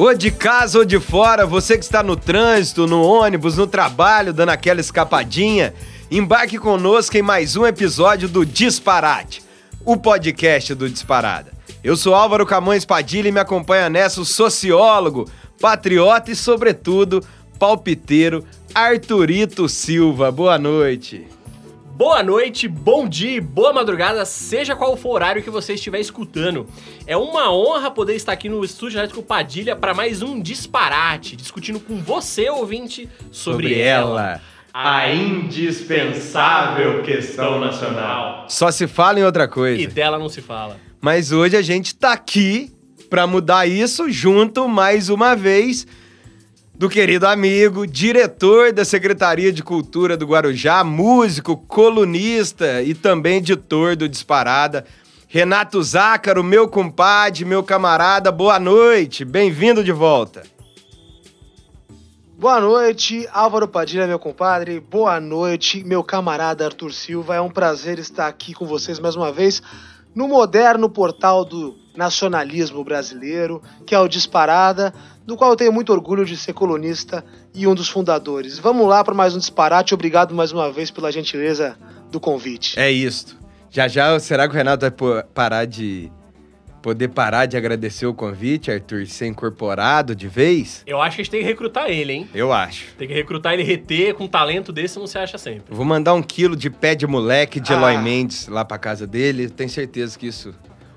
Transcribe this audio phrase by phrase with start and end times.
[0.00, 4.32] Ou de casa ou de fora, você que está no trânsito, no ônibus, no trabalho,
[4.32, 5.74] dando aquela escapadinha,
[6.10, 9.42] embarque conosco em mais um episódio do Disparate,
[9.84, 11.52] o podcast do Disparada.
[11.84, 17.22] Eu sou Álvaro Camões Padilha e me acompanha nessa o sociólogo, patriota e, sobretudo,
[17.58, 18.42] palpiteiro
[18.74, 20.32] Arthurito Silva.
[20.32, 21.28] Boa noite.
[22.00, 26.00] Boa noite, bom dia e boa madrugada, seja qual for o horário que você estiver
[26.00, 26.66] escutando.
[27.06, 31.78] É uma honra poder estar aqui no Estúdio Elétrico Padilha para mais um disparate, discutindo
[31.78, 34.40] com você, ouvinte, sobre, Sobre ela,
[34.72, 38.46] a indispensável questão nacional.
[38.48, 39.82] Só se fala em outra coisa.
[39.82, 40.78] E dela não se fala.
[41.02, 42.72] Mas hoje a gente tá aqui
[43.10, 45.86] para mudar isso junto mais uma vez
[46.80, 53.94] do querido amigo, diretor da Secretaria de Cultura do Guarujá, músico, colunista e também editor
[53.94, 54.86] do Disparada,
[55.28, 60.42] Renato Zácaro, meu compadre, meu camarada, boa noite, bem-vindo de volta.
[62.38, 64.80] Boa noite, Álvaro Padilha, meu compadre.
[64.80, 67.34] Boa noite, meu camarada Arthur Silva.
[67.34, 69.62] É um prazer estar aqui com vocês mais uma vez
[70.14, 74.94] no moderno portal do nacionalismo brasileiro, que é o Disparada,
[75.30, 78.58] do qual eu tenho muito orgulho de ser colunista e um dos fundadores.
[78.58, 79.94] Vamos lá para mais um disparate.
[79.94, 81.76] Obrigado mais uma vez pela gentileza
[82.10, 82.78] do convite.
[82.78, 83.38] É isso.
[83.70, 86.10] Já já, será que o Renato vai parar de
[86.82, 90.82] poder parar de agradecer o convite, Arthur, ser incorporado de vez?
[90.84, 92.28] Eu acho que a gente tem que recrutar ele, hein?
[92.34, 92.86] Eu acho.
[92.98, 95.72] Tem que recrutar ele reter com um talento desse, não se acha sempre.
[95.72, 97.76] Vou mandar um quilo de pé de moleque de Ah.
[97.76, 99.48] Eloy Mendes lá pra casa dele.
[99.48, 100.52] Tenho certeza que isso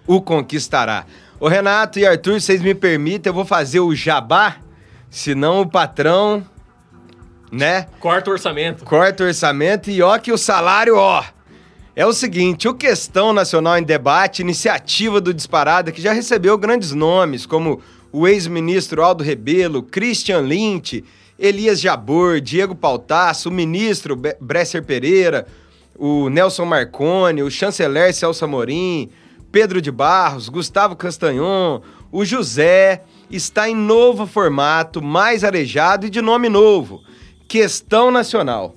[0.07, 1.05] o conquistará.
[1.43, 4.59] Ô Renato e Arthur, vocês me permitem, eu vou fazer o jabá,
[5.09, 6.41] senão o patrão,
[7.51, 8.85] né, Corta o orçamento.
[8.85, 11.21] corta o orçamento e ó que o salário, ó.
[11.97, 16.93] É o seguinte, o Questão Nacional em Debate, iniciativa do Disparada, que já recebeu grandes
[16.93, 21.03] nomes, como o ex-ministro Aldo Rebelo, Christian Lynch,
[21.37, 25.45] Elias Jabor, Diego Pautasso, o ministro Bresser Pereira,
[25.93, 29.09] o Nelson Marconi, o chanceler Celso Amorim,
[29.53, 31.79] Pedro de Barros, Gustavo Castanhon,
[32.11, 37.03] o José, está em novo formato, mais arejado e de nome novo,
[37.47, 38.75] Questão Nacional.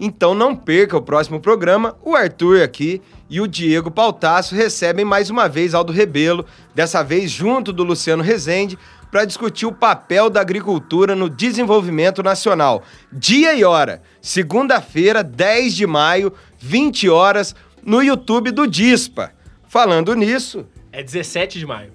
[0.00, 1.94] Então não perca o próximo programa.
[2.02, 7.30] O Arthur aqui e o Diego Pautasso recebem mais uma vez Aldo Rebelo, dessa vez
[7.30, 8.78] junto do Luciano Rezende,
[9.10, 12.82] para discutir o papel da agricultura no desenvolvimento nacional.
[13.12, 19.30] Dia e hora, segunda-feira, 10 de maio, 20 horas, no YouTube do Dispa.
[19.74, 21.90] Falando nisso, É 17 de maio.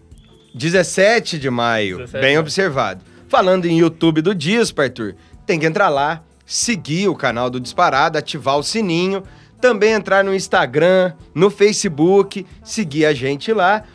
[0.54, 2.40] 17 de maio, 17 de bem maio.
[2.42, 3.06] observado.
[3.30, 8.18] Falando em YouTube do Dispa, Arthur, tem que entrar lá, seguir o canal do Disparado,
[8.18, 9.24] ativar o sininho,
[9.62, 13.86] também entrar no Instagram, no Facebook, seguir a gente lá.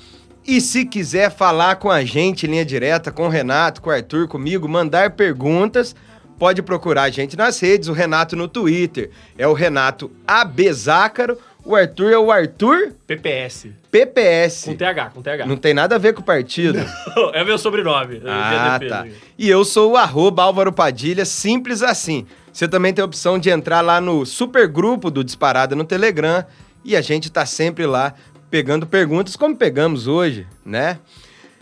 [0.47, 3.93] E se quiser falar com a gente em linha direta, com o Renato, com o
[3.93, 5.95] Arthur, comigo, mandar perguntas,
[6.39, 11.75] pode procurar a gente nas redes, o Renato no Twitter, é o Renato Abezácaro, o
[11.75, 13.69] Arthur é o Arthur PPS.
[13.91, 14.65] PPS.
[14.67, 15.47] Com TH, com TH.
[15.47, 16.79] Não tem nada a ver com o partido.
[17.33, 18.21] é meu sobrenome.
[18.27, 18.89] Ah, GDP.
[18.89, 19.07] tá.
[19.39, 22.27] E eu sou o arroba Álvaro Padilha, simples assim.
[22.53, 26.45] Você também tem a opção de entrar lá no supergrupo do Disparada no Telegram
[26.85, 28.15] e a gente tá sempre lá
[28.51, 30.99] pegando perguntas, como pegamos hoje, né?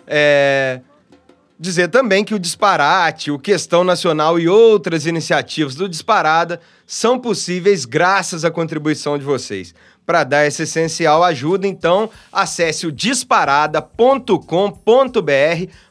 [0.07, 0.81] É...
[1.59, 7.85] Dizer também que o Disparate, o Questão Nacional e outras iniciativas do Disparada são possíveis
[7.85, 9.73] graças à contribuição de vocês.
[10.05, 14.43] Para dar essa essencial ajuda, então, acesse o disparada.com.br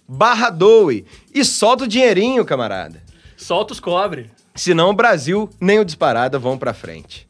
[0.08, 3.02] barra doe e solta o dinheirinho, camarada.
[3.38, 4.30] Solta os cobre.
[4.54, 7.28] Senão o Brasil nem o Disparada vão para frente.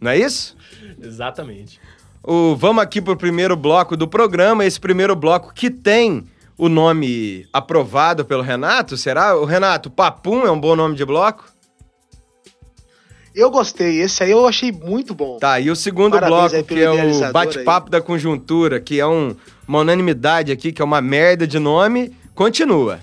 [0.00, 0.56] Não é isso?
[1.00, 1.80] Exatamente.
[2.22, 6.26] O, vamos aqui pro primeiro bloco do programa, esse primeiro bloco que tem
[6.56, 9.34] o nome aprovado pelo Renato, será?
[9.36, 11.50] O Renato, Papum é um bom nome de bloco?
[13.40, 15.38] Eu gostei, esse aí eu achei muito bom.
[15.38, 19.34] Tá, e o segundo Parabéns bloco, que é o bate-papo da conjuntura, que é um-
[19.66, 23.00] uma unanimidade aqui, que é uma merda de nome, continua.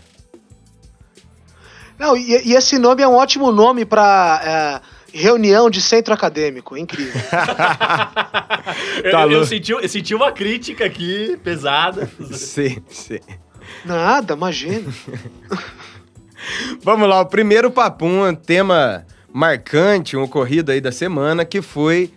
[1.98, 4.82] Não, e, e esse nome é um ótimo nome para
[5.12, 7.14] reunião de centro acadêmico, é incrível.
[9.04, 12.08] eu, Tá eu- eu senti, eu senti uma crítica aqui, pesada.
[12.32, 13.20] sim, sim.
[13.84, 14.94] Nada, imagina.
[16.84, 22.12] Vamos lá, o primeiro papum, um tema marcante, um ocorrido aí da semana, que foi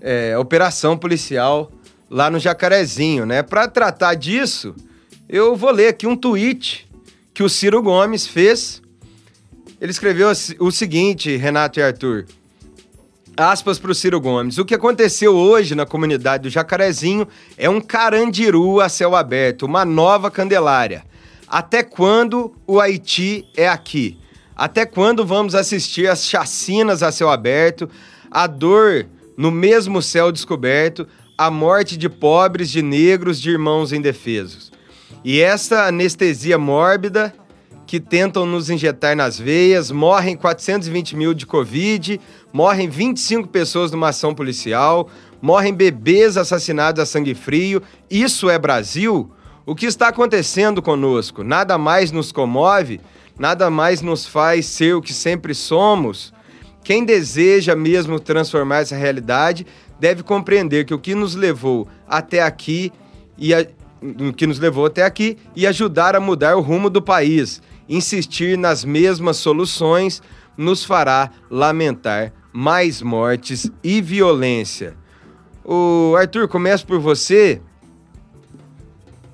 [0.00, 1.70] é, a operação policial
[2.10, 3.42] lá no Jacarezinho, né?
[3.42, 4.74] Para tratar disso,
[5.28, 6.88] eu vou ler aqui um tweet
[7.34, 8.82] que o Ciro Gomes fez.
[9.80, 10.28] Ele escreveu
[10.58, 12.26] o seguinte, Renato e Arthur.
[13.36, 14.58] Aspas para o Ciro Gomes.
[14.58, 19.84] O que aconteceu hoje na comunidade do Jacarezinho é um carandiru a céu aberto, uma
[19.84, 21.04] nova Candelária.
[21.46, 24.18] Até quando o Haiti é aqui?
[24.58, 27.88] Até quando vamos assistir às chacinas a céu aberto,
[28.28, 29.06] a dor
[29.36, 31.06] no mesmo céu descoberto,
[31.38, 34.72] a morte de pobres, de negros, de irmãos indefesos?
[35.22, 37.32] E essa anestesia mórbida
[37.86, 42.20] que tentam nos injetar nas veias, morrem 420 mil de Covid,
[42.52, 45.08] morrem 25 pessoas numa ação policial,
[45.40, 47.80] morrem bebês assassinados a sangue frio.
[48.10, 49.30] Isso é Brasil?
[49.64, 51.44] O que está acontecendo conosco?
[51.44, 53.00] Nada mais nos comove?
[53.38, 56.32] Nada mais nos faz ser o que sempre somos?
[56.82, 59.66] Quem deseja mesmo transformar essa realidade
[60.00, 62.92] deve compreender que o que nos levou até aqui
[63.36, 63.66] e a,
[64.02, 68.58] o que nos levou até aqui e ajudar a mudar o rumo do país insistir
[68.58, 70.22] nas mesmas soluções
[70.56, 74.96] nos fará lamentar mais mortes e violência.
[75.64, 77.60] O Arthur, começo por você.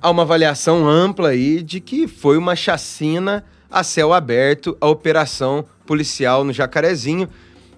[0.01, 5.65] Há uma avaliação ampla aí de que foi uma chacina a céu aberto a operação
[5.85, 7.29] policial no Jacarezinho,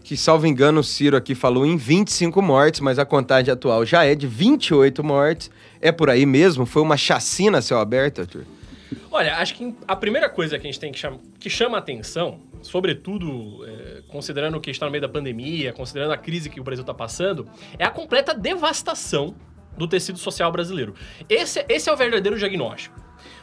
[0.05, 4.05] que, salvo engano, o Ciro aqui falou em 25 mortes, mas a contagem atual já
[4.05, 5.51] é de 28 mortes.
[5.81, 6.67] É por aí mesmo?
[6.67, 8.45] Foi uma chacina a céu aberto, Arthur?
[9.11, 12.41] Olha, acho que a primeira coisa que a gente tem que chamar, que chama atenção,
[12.61, 16.83] sobretudo é, considerando que está no meio da pandemia, considerando a crise que o Brasil
[16.83, 17.49] está passando,
[17.79, 19.35] é a completa devastação
[19.79, 20.95] do tecido social brasileiro.
[21.29, 22.95] Esse, esse é o verdadeiro diagnóstico.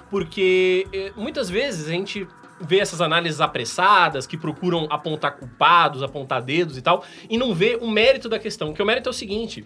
[0.10, 2.28] Porque é, muitas vezes a gente
[2.60, 7.78] vê essas análises apressadas que procuram apontar culpados, apontar dedos e tal, e não vê
[7.82, 8.74] o mérito da questão.
[8.74, 9.66] Que o mérito é o seguinte: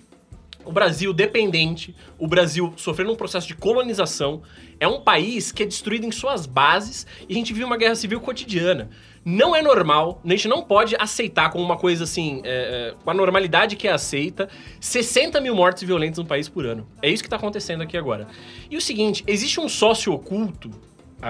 [0.68, 4.42] o Brasil dependente, o Brasil sofrendo um processo de colonização,
[4.80, 7.96] é um país que é destruído em suas bases e a gente vive uma guerra
[7.96, 8.90] civil cotidiana.
[9.24, 13.10] Não é normal, a gente não pode aceitar como uma coisa assim, é, é, com
[13.10, 14.50] a normalidade que é aceita,
[14.80, 16.88] 60 mil mortes violentas no país por ano.
[17.02, 18.28] É isso que está acontecendo aqui agora.
[18.70, 20.72] E o seguinte, existe um sócio oculto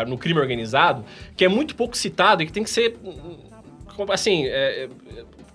[0.07, 1.05] no crime organizado
[1.35, 2.97] que é muito pouco citado e que tem que ser
[4.11, 4.89] assim, é, é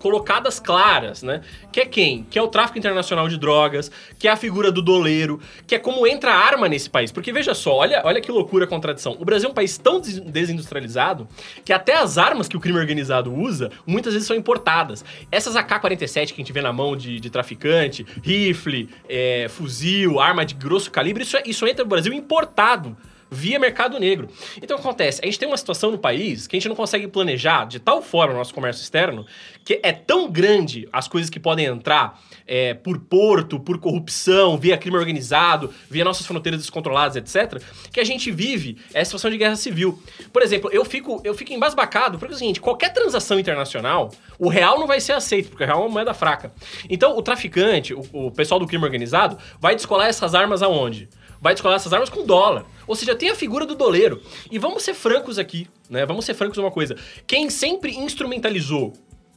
[0.03, 1.43] colocadas claras, né?
[1.71, 2.25] Que é quem?
[2.25, 3.89] Que é o tráfico internacional de drogas,
[4.19, 7.13] que é a figura do doleiro, que é como entra a arma nesse país.
[7.13, 9.17] Porque veja só, olha, olha que loucura a contradição.
[9.21, 11.29] O Brasil é um país tão desindustrializado
[11.65, 15.05] que até as armas que o crime organizado usa, muitas vezes são importadas.
[15.31, 20.45] Essas AK-47 que a gente vê na mão de, de traficante, rifle, é, fuzil, arma
[20.45, 22.97] de grosso calibre, isso, é, isso entra no Brasil importado
[23.33, 24.29] via mercado negro.
[24.59, 25.21] Então o que acontece?
[25.23, 28.03] A gente tem uma situação no país que a gente não consegue planejar de tal
[28.03, 29.25] forma o nosso comércio externo
[29.65, 34.77] que é tão grande as coisas que podem entrar é, por porto, por corrupção, via
[34.77, 39.57] crime organizado, via nossas fronteiras descontroladas, etc., que a gente vive essa situação de guerra
[39.57, 40.01] civil.
[40.33, 44.49] Por exemplo, eu fico, eu fico embasbacado porque é o seguinte: qualquer transação internacional, o
[44.49, 46.53] real não vai ser aceito, porque o real é uma moeda fraca.
[46.91, 51.09] Então, o traficante, o, o pessoal do crime organizado, vai descolar essas armas aonde?
[51.43, 52.65] vai descolar essas armas com dólar.
[52.87, 54.23] Ou seja, tem a figura do doleiro.
[54.51, 56.05] E vamos ser francos aqui, né?
[56.07, 56.97] Vamos ser francos uma coisa.
[57.27, 58.93] Quem sempre instrumentalizou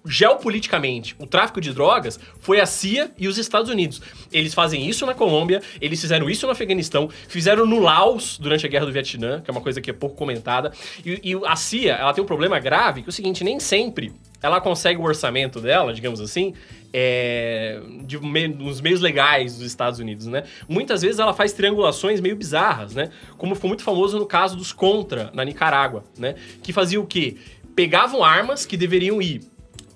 [0.06, 4.02] geopoliticamente o tráfico de drogas foi a CIA e os Estados Unidos.
[4.32, 8.70] Eles fazem isso na Colômbia, eles fizeram isso no Afeganistão, fizeram no Laos durante a
[8.70, 10.72] Guerra do Vietnã, que é uma coisa que é pouco comentada.
[11.04, 14.14] E, e a CIA, ela tem um problema grave, que é o seguinte, nem sempre
[14.42, 16.54] ela consegue o orçamento dela, digamos assim,
[16.98, 20.46] é, de me, dos meios legais dos Estados Unidos, né?
[20.66, 23.10] Muitas vezes ela faz triangulações meio bizarras, né?
[23.38, 26.36] Como foi muito famoso no caso dos Contra, na Nicarágua, né?
[26.64, 27.36] Que fazia o quê?
[27.76, 29.42] Pegavam armas que deveriam ir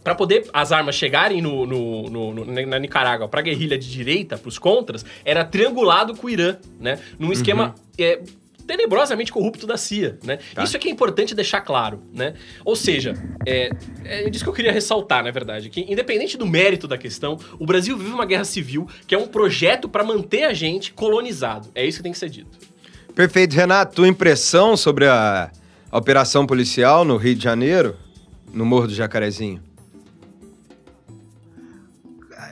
[0.03, 4.37] para poder as armas chegarem no, no, no, no na Nicarágua para guerrilha de direita,
[4.37, 6.99] para os contras, era triangulado com o Irã, né?
[7.17, 7.73] Num esquema uhum.
[7.97, 8.19] é,
[8.69, 10.37] tenebrosamente corrupto da CIA, né?
[10.53, 10.63] Tá.
[10.63, 12.35] Isso é que é importante deixar claro, né?
[12.63, 13.71] Ou seja, é,
[14.05, 17.65] é disso que eu queria ressaltar, na verdade, que independente do mérito da questão, o
[17.65, 21.69] Brasil vive uma guerra civil que é um projeto para manter a gente colonizado.
[21.73, 22.59] É isso que tem que ser dito.
[23.15, 23.95] Perfeito, Renato.
[23.95, 25.49] Tua impressão sobre a,
[25.91, 27.97] a operação policial no Rio de Janeiro,
[28.53, 29.63] no Morro do Jacarezinho?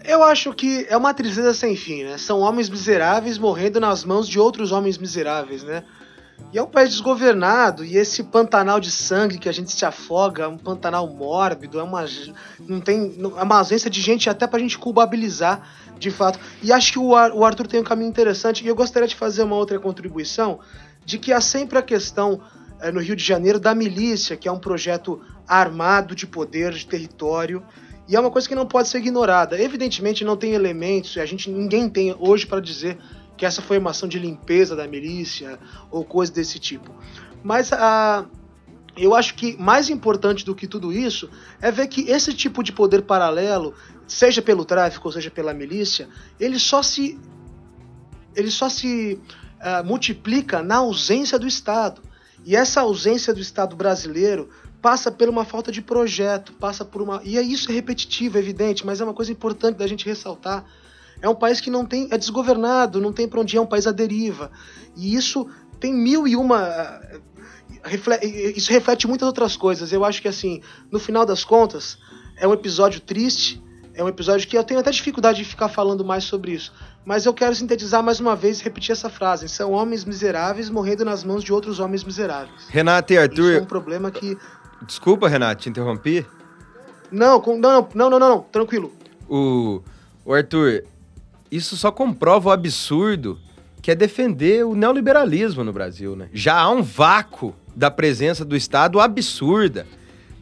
[0.04, 2.18] Eu acho que é uma tristeza sem fim, né?
[2.18, 5.84] São homens miseráveis morrendo nas mãos de outros homens miseráveis, né?
[6.52, 10.48] E é um país desgovernado, e esse pantanal de sangue que a gente se afoga,
[10.48, 12.06] um pantanal mórbido, é uma,
[12.62, 15.62] não tem, é uma ausência de gente até pra gente culpabilizar,
[16.00, 16.40] de fato.
[16.64, 19.44] E acho que o, o Arthur tem um caminho interessante, e eu gostaria de fazer
[19.44, 20.60] uma outra contribuição,
[21.06, 22.40] de que há sempre a questão
[22.80, 26.86] é, no Rio de Janeiro da milícia, que é um projeto armado de poder, de
[26.86, 27.62] território,
[28.08, 29.62] e é uma coisa que não pode ser ignorada.
[29.62, 32.98] Evidentemente não tem elementos, a gente ninguém tem hoje para dizer
[33.38, 35.60] que essa foi uma ação de limpeza da milícia
[35.92, 36.92] ou coisa desse tipo.
[37.44, 38.26] Mas a
[38.98, 41.30] eu acho que mais importante do que tudo isso
[41.62, 43.76] é ver que esse tipo de poder paralelo,
[44.08, 47.20] seja pelo tráfico ou seja pela milícia, ele só se
[48.36, 49.20] ele só se
[49.60, 52.02] uh, multiplica na ausência do Estado.
[52.46, 54.50] E essa ausência do Estado brasileiro
[54.82, 57.22] passa por uma falta de projeto, passa por uma.
[57.24, 60.66] E isso é repetitivo, é evidente, mas é uma coisa importante da gente ressaltar.
[61.22, 62.08] É um país que não tem.
[62.12, 64.52] é desgovernado, não tem para onde ir, é um país à deriva.
[64.96, 65.48] E isso
[65.80, 67.02] tem mil e uma.
[68.56, 69.92] Isso reflete muitas outras coisas.
[69.92, 71.98] Eu acho que, assim, no final das contas,
[72.36, 76.04] é um episódio triste, é um episódio que eu tenho até dificuldade de ficar falando
[76.04, 76.74] mais sobre isso.
[77.06, 79.48] Mas eu quero sintetizar mais uma vez e repetir essa frase.
[79.48, 82.68] São homens miseráveis morrendo nas mãos de outros homens miseráveis.
[82.68, 83.52] Renato e Arthur.
[83.52, 84.38] Isso é um problema que.
[84.86, 86.26] Desculpa, Renato, te interrompi.
[87.12, 88.92] Não, não, não, não, não, não, tranquilo.
[89.30, 89.82] O,
[90.26, 90.84] o Arthur,
[91.52, 93.40] isso só comprova o absurdo
[93.82, 96.28] que é defender o neoliberalismo no Brasil, né?
[96.34, 99.86] Já há um vácuo da presença do Estado absurda.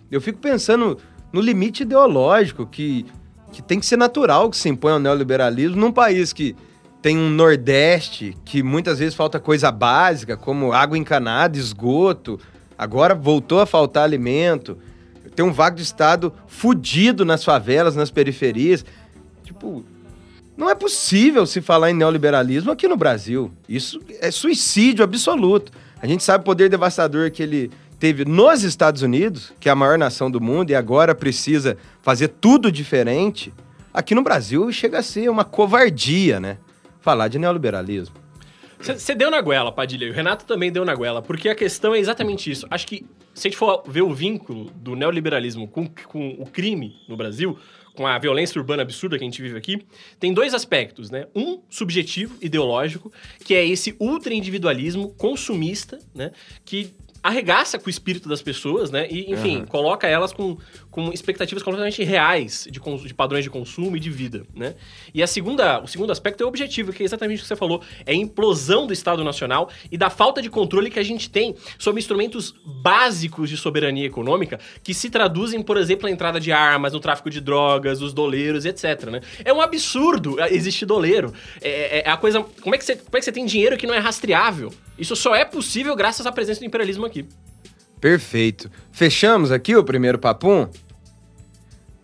[0.10, 0.98] Eu fico pensando
[1.32, 3.06] no limite ideológico que
[3.52, 6.54] que tem que ser natural que se impõe ao neoliberalismo num país que
[7.02, 12.38] tem um Nordeste que muitas vezes falta coisa básica, como água encanada, esgoto.
[12.78, 14.78] Agora voltou a faltar alimento.
[15.36, 18.84] Tem um vago de Estado fudido nas favelas, nas periferias.
[19.44, 19.86] Tipo,
[20.58, 23.52] não é possível se falar em neoliberalismo aqui no Brasil.
[23.68, 25.72] Isso é suicídio absoluto.
[26.02, 29.76] A gente sabe o poder devastador que ele teve nos Estados Unidos, que é a
[29.76, 33.54] maior nação do mundo, e agora precisa fazer tudo diferente,
[33.94, 36.58] aqui no Brasil chega a ser uma covardia, né?
[37.02, 38.16] Falar de neoliberalismo.
[38.80, 41.96] Você deu na goela, Padilha, e o Renato também deu na goela, porque a questão
[41.96, 42.68] é exatamente isso.
[42.70, 46.96] Acho que se a gente for ver o vínculo do neoliberalismo com, com o crime
[47.08, 47.58] no Brasil,
[47.96, 49.86] com a violência urbana absurda que a gente vive aqui,
[50.20, 51.28] tem dois aspectos, né?
[51.36, 53.12] Um subjetivo, ideológico,
[53.44, 56.32] que é esse ultra-individualismo consumista, né?
[56.64, 56.94] Que
[57.26, 59.08] arregaça com o espírito das pessoas, né?
[59.10, 59.66] E, enfim, uhum.
[59.66, 60.58] coloca elas com,
[60.92, 64.76] com expectativas completamente reais de, de padrões de consumo e de vida, né?
[65.12, 67.56] E a segunda, o segundo aspecto é o objetivo, que é exatamente o que você
[67.56, 71.28] falou, é a implosão do Estado Nacional e da falta de controle que a gente
[71.28, 76.52] tem sobre instrumentos básicos de soberania econômica que se traduzem, por exemplo, na entrada de
[76.52, 79.22] armas, no tráfico de drogas, os doleiros, etc, né?
[79.44, 81.34] É um absurdo existir doleiro.
[81.60, 82.46] É, é, é a coisa...
[82.62, 84.72] Como é, que você, como é que você tem dinheiro que não é rastreável?
[84.98, 87.26] Isso só é possível graças à presença do imperialismo aqui.
[88.00, 88.70] Perfeito.
[88.92, 90.68] Fechamos aqui o primeiro papum?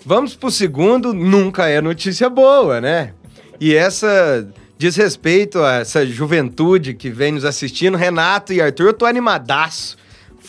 [0.05, 3.13] Vamos pro segundo, nunca é notícia boa, né?
[3.59, 8.93] E essa diz respeito a essa juventude que vem nos assistindo, Renato e Arthur, eu
[8.93, 9.95] tô animadaço.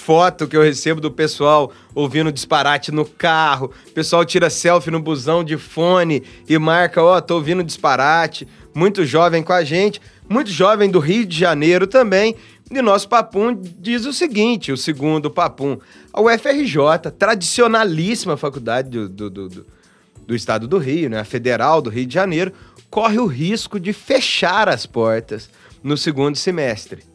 [0.04, 5.00] Foto que eu recebo do pessoal ouvindo disparate no carro, o pessoal tira selfie no
[5.00, 8.48] busão de fone e marca, ó, oh, tô ouvindo disparate.
[8.74, 10.00] Muito jovem com a gente
[10.32, 12.34] muito jovem do Rio de Janeiro também.
[12.70, 15.78] E nosso papum diz o seguinte: o segundo papum,
[16.12, 19.66] a UFRJ, tradicionalíssima faculdade do, do, do,
[20.26, 22.52] do estado do Rio, né, a federal do Rio de Janeiro,
[22.88, 25.50] corre o risco de fechar as portas
[25.82, 27.11] no segundo semestre.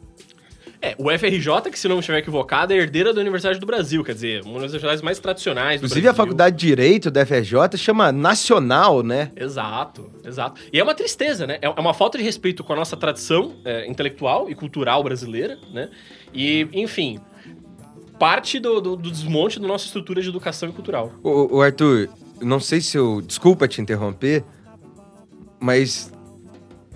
[0.81, 4.13] É, o FRJ, que se não estiver equivocado, é herdeira da Universidade do Brasil, quer
[4.13, 6.11] dizer, uma das universidades mais tradicionais do Inclusive, Brasil.
[6.11, 9.31] a Faculdade de Direito da FRJ chama Nacional, né?
[9.35, 10.61] Exato, exato.
[10.71, 11.57] E é uma tristeza, né?
[11.61, 15.89] É uma falta de respeito com a nossa tradição é, intelectual e cultural brasileira, né?
[16.31, 17.19] E, enfim,
[18.19, 21.11] parte do, do, do, desmonte da nossa estrutura de educação e cultural.
[21.23, 22.09] O, o Arthur,
[22.41, 23.21] não sei se eu...
[23.21, 24.43] Desculpa te interromper,
[25.59, 26.11] mas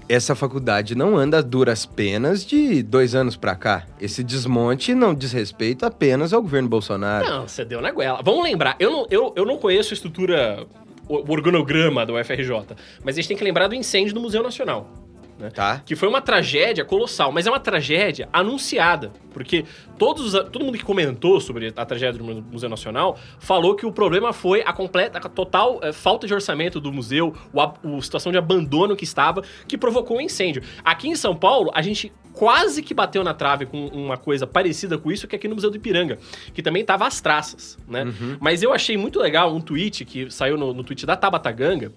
[0.07, 3.85] essa faculdade não anda a duras penas de dois anos para cá.
[3.99, 7.27] Esse desmonte não diz respeito apenas ao governo Bolsonaro.
[7.27, 8.21] Não, você deu na goela.
[8.23, 10.65] Vamos lembrar, eu não, eu, eu não conheço a estrutura,
[11.07, 15.01] o organograma do UFRJ, mas a gente tem que lembrar do incêndio do Museu Nacional
[15.41, 15.49] né?
[15.49, 15.81] Tá.
[15.83, 19.65] Que foi uma tragédia colossal, mas é uma tragédia anunciada, porque
[19.97, 24.31] todos, todo mundo que comentou sobre a tragédia do Museu Nacional falou que o problema
[24.31, 28.37] foi a completa, a total é, falta de orçamento do museu, o, a situação de
[28.37, 30.61] abandono que estava, que provocou o um incêndio.
[30.83, 34.97] Aqui em São Paulo, a gente quase que bateu na trave com uma coisa parecida
[34.97, 36.17] com isso que aqui no Museu do Ipiranga,
[36.53, 38.03] que também tava às traças, né?
[38.03, 38.37] Uhum.
[38.39, 41.91] Mas eu achei muito legal um tweet que saiu no, no tweet da Tabata Ganga,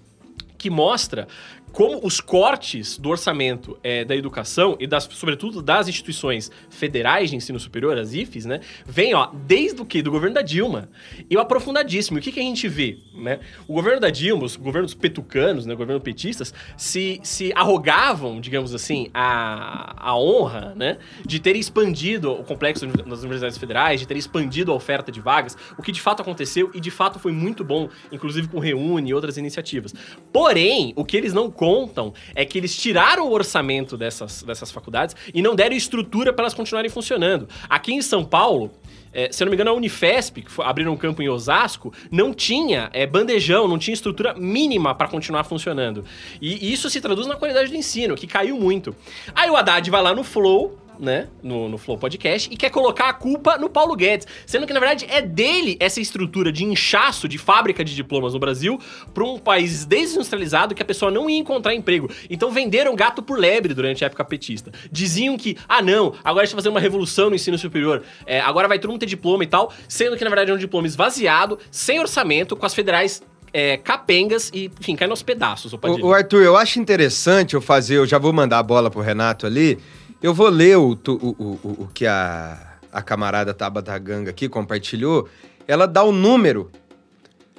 [0.64, 1.28] que mostra
[1.74, 7.36] como os cortes do orçamento é, da educação e das, sobretudo das instituições federais de
[7.36, 10.88] ensino superior, as IFES, né, vem ó, desde o que do governo da Dilma
[11.28, 12.18] e o aprofundadíssimo.
[12.18, 13.40] O que, que a gente vê, né?
[13.66, 19.08] O governo da Dilma, os governos petucanos, né, governo petistas, se, se arrogavam, digamos assim,
[19.12, 24.70] a, a honra, né, de ter expandido o complexo das universidades federais, de ter expandido
[24.70, 27.88] a oferta de vagas, o que de fato aconteceu e de fato foi muito bom,
[28.12, 29.92] inclusive com Reúne e outras iniciativas.
[30.32, 35.16] Porém, o que eles não contam é que eles tiraram o orçamento dessas, dessas faculdades
[35.32, 37.48] e não deram estrutura para elas continuarem funcionando.
[37.70, 38.70] Aqui em São Paulo,
[39.14, 42.34] é, se eu não me engano, a Unifesp, que abriram um campo em Osasco, não
[42.34, 46.04] tinha é, bandejão, não tinha estrutura mínima para continuar funcionando.
[46.38, 48.94] E, e, isso se traduz na qualidade do ensino, que caiu muito.
[49.34, 53.08] Aí o Haddad vai lá no Flow né, no, no Flow Podcast, e quer colocar
[53.08, 54.26] a culpa no Paulo Guedes.
[54.46, 58.40] Sendo que, na verdade, é dele essa estrutura de inchaço de fábrica de diplomas no
[58.40, 58.78] Brasil
[59.12, 62.10] para um país desindustrializado que a pessoa não ia encontrar emprego.
[62.28, 64.70] Então venderam gato por lebre durante a época petista.
[64.90, 68.40] Diziam que, ah não, agora a gente vai fazer uma revolução no ensino superior, é,
[68.40, 70.86] agora vai todo mundo ter diploma e tal, sendo que, na verdade, é um diploma
[70.86, 73.22] esvaziado, sem orçamento, com as federais
[73.52, 77.96] é, capengas e, enfim, cai nos pedaços, O, o Arthur, eu acho interessante eu fazer,
[77.98, 79.78] eu já vou mandar a bola pro Renato ali,
[80.24, 85.28] eu vou ler o, o, o, o que a, a camarada Tabata Ganga aqui compartilhou,
[85.68, 86.70] ela dá o número,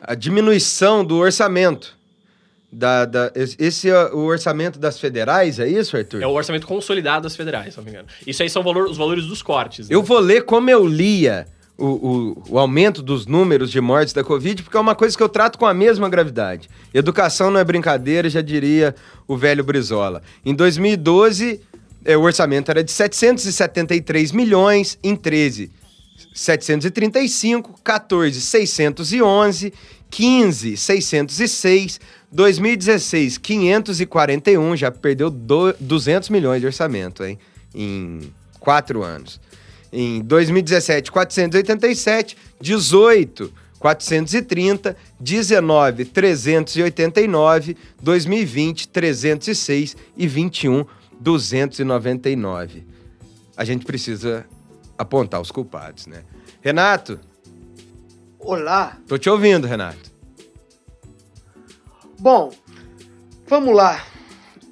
[0.02, 1.96] a diminuição do orçamento.
[2.72, 6.24] Da, da, esse é o orçamento das federais, é isso, Arthur?
[6.24, 8.08] É o orçamento consolidado das federais, se não me engano.
[8.26, 9.88] Isso aí são valor, os valores dos cortes.
[9.88, 9.96] Né?
[9.96, 11.46] Eu vou ler como eu lia
[11.78, 15.22] o, o, o, aumento dos números de mortes da Covid, porque é uma coisa que
[15.22, 16.68] eu trato com a mesma gravidade.
[16.92, 18.96] Educação não é brincadeira, já diria
[19.28, 20.24] o velho Brizola.
[20.44, 21.60] Em 2012, é,
[22.14, 25.72] o orçamento era de 773 milhões, em 13,
[26.34, 29.74] 735, 14, 611,
[30.10, 32.00] 15, 606,
[32.32, 37.40] 2016, 541, já perdeu do, 200 milhões de orçamento, hein?
[37.74, 38.20] Em
[38.60, 39.40] quatro anos.
[39.92, 50.86] Em 2017, 487, 18, 430, 19, 389, 2020, 306 e 21,
[51.20, 52.86] 299.
[53.56, 54.46] A gente precisa
[54.98, 56.24] apontar os culpados, né?
[56.62, 57.20] Renato.
[58.40, 58.98] Olá.
[59.08, 60.14] Tô te ouvindo, Renato.
[62.20, 62.52] Bom,
[63.48, 64.04] vamos lá.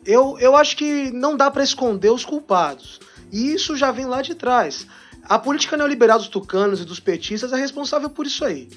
[0.06, 3.00] Eu, eu acho que não dá para esconder os culpados.
[3.32, 4.86] E isso já vem lá de trás.
[5.24, 8.70] A política neoliberal dos tucanos e dos petistas é responsável por isso aí.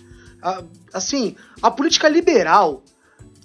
[0.93, 2.83] assim, a política liberal,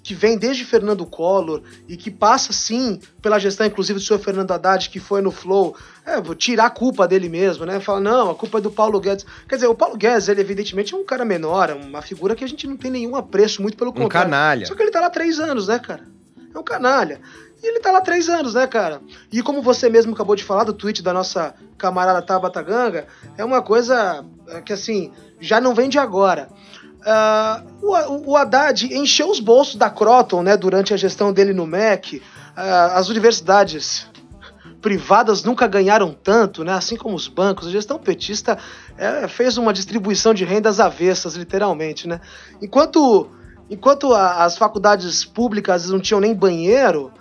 [0.02, 4.50] que vem desde Fernando Collor e que passa, sim, pela gestão, inclusive, do senhor Fernando
[4.50, 7.78] Haddad, que foi no Flow, é, vou tirar a culpa dele mesmo, né?
[7.78, 9.24] Fala, não, a culpa é do Paulo Guedes.
[9.48, 12.42] Quer dizer, o Paulo Guedes, ele evidentemente é um cara menor, é uma figura que
[12.42, 14.28] a gente não tem nenhum apreço, muito pelo contrário.
[14.28, 14.66] Um canalha.
[14.66, 16.04] Só que ele tá lá três anos, né, cara?
[16.52, 17.20] É um canalha.
[17.62, 19.00] E ele tá lá três anos, né, cara?
[19.30, 23.06] E como você mesmo acabou de falar do tweet da nossa camarada Tabata Ganga,
[23.38, 26.48] é uma coisa é, que, assim, já não vem de agora.
[27.02, 31.66] Uh, o, o Haddad encheu os bolsos da Croton, né, durante a gestão dele no
[31.66, 32.18] MEC.
[32.18, 34.06] Uh, as universidades
[34.82, 36.72] privadas nunca ganharam tanto, né?
[36.72, 37.68] Assim como os bancos.
[37.68, 38.58] A gestão petista
[38.98, 42.20] é, fez uma distribuição de rendas avessas, literalmente, né?
[42.60, 43.30] Enquanto,
[43.70, 47.12] enquanto a, as faculdades públicas não tinham nem banheiro,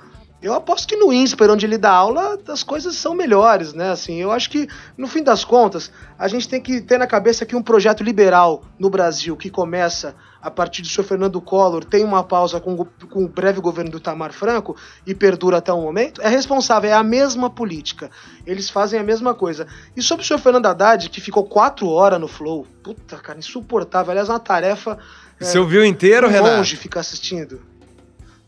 [0.41, 3.91] eu aposto que no INSPER, onde ele dá aula, as coisas são melhores, né?
[3.91, 7.45] Assim, eu acho que, no fim das contas, a gente tem que ter na cabeça
[7.45, 12.03] que um projeto liberal no Brasil, que começa a partir do senhor Fernando Collor, tem
[12.03, 14.75] uma pausa com, com o breve governo do Tamar Franco
[15.05, 18.09] e perdura até o momento, é responsável, é a mesma política.
[18.43, 19.67] Eles fazem a mesma coisa.
[19.95, 24.09] E sobre o senhor Fernando Haddad, que ficou quatro horas no Flow, puta, cara, insuportável.
[24.09, 24.97] Aliás, uma tarefa...
[25.39, 26.57] Você é, ouviu inteiro, um Renato?
[26.57, 27.61] longe ficar assistindo.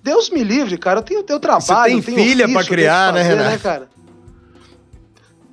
[0.04, 1.00] Deus me livre, cara.
[1.00, 1.96] Eu tenho o teu trabalho.
[1.96, 3.52] Você tem filha para criar, né, fazer, né, Renato?
[3.52, 3.94] Né, cara?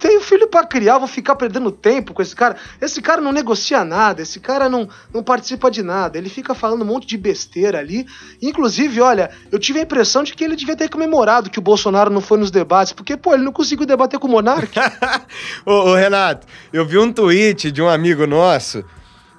[0.00, 2.56] Tenho filho para criar, vou ficar perdendo tempo com esse cara.
[2.80, 6.16] Esse cara não negocia nada, esse cara não, não participa de nada.
[6.16, 8.06] Ele fica falando um monte de besteira ali.
[8.40, 12.08] Inclusive, olha, eu tive a impressão de que ele devia ter comemorado que o Bolsonaro
[12.08, 14.72] não foi nos debates, porque, pô, ele não conseguiu debater com o Monark.
[15.66, 18.82] ô, ô, Renato, eu vi um tweet de um amigo nosso.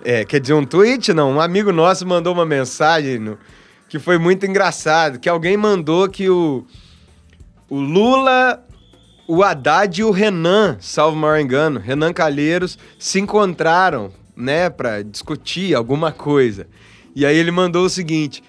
[0.06, 3.38] É, quer dizer, um tweet não, um amigo nosso mandou uma mensagem no,
[3.92, 6.66] que foi muito engraçado, que alguém mandou que o,
[7.70, 8.66] o Lula,
[9.28, 15.76] o Haddad e o Renan, salvo maior engano, Renan Calheiros, se encontraram, né, para discutir
[15.76, 16.68] alguma coisa.
[17.14, 18.42] E aí ele mandou o seguinte: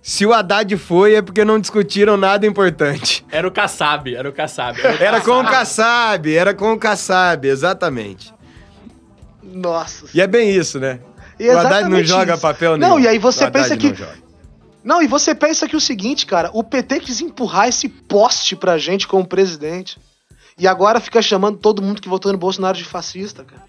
[0.00, 3.26] se o Haddad foi, é porque não discutiram nada importante.
[3.28, 4.78] Era o Kassab, era o Kassab.
[4.86, 8.32] Era, o era com o Kassab, era com o Kassab, exatamente.
[9.42, 10.06] Nossa.
[10.14, 11.00] E é bem isso, né?
[11.40, 12.40] o Haddad não joga isso.
[12.40, 12.92] papel nenhum.
[12.92, 13.92] Não, e aí você pensa que
[14.86, 18.78] não, e você pensa que o seguinte, cara, o PT quis empurrar esse poste pra
[18.78, 19.98] gente como presidente.
[20.56, 23.64] E agora fica chamando todo mundo que votou no Bolsonaro de fascista, cara.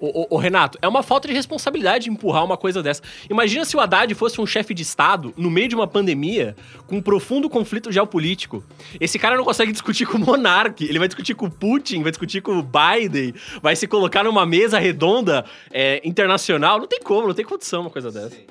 [0.00, 3.00] Ô, ô, ô, Renato, é uma falta de responsabilidade empurrar uma coisa dessa.
[3.30, 6.56] Imagina se o Haddad fosse um chefe de Estado no meio de uma pandemia
[6.88, 8.64] com um profundo conflito geopolítico.
[9.00, 12.10] Esse cara não consegue discutir com o monarca, ele vai discutir com o Putin, vai
[12.10, 16.80] discutir com o Biden, vai se colocar numa mesa redonda é, internacional.
[16.80, 18.30] Não tem como, não tem condição uma coisa dessa.
[18.30, 18.46] Sim.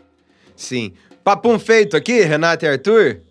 [0.56, 0.93] Sim.
[1.23, 3.21] Papum feito aqui, Renato e Arthur?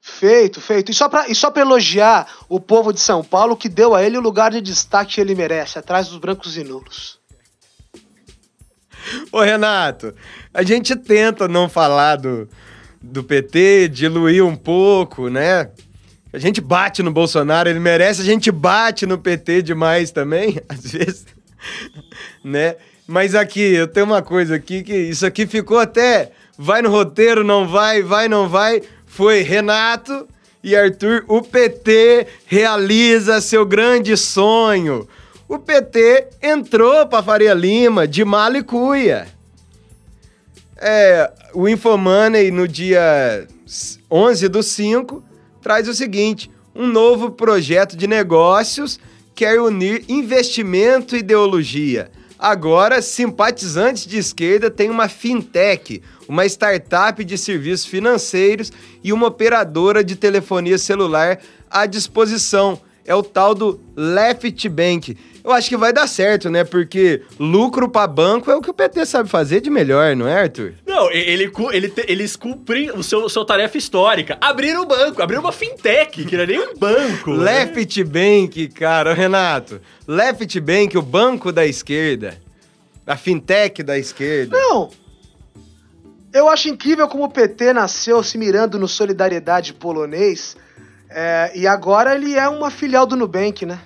[0.00, 0.90] Feito, feito.
[0.90, 4.22] E só, e pra elogiar o povo de São Paulo que deu a ele o
[4.22, 7.18] lugar de destaque que ele merece, atrás dos brancos e nulos.
[9.30, 10.14] Ô Renato,
[10.52, 12.48] a gente tenta não falar do,
[13.00, 15.70] do PT, diluir um pouco, né?
[16.32, 20.92] A gente bate no Bolsonaro, ele merece, a gente bate no PT demais também, às
[20.92, 21.26] vezes.
[22.44, 22.76] né?
[23.10, 27.42] Mas aqui, eu tenho uma coisa aqui que isso aqui ficou até vai no roteiro,
[27.42, 28.82] não vai, vai, não vai.
[29.06, 30.28] Foi Renato
[30.62, 35.08] e Arthur, o PT realiza seu grande sonho.
[35.48, 39.26] O PT entrou para Faria Lima de mala e cuia.
[40.76, 43.48] É, o Infomoney no dia
[44.10, 45.24] 11 do 5
[45.62, 49.00] traz o seguinte: um novo projeto de negócios
[49.34, 52.10] quer unir investimento e ideologia.
[52.38, 58.72] Agora, simpatizantes de esquerda têm uma fintech, uma startup de serviços financeiros
[59.02, 62.80] e uma operadora de telefonia celular à disposição.
[63.08, 65.16] É o tal do Left Bank.
[65.42, 66.62] Eu acho que vai dar certo, né?
[66.62, 70.42] Porque lucro para banco é o que o PT sabe fazer de melhor, não é,
[70.42, 70.74] Arthur?
[70.86, 74.36] Não, ele, ele, eles cumprem o seu, sua tarefa histórica.
[74.42, 77.30] Abriram um banco, abriram uma fintech, que não é nem um banco.
[77.30, 77.44] Né?
[77.44, 79.80] Left Bank, cara, Renato.
[80.06, 82.36] Left Bank, o banco da esquerda.
[83.06, 84.54] A fintech da esquerda.
[84.54, 84.90] Não,
[86.30, 90.54] eu acho incrível como o PT nasceu se mirando no solidariedade polonês
[91.10, 93.80] é, e agora ele é uma filial do Nubank, né?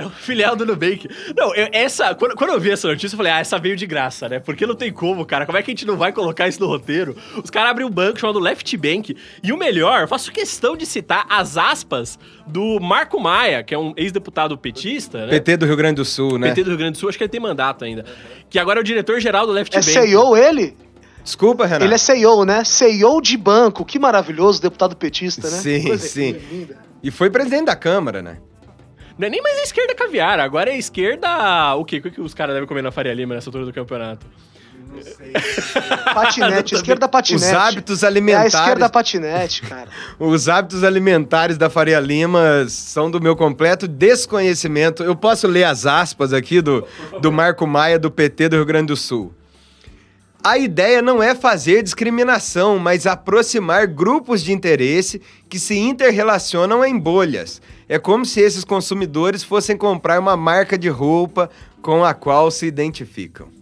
[0.00, 1.06] É o filial do Nubank.
[1.36, 2.14] Não, eu, essa.
[2.14, 4.38] Quando, quando, eu vi essa notícia, eu falei, ah, essa veio de graça, né?
[4.40, 5.44] Porque não tem como, cara.
[5.44, 7.14] Como é que a gente não vai colocar isso no roteiro?
[7.42, 9.14] Os caras abrem um banco chamado Left Bank.
[9.42, 13.78] E o melhor, eu faço questão de citar as aspas do Marco Maia, que é
[13.78, 15.32] um ex-deputado petista, né?
[15.32, 16.48] PT do Rio Grande do Sul, né?
[16.48, 18.06] PT do Rio Grande do Sul, acho que ele tem mandato ainda.
[18.48, 19.90] Que agora é o diretor-geral do Left é Bank.
[19.90, 20.74] É CEO ele?
[21.22, 21.84] Desculpa, Renato.
[21.84, 22.64] Ele é CEO, né?
[22.64, 23.84] CEO de banco.
[23.84, 25.58] Que maravilhoso, deputado petista, né?
[25.58, 26.68] Sim, Coisa sim.
[27.02, 28.38] E foi presidente da Câmara, né?
[29.18, 31.74] Não é nem mais a esquerda caviar, agora é a esquerda.
[31.74, 31.98] O quê?
[31.98, 34.26] O que os caras devem comer na Faria Lima nessa altura do campeonato?
[34.90, 35.32] Não sei.
[36.14, 37.44] patinete, esquerda patinete.
[37.44, 38.54] Os hábitos alimentares.
[38.54, 39.88] É a esquerda patinete, cara.
[40.18, 45.04] Os hábitos alimentares da Faria Lima são do meu completo desconhecimento.
[45.04, 46.86] Eu posso ler as aspas aqui do,
[47.20, 49.32] do Marco Maia, do PT do Rio Grande do Sul.
[50.42, 56.98] A ideia não é fazer discriminação, mas aproximar grupos de interesse que se interrelacionam em
[56.98, 57.60] bolhas.
[57.86, 61.50] É como se esses consumidores fossem comprar uma marca de roupa
[61.82, 63.59] com a qual se identificam.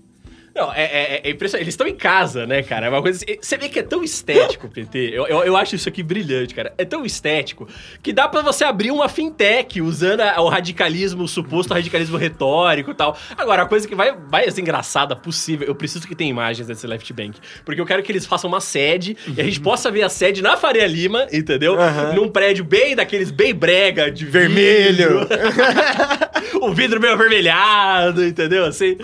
[0.59, 1.63] Não, é, é, é impressionante.
[1.63, 2.87] Eles estão em casa, né, cara?
[2.87, 3.25] É uma coisa.
[3.25, 5.11] Assim, você vê que é tão estético, PT.
[5.15, 6.75] Eu, eu, eu, acho isso aqui brilhante, cara.
[6.77, 7.69] É tão estético
[8.03, 12.91] que dá para você abrir uma fintech usando a, o radicalismo, o suposto radicalismo retórico
[12.91, 13.17] e tal.
[13.37, 14.13] Agora, a coisa que vai,
[14.49, 17.39] assim, engraçada possível, eu preciso que tenha imagens desse Left Bank.
[17.65, 19.35] Porque eu quero que eles façam uma sede uhum.
[19.37, 21.75] e a gente possa ver a sede na Faria Lima, entendeu?
[21.75, 22.15] Uhum.
[22.15, 25.21] Num prédio bem daqueles bem brega, de vermelho.
[26.67, 28.65] o vidro meio avermelhado, entendeu?
[28.65, 28.97] Assim.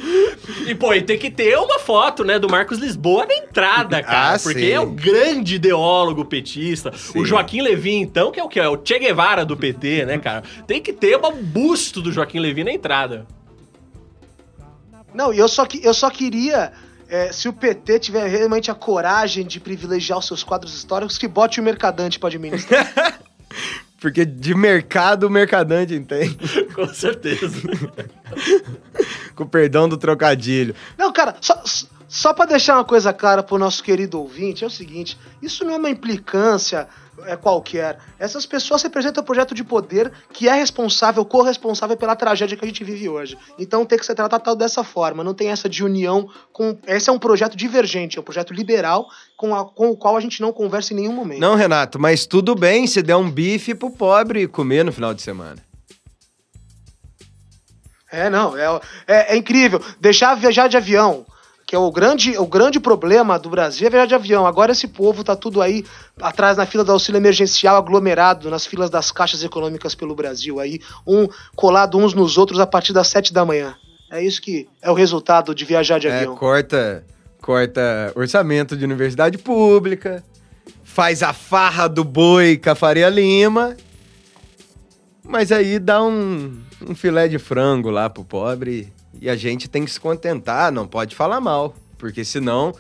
[0.67, 4.35] E, pô, e tem que ter uma foto, né, do Marcos Lisboa na entrada, cara.
[4.35, 4.71] Ah, porque sim.
[4.71, 6.93] é o grande ideólogo petista.
[6.97, 7.21] Sim.
[7.21, 8.61] O Joaquim Levin, então, que é o que?
[8.61, 10.43] É o Che Guevara do PT, né, cara?
[10.67, 13.27] Tem que ter um busto do Joaquim Levin na entrada.
[15.15, 16.73] Não, e eu só, eu só queria.
[17.09, 21.29] É, se o PT tiver realmente a coragem de privilegiar os seus quadros históricos, que
[21.29, 23.21] bote o mercadante para administrar.
[24.05, 26.37] Porque de mercado, o mercadante entende.
[26.77, 27.59] Com certeza.
[29.35, 30.75] Com perdão do trocadilho.
[30.99, 31.63] Não, cara, só,
[32.07, 35.73] só para deixar uma coisa clara pro nosso querido ouvinte, é o seguinte: isso não
[35.73, 36.87] é uma implicância
[37.27, 37.99] é qualquer.
[38.19, 42.69] Essas pessoas representam o projeto de poder que é responsável, corresponsável pela tragédia que a
[42.69, 43.37] gente vive hoje.
[43.59, 45.25] Então tem que ser tratado dessa forma.
[45.25, 46.77] Não tem essa de união com.
[46.87, 50.21] Esse é um projeto divergente, é um projeto liberal com, a, com o qual a
[50.21, 51.41] gente não conversa em nenhum momento.
[51.41, 55.23] Não, Renato, mas tudo bem se der um bife pro pobre comer no final de
[55.23, 55.57] semana.
[58.11, 59.83] É, não, é, é, é incrível.
[60.01, 61.27] Deixar viajar de avião
[61.67, 64.47] que é o grande, o grande problema do Brasil é viajar de avião.
[64.47, 65.85] Agora esse povo tá tudo aí
[66.21, 70.81] atrás na fila do auxílio emergencial, aglomerado nas filas das caixas econômicas pelo Brasil, aí
[71.07, 73.75] um colado uns nos outros a partir das sete da manhã.
[74.11, 76.37] É isso que é o resultado de viajar de é, avião.
[76.37, 77.05] Corta,
[77.41, 80.23] corta orçamento de universidade pública,
[80.83, 83.75] faz a farra do boi com a Faria Lima,
[85.23, 89.85] mas aí dá um, um filé de frango lá pro pobre e a gente tem
[89.85, 92.75] que se contentar, não pode falar mal, porque senão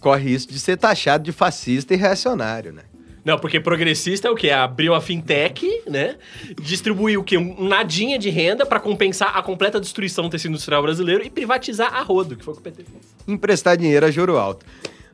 [0.00, 2.82] corre risco de ser taxado de fascista e reacionário, né?
[3.24, 4.50] Não, porque progressista é o quê?
[4.50, 6.16] Abrir uma fintech, né?
[6.60, 7.36] Distribuir o quê?
[7.36, 11.94] Um nadinha de renda para compensar a completa destruição do tecido industrial brasileiro e privatizar
[11.94, 13.14] a rodo, que foi o que o PT fez.
[13.28, 14.64] Emprestar dinheiro a juro alto.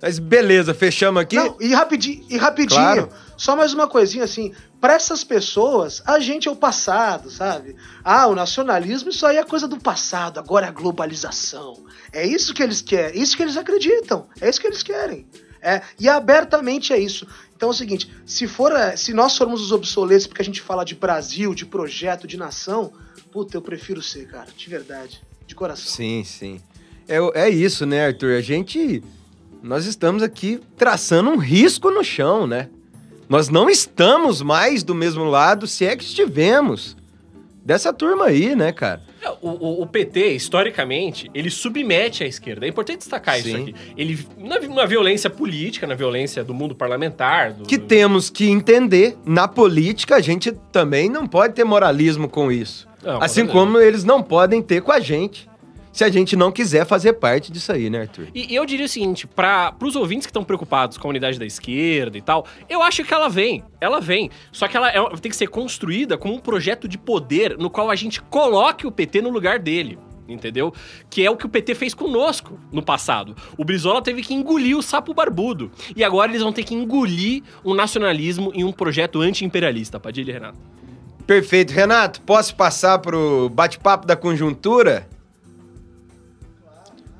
[0.00, 1.36] Mas beleza, fechamos aqui.
[1.36, 3.08] Não, e rapidinho, e rapidinho claro.
[3.36, 4.52] só mais uma coisinha assim.
[4.80, 7.76] Para essas pessoas, a gente é o passado, sabe?
[8.04, 11.84] Ah, o nacionalismo, isso aí é coisa do passado, agora é a globalização.
[12.12, 15.26] É isso que eles querem, isso que eles acreditam, é isso que eles querem.
[15.62, 17.26] É, e abertamente é isso.
[17.56, 20.60] Então é o seguinte, se for, eh, se nós formos os obsoletos porque a gente
[20.60, 22.92] fala de Brasil, de projeto, de nação,
[23.32, 25.90] puta, eu prefiro ser, cara, de verdade, de coração.
[25.90, 26.60] Sim, sim.
[27.08, 28.36] É, é isso, né, Arthur?
[28.36, 29.02] A gente.
[29.62, 32.68] Nós estamos aqui traçando um risco no chão, né?
[33.28, 36.96] Nós não estamos mais do mesmo lado, se é que estivemos.
[37.64, 39.02] Dessa turma aí, né, cara?
[39.20, 42.64] É, o, o, o, PT, historicamente, ele submete a esquerda.
[42.64, 43.48] É importante destacar Sim.
[43.48, 43.74] isso aqui.
[43.96, 47.52] Ele, na, na, violência política, na violência do mundo parlamentar.
[47.52, 52.52] Do, que temos que entender, na política, a gente também não pode ter moralismo com
[52.52, 52.86] isso.
[53.02, 55.48] Não, assim como eles não podem ter com a gente
[55.96, 58.28] se a gente não quiser fazer parte disso aí, né, Arthur?
[58.34, 61.46] E, eu diria o seguinte, para os ouvintes que estão preocupados com a unidade da
[61.46, 64.30] esquerda e tal, eu acho que ela vem, ela vem.
[64.52, 67.90] Só que ela é, tem que ser construída como um projeto de poder no qual
[67.90, 70.74] a gente coloque o PT no lugar dele entendeu?
[71.08, 73.36] Que é o que o PT fez conosco no passado.
[73.56, 75.70] O Brizola teve que engolir o sapo barbudo.
[75.94, 80.00] E agora eles vão ter que engolir o nacionalismo em um projeto anti-imperialista.
[80.00, 80.58] Padilha e Renato.
[81.24, 81.72] Perfeito.
[81.72, 85.08] Renato, posso passar pro bate-papo da conjuntura?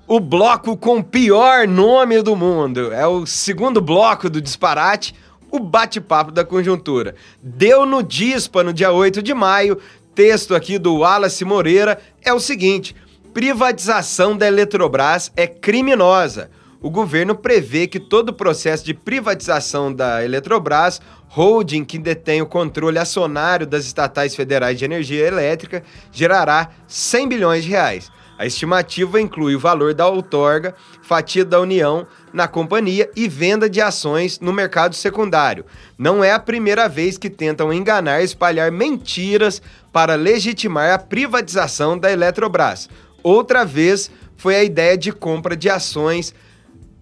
[0.07, 2.93] O bloco com o pior nome do mundo.
[2.93, 5.15] É o segundo bloco do disparate,
[5.51, 7.15] o bate-papo da conjuntura.
[7.43, 9.79] Deu no Dispa no dia 8 de maio.
[10.15, 12.95] Texto aqui do Wallace Moreira é o seguinte:
[13.35, 16.51] privatização da Eletrobras é criminosa.
[16.81, 22.47] O governo prevê que todo o processo de privatização da Eletrobras, holding que detém o
[22.47, 28.11] controle acionário das estatais federais de energia elétrica, gerará 100 bilhões de reais.
[28.39, 33.81] A estimativa inclui o valor da outorga, fatia da União na companhia e venda de
[33.81, 35.65] ações no mercado secundário.
[35.97, 41.97] Não é a primeira vez que tentam enganar e espalhar mentiras para legitimar a privatização
[41.99, 42.91] da Eletrobras.
[43.23, 46.35] Outra vez foi a ideia de compra de ações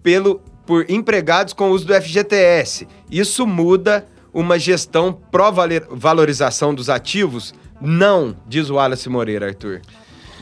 [0.01, 2.87] pelo, por empregados com uso do FGTS.
[3.11, 7.53] Isso muda uma gestão pró-valorização dos ativos?
[7.81, 9.81] Não, diz o Wallace Moreira, Arthur.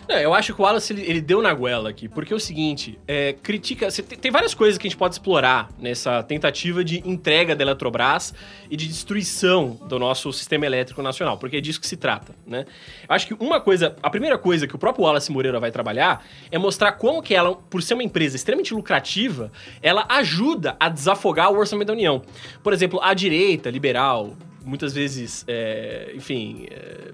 [0.07, 2.39] Não, eu acho que o Wallace ele, ele deu na goela aqui, porque é o
[2.39, 3.89] seguinte, é, critica.
[3.91, 8.33] Tem, tem, várias coisas que a gente pode explorar nessa tentativa de entrega da Eletrobras
[8.69, 12.65] e de destruição do nosso sistema elétrico nacional, porque é disso que se trata, né?
[13.07, 16.25] Eu acho que uma coisa, a primeira coisa que o próprio Wallace Moreira vai trabalhar
[16.51, 21.51] é mostrar como que ela, por ser uma empresa extremamente lucrativa, ela ajuda a desafogar
[21.51, 22.21] o orçamento da União.
[22.61, 27.11] Por exemplo, a direita liberal, muitas vezes, é, enfim, é,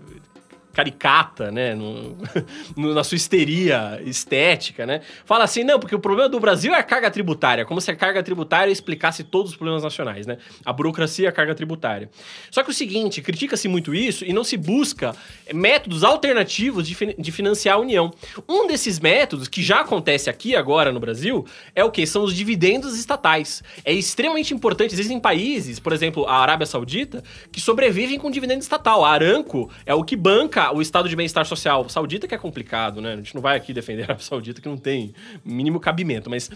[0.79, 1.75] caricata, né?
[1.75, 2.15] No,
[2.75, 5.01] no, na sua histeria estética, né?
[5.25, 7.95] Fala assim, não, porque o problema do Brasil é a carga tributária, como se a
[7.95, 10.37] carga tributária explicasse todos os problemas nacionais, né?
[10.63, 12.09] A burocracia é a carga tributária.
[12.49, 15.13] Só que o seguinte, critica-se muito isso e não se busca
[15.53, 18.13] métodos alternativos de, de financiar a União.
[18.47, 22.07] Um desses métodos, que já acontece aqui agora no Brasil, é o que?
[22.07, 23.61] São os dividendos estatais.
[23.83, 24.93] É extremamente importante.
[24.93, 29.03] Existem países, por exemplo, a Arábia Saudita, que sobrevivem com dividendo estatal.
[29.03, 33.01] A Aranco é o que banca o estado de bem-estar social saudita que é complicado,
[33.01, 33.13] né?
[33.13, 36.49] A gente não vai aqui defender a Arábia Saudita que não tem mínimo cabimento, mas,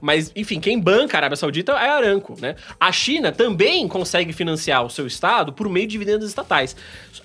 [0.00, 2.56] mas enfim, quem banca a Arábia Saudita é a Aranco, né?
[2.78, 6.76] A China também consegue financiar o seu estado por meio de dividendos estatais.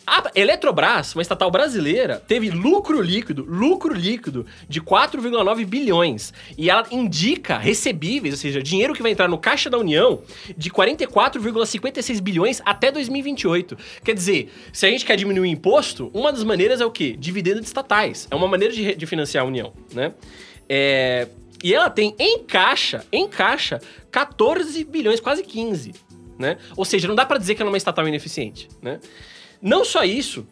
[0.06, 6.34] A Eletrobras, uma estatal brasileira, teve lucro líquido, lucro líquido de 4,9 bilhões.
[6.58, 10.22] E ela indica recebíveis, ou seja, dinheiro que vai entrar no caixa da União,
[10.58, 13.78] de 44,56 bilhões até 2028.
[14.04, 17.16] Quer dizer, se a gente quer diminuir o imposto, uma das maneiras é o quê?
[17.18, 18.28] Dividendos estatais.
[18.30, 20.14] É uma maneira de, de financiar a União, né?
[20.68, 21.28] É,
[21.64, 25.94] e ela tem em caixa, em caixa, 14 bilhões, quase 15,
[26.38, 26.58] né?
[26.76, 29.00] Ou seja, não dá para dizer que ela é uma estatal ineficiente, né?
[29.62, 30.48] Não só isso,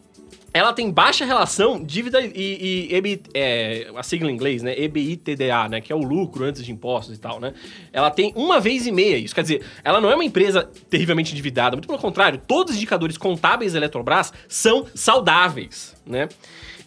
[0.52, 4.78] ela tem baixa relação dívida e, e EBI, é, a sigla em inglês, né?
[4.78, 5.80] EBITDA, né?
[5.80, 7.52] Que é o lucro antes de impostos e tal, né?
[7.92, 9.34] Ela tem uma vez e meia isso.
[9.34, 11.76] Quer dizer, ela não é uma empresa terrivelmente endividada.
[11.76, 16.28] Muito pelo contrário, todos os indicadores contábeis da Eletrobras são saudáveis, né?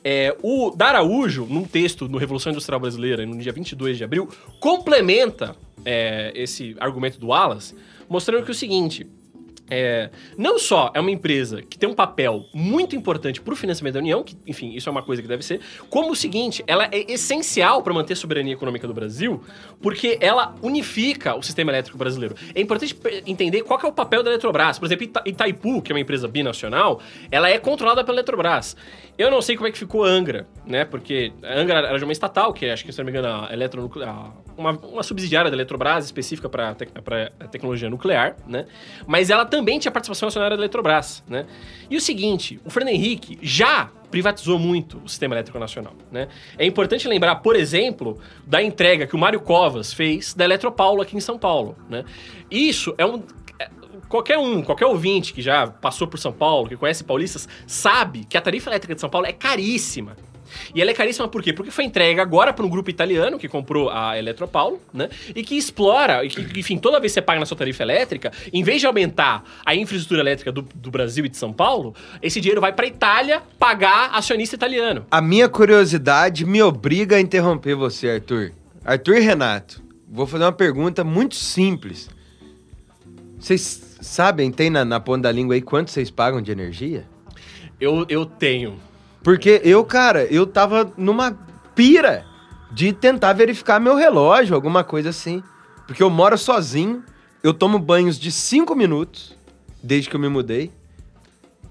[0.03, 4.27] É, o Daraújo, num texto no Revolução Industrial Brasileira, no dia 22 de abril,
[4.59, 7.75] complementa é, esse argumento do Wallace,
[8.09, 9.07] mostrando que é o seguinte
[9.71, 13.93] é, não só é uma empresa que tem um papel muito importante para o financiamento
[13.93, 16.89] da União, que, enfim, isso é uma coisa que deve ser, como o seguinte, ela
[16.91, 19.41] é essencial para manter a soberania econômica do Brasil,
[19.81, 22.35] porque ela unifica o sistema elétrico brasileiro.
[22.53, 24.77] É importante entender qual é o papel da Eletrobras.
[24.77, 26.99] Por exemplo, Ita Itaipu, que é uma empresa binacional,
[27.31, 28.75] ela é controlada pela Eletrobras.
[29.17, 30.83] Eu não sei como é que ficou Angra, né?
[30.83, 34.33] Porque Angra era de uma estatal, que acho que, se não me engano, a eletronuclear,
[34.57, 36.87] uma, uma subsidiária da Eletrobras específica para te
[37.51, 38.65] tecnologia nuclear, né?
[39.07, 41.45] Mas ela também também tinha participação acionária da Eletrobras, né?
[41.87, 46.27] E o seguinte, o Fernando Henrique já privatizou muito o sistema elétrico nacional, né?
[46.57, 51.15] É importante lembrar, por exemplo, da entrega que o Mário Covas fez da Eletropaulo aqui
[51.15, 52.03] em São Paulo, né?
[52.49, 53.21] Isso é um
[54.09, 58.35] qualquer um, qualquer ouvinte que já passou por São Paulo, que conhece paulistas, sabe que
[58.35, 60.17] a tarifa elétrica de São Paulo é caríssima.
[60.73, 61.53] E ela é caríssima por quê?
[61.53, 65.09] Porque foi entregue agora para um grupo italiano que comprou a Eletropaulo, né?
[65.35, 68.31] E que explora, e que, enfim, toda vez que você paga na sua tarifa elétrica,
[68.51, 72.39] em vez de aumentar a infraestrutura elétrica do, do Brasil e de São Paulo, esse
[72.39, 75.05] dinheiro vai para Itália pagar acionista italiano.
[75.09, 78.51] A minha curiosidade me obriga a interromper você, Arthur.
[78.83, 82.09] Arthur e Renato, vou fazer uma pergunta muito simples.
[83.39, 87.05] Vocês sabem, tem na, na ponta da língua aí quanto vocês pagam de energia?
[87.79, 88.79] Eu, eu tenho.
[89.23, 91.37] Porque eu, cara, eu tava numa
[91.75, 92.25] pira
[92.71, 95.43] de tentar verificar meu relógio, alguma coisa assim.
[95.85, 97.03] Porque eu moro sozinho,
[97.43, 99.35] eu tomo banhos de 5 minutos,
[99.83, 100.71] desde que eu me mudei.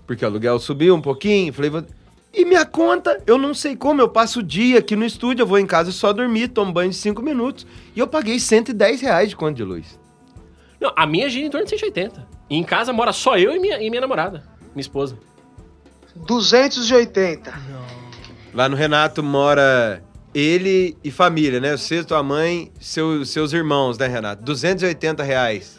[0.07, 1.71] Porque o aluguel subiu um pouquinho, falei...
[1.71, 1.85] Vou...
[2.33, 5.47] E minha conta, eu não sei como, eu passo o dia aqui no estúdio, eu
[5.47, 7.67] vou em casa só dormir, tomo banho de 5 minutos.
[7.95, 9.99] E eu paguei 110 reais de conta de luz.
[10.81, 12.29] Não, a minha gira em torno de 180.
[12.49, 15.19] E em casa mora só eu e minha, e minha namorada, minha esposa.
[16.17, 17.53] 280.
[18.55, 20.03] Lá no Renato mora
[20.35, 21.77] ele e família, né?
[21.77, 24.43] Você, tua mãe, seu, seus irmãos, né, Renato?
[24.45, 25.79] 280 reais.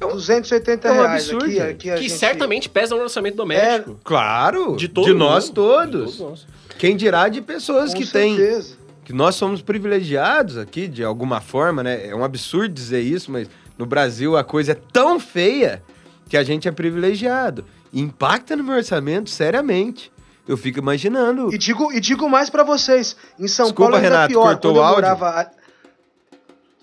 [0.00, 3.98] 280 é um reais absurdo, aqui, aqui a que gente- certamente pesa no orçamento doméstico.
[4.04, 4.76] Claro!
[4.76, 5.54] De todo De nós mundo.
[5.54, 6.12] todos.
[6.12, 6.46] De todos nós.
[6.78, 8.36] Quem dirá de pessoas Com que têm.
[8.36, 8.76] certeza.
[9.04, 12.06] Que nós somos privilegiados aqui, de alguma forma, né?
[12.08, 15.82] É um absurdo dizer isso, mas no Brasil a coisa é tão feia
[16.28, 17.64] que a gente é privilegiado.
[17.94, 20.12] Impacta no meu orçamento seriamente.
[20.46, 21.54] Eu fico imaginando.
[21.54, 24.42] E digo, e digo mais pra vocês, em São Desculpa, Paulo ainda Renato, pior.
[24.42, 25.50] cortou Quando eu morava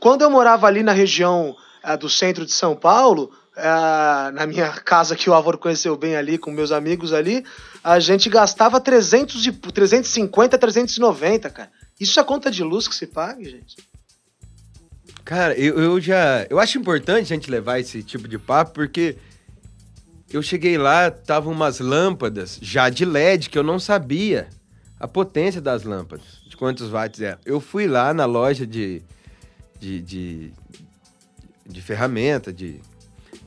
[0.01, 4.69] quando eu morava ali na região ah, do centro de São Paulo, ah, na minha
[4.69, 7.45] casa que o Álvaro conheceu bem ali, com meus amigos ali,
[7.83, 11.69] a gente gastava 300 de, 350, 390, cara.
[11.99, 13.77] Isso é conta de luz que se paga, gente?
[15.23, 16.47] Cara, eu, eu já.
[16.49, 19.17] Eu acho importante a gente levar esse tipo de papo, porque
[20.33, 24.47] eu cheguei lá, tava umas lâmpadas já de LED que eu não sabia
[24.99, 27.37] a potência das lâmpadas, de quantos watts é.
[27.45, 29.01] Eu fui lá na loja de.
[29.79, 30.01] de.
[30.01, 30.53] de,
[31.65, 32.79] de ferramenta, de.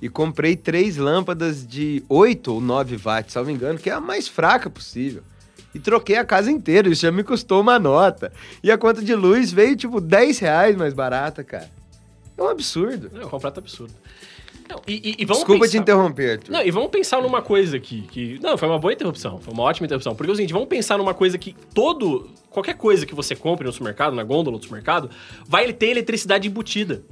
[0.02, 4.28] E comprei três lâmpadas de 8 ou 9 watts, salvo engano, que é a mais
[4.28, 5.22] fraca possível.
[5.74, 8.32] E troquei a casa inteira, isso já me custou uma nota.
[8.62, 11.70] E a conta de luz veio tipo 10 reais mais barata, cara.
[12.36, 13.10] É um absurdo.
[13.14, 13.94] É um completo absurdo.
[14.68, 16.52] Não, e, e- vamos Desculpa te pensar- interromper, Arthur.
[16.52, 18.38] Não, e vamos pensar numa coisa aqui, que...
[18.42, 20.14] Não, foi uma boa interrupção, foi uma ótima interrupção.
[20.14, 22.30] Porque é o seguinte, vamos pensar numa coisa que todo...
[22.50, 25.10] Qualquer coisa que você compre no supermercado, na gôndola do supermercado,
[25.46, 27.02] vai ter eletricidade embutida,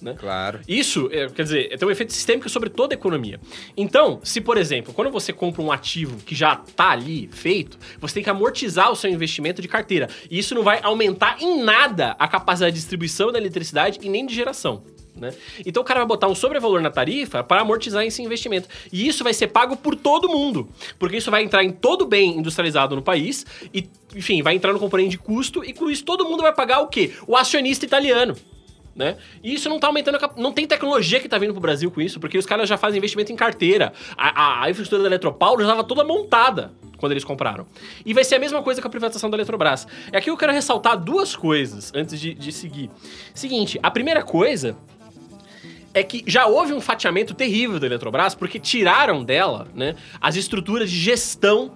[0.00, 0.14] né?
[0.16, 0.60] Claro.
[0.68, 3.40] Isso, é, quer dizer, tem um efeito sistêmico sobre toda a economia.
[3.76, 8.14] Então, se, por exemplo, quando você compra um ativo que já tá ali feito, você
[8.14, 10.08] tem que amortizar o seu investimento de carteira.
[10.30, 14.24] E isso não vai aumentar em nada a capacidade de distribuição da eletricidade e nem
[14.24, 14.84] de geração.
[15.16, 15.32] Né?
[15.64, 18.68] Então o cara vai botar um sobrevalor na tarifa para amortizar esse investimento.
[18.92, 20.68] E isso vai ser pago por todo mundo.
[20.98, 24.78] Porque isso vai entrar em todo bem industrializado no país e, enfim, vai entrar no
[24.80, 27.12] componente de custo e com isso todo mundo vai pagar o quê?
[27.26, 28.34] O acionista italiano
[28.96, 29.16] né?
[29.42, 32.20] E isso não tá aumentando, não tem tecnologia que tá vindo pro Brasil com isso,
[32.20, 33.92] porque os caras já fazem investimento em carteira.
[34.16, 37.66] A, a- a infraestrutura da Eletropaulo já estava toda montada quando eles compraram.
[38.06, 39.84] E vai ser a mesma coisa com a privatização da Eletrobras.
[40.12, 42.88] E aqui eu quero ressaltar duas coisas antes de, de seguir.
[43.34, 44.76] Seguinte, a primeira coisa
[45.94, 50.90] é que já houve um fatiamento terrível da Eletrobras, porque tiraram dela né, as estruturas
[50.90, 51.72] de gestão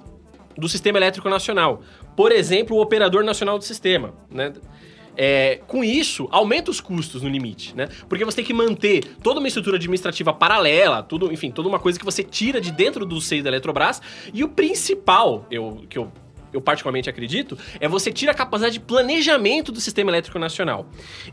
[0.56, 1.82] do sistema elétrico nacional.
[2.16, 4.12] Por exemplo, o operador nacional do sistema.
[4.28, 4.52] Né?
[5.16, 7.88] É, com isso, aumenta os custos no limite, né?
[8.08, 11.98] Porque você tem que manter toda uma estrutura administrativa paralela, tudo, enfim, toda uma coisa
[11.98, 14.00] que você tira de dentro do seio da Eletrobras.
[14.32, 16.12] E o principal, eu, que eu
[16.52, 20.86] eu particularmente acredito, é você tira a capacidade de planejamento do sistema elétrico nacional.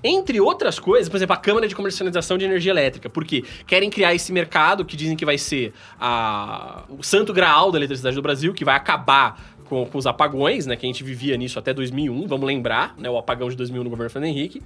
[0.03, 4.13] Entre outras coisas, por exemplo, a Câmara de Comercialização de Energia Elétrica, porque querem criar
[4.13, 8.53] esse mercado que dizem que vai ser a- o santo graal da eletricidade do Brasil,
[8.53, 10.76] que vai acabar com, com os apagões, né?
[10.76, 13.09] Que a gente vivia nisso até 2001, vamos lembrar, né?
[13.09, 14.61] O apagão de 2001 no governo Fernando Henrique.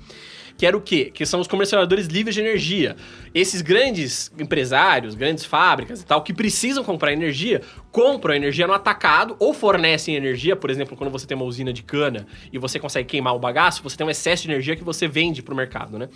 [0.58, 1.10] Que era o quê?
[1.14, 2.98] Que são os comercializadores livres de energia.
[3.34, 7.62] Esses grandes empresários, grandes fábricas e tal, que precisam comprar energia,
[7.92, 11.84] compram energia no atacado ou fornecem energia, por exemplo, quando você tem uma usina de
[11.84, 15.08] cana e você consegue queimar o bagaço, você tem um excesso de energia que você
[15.08, 16.10] vende pro mercado, né?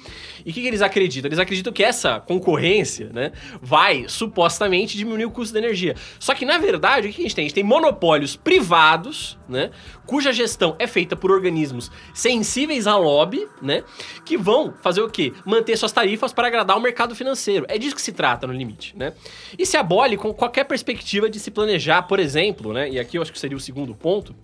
[0.45, 1.29] E o que, que eles acreditam?
[1.29, 5.95] Eles acreditam que essa concorrência, né, vai supostamente diminuir o custo da energia.
[6.19, 7.43] Só que, na verdade, o que a gente tem?
[7.43, 9.71] A gente tem monopólios privados, né,
[10.05, 13.83] cuja gestão é feita por organismos sensíveis à lobby, né,
[14.25, 15.33] que vão fazer o quê?
[15.45, 17.65] Manter suas tarifas para agradar o mercado financeiro.
[17.67, 19.13] É disso que se trata no limite, né?
[19.57, 23.21] E se abole com qualquer perspectiva de se planejar, por exemplo, né, e aqui eu
[23.21, 24.35] acho que seria o segundo ponto,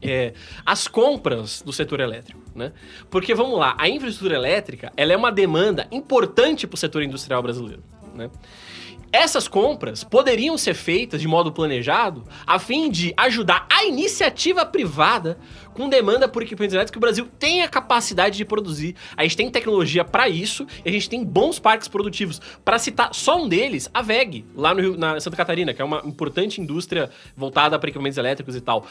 [0.00, 0.32] é,
[0.64, 2.72] as compras do setor elétrico, né?
[3.08, 7.40] Porque vamos lá, a infraestrutura elétrica ela é uma demanda importante para o setor industrial
[7.40, 7.82] brasileiro.
[8.14, 8.28] né?
[9.12, 15.38] Essas compras poderiam ser feitas de modo planejado a fim de ajudar a iniciativa privada
[15.74, 18.96] com demanda por equipamentos elétricos que o Brasil tem a capacidade de produzir.
[19.14, 22.40] A gente tem tecnologia para isso e a gente tem bons parques produtivos.
[22.64, 25.84] Para citar só um deles, a VEG, lá no Rio, na Santa Catarina, que é
[25.84, 28.86] uma importante indústria voltada para equipamentos elétricos e tal.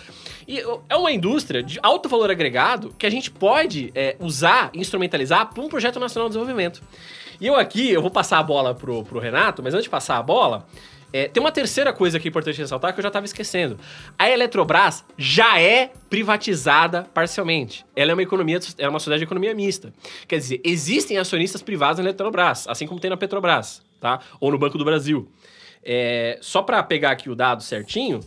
[0.47, 5.51] E é uma indústria de alto valor agregado que a gente pode é, usar, instrumentalizar
[5.51, 6.81] para um projeto nacional de desenvolvimento.
[7.41, 10.15] E eu aqui, eu vou passar a bola pro, pro Renato, mas antes de passar
[10.17, 10.63] a bola,
[11.11, 13.79] é, tem uma terceira coisa que é importante ressaltar que eu já estava esquecendo.
[14.17, 17.83] A Eletrobras já é privatizada parcialmente.
[17.95, 19.91] Ela é uma economia, é uma sociedade de economia mista.
[20.27, 24.19] Quer dizer, existem acionistas privados na Eletrobras, assim como tem na Petrobras, tá?
[24.39, 25.27] Ou no Banco do Brasil.
[25.83, 28.19] É, só para pegar aqui o dado certinho,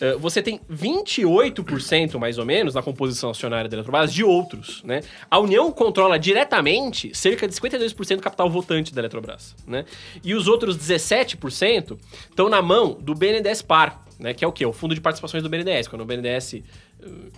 [0.00, 5.02] Uh, você tem 28% mais ou menos na composição acionária da Eletrobras de outros, né?
[5.30, 9.84] A União controla diretamente cerca de 52% do capital votante da Eletrobras, né?
[10.22, 14.34] E os outros 17% estão na mão do BNDES Par, né?
[14.34, 14.66] Que é o quê?
[14.66, 15.86] O Fundo de Participações do BNDES.
[15.86, 16.62] Quando o BNDES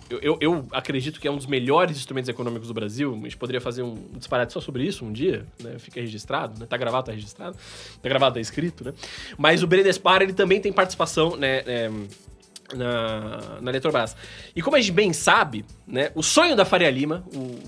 [0.09, 3.13] eu, eu, eu, acredito que é um dos melhores instrumentos econômicos do Brasil.
[3.13, 5.77] A gente poderia fazer um disparate só sobre isso um dia, né?
[5.77, 6.65] Fica registrado, né?
[6.65, 7.57] Tá gravado, tá registrado.
[8.01, 8.93] Tá gravado, tá escrito, né?
[9.37, 9.67] Mas o
[10.01, 11.63] Par ele também tem participação, né?
[11.65, 11.91] É,
[12.75, 14.15] na, na Eletrobras.
[14.55, 17.59] E como a gente bem sabe, né, o sonho da Faria Lima, o,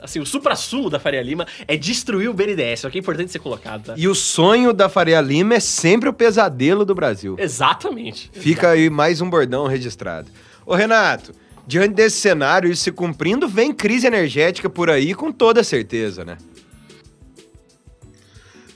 [0.00, 3.38] assim, o supra-sumo da Faria Lima é destruir o BNDES, o que é importante ser
[3.38, 3.94] colocado, tá?
[3.96, 7.36] E o sonho da Faria Lima é sempre o pesadelo do Brasil.
[7.38, 8.30] Exatamente.
[8.32, 10.28] Fica aí mais um bordão registrado.
[10.64, 11.32] Ô Renato,
[11.66, 16.36] diante desse cenário, isso se cumprindo, vem crise energética por aí com toda certeza, né?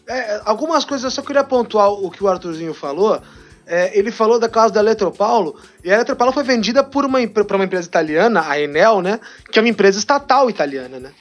[0.07, 3.23] É, algumas coisas eu só queria pontuar o que o Arthurzinho falou
[3.71, 5.55] é, ele falou da causa da Eletropaulo,
[5.85, 9.61] e a Eletropaulo foi vendida por uma, por uma empresa italiana, a Enel, né, que
[9.61, 11.13] é uma empresa estatal italiana, né.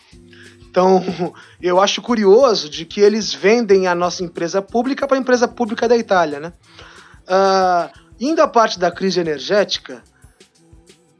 [0.67, 1.03] Então,
[1.61, 5.87] eu acho curioso de que eles vendem a nossa empresa pública para a empresa pública
[5.87, 6.53] da Itália, né.
[7.27, 10.01] Uh, indo à parte da crise energética,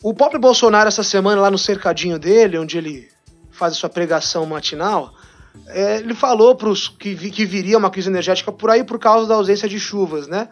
[0.01, 3.07] o próprio Bolsonaro, essa semana, lá no cercadinho dele, onde ele
[3.51, 5.13] faz a sua pregação matinal,
[5.67, 9.35] é, ele falou pros, que, que viria uma crise energética por aí por causa da
[9.35, 10.49] ausência de chuvas, né?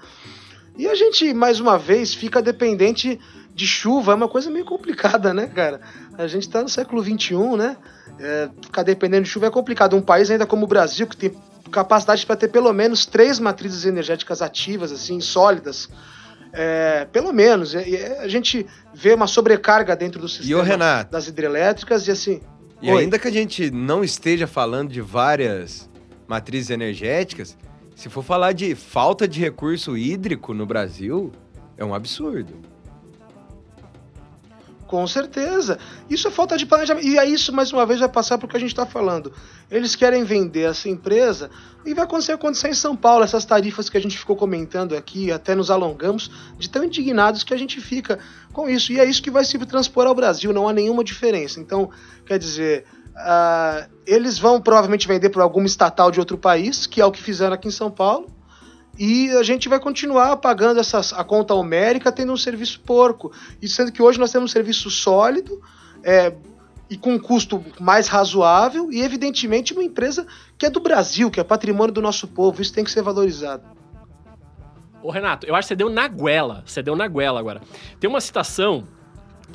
[0.77, 3.19] E a gente, mais uma vez, fica dependente
[3.53, 5.81] de chuva, é uma coisa meio complicada, né, cara?
[6.15, 7.75] A gente está no século XXI, né?
[8.19, 9.95] É, ficar dependendo de chuva é complicado.
[9.95, 11.33] Um país ainda como o Brasil, que tem
[11.71, 15.89] capacidade para ter pelo menos três matrizes energéticas ativas, assim, sólidas,
[16.53, 17.73] é, pelo menos.
[17.73, 22.41] É, a gente vê uma sobrecarga dentro do sistema Renato, das hidrelétricas e assim.
[22.79, 23.01] E Oi.
[23.01, 25.89] ainda que a gente não esteja falando de várias
[26.27, 27.57] matrizes energéticas,
[27.97, 31.31] se for falar de falta de recurso hídrico no Brasil,
[31.75, 32.53] é um absurdo.
[34.85, 35.79] Com certeza.
[36.07, 37.07] Isso é falta de planejamento.
[37.07, 39.33] E é isso, mais uma vez, vai passar porque a gente está falando.
[39.69, 41.49] Eles querem vender essa empresa
[41.83, 43.23] e vai acontecer acontecer em São Paulo.
[43.23, 47.53] Essas tarifas que a gente ficou comentando aqui, até nos alongamos, de tão indignados que
[47.53, 48.19] a gente fica
[48.53, 48.93] com isso.
[48.93, 51.59] E é isso que vai se transpor ao Brasil, não há nenhuma diferença.
[51.59, 51.89] Então,
[52.27, 52.85] quer dizer,
[53.17, 57.21] Uh, eles vão provavelmente vender para alguma estatal de outro país, que é o que
[57.21, 58.27] fizeram aqui em São Paulo.
[58.97, 63.31] E a gente vai continuar pagando essas, a conta homérica tendo um serviço porco.
[63.61, 65.61] E sendo que hoje nós temos um serviço sólido
[66.03, 66.33] é,
[66.89, 70.25] e com um custo mais razoável e, evidentemente, uma empresa
[70.57, 72.61] que é do Brasil, que é patrimônio do nosso povo.
[72.61, 73.63] Isso tem que ser valorizado.
[75.01, 76.63] Ô Renato, eu acho que você deu na goela.
[76.65, 77.61] Você deu na goela agora.
[77.99, 78.87] Tem uma citação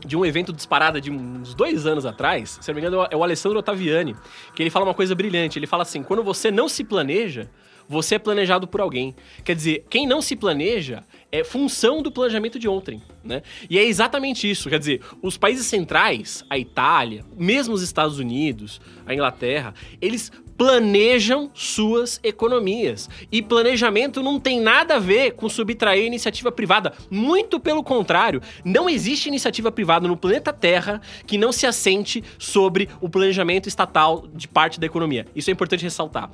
[0.05, 3.23] de um evento disparada de uns dois anos atrás, se não me engano, é o
[3.23, 4.17] Alessandro Ottaviani,
[4.55, 5.59] que ele fala uma coisa brilhante.
[5.59, 7.51] Ele fala assim: quando você não se planeja,
[7.89, 9.15] você é planejado por alguém.
[9.45, 13.43] Quer dizer, quem não se planeja é função do planejamento de ontem, né?
[13.69, 14.69] E é exatamente isso.
[14.69, 20.33] Quer dizer, os países centrais, a Itália, mesmo os Estados Unidos, a Inglaterra, eles
[20.63, 23.11] planejam suas economias.
[23.33, 26.93] E planejamento não tem nada a ver com subtrair iniciativa privada.
[27.11, 32.89] Muito pelo contrário, não existe iniciativa privada no planeta Terra que não se assente sobre
[33.01, 35.27] o planejamento estatal de parte da economia.
[35.35, 36.31] Isso é importante ressaltar.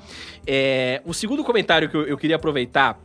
[0.46, 3.00] É, o segundo comentário que eu, eu queria aproveitar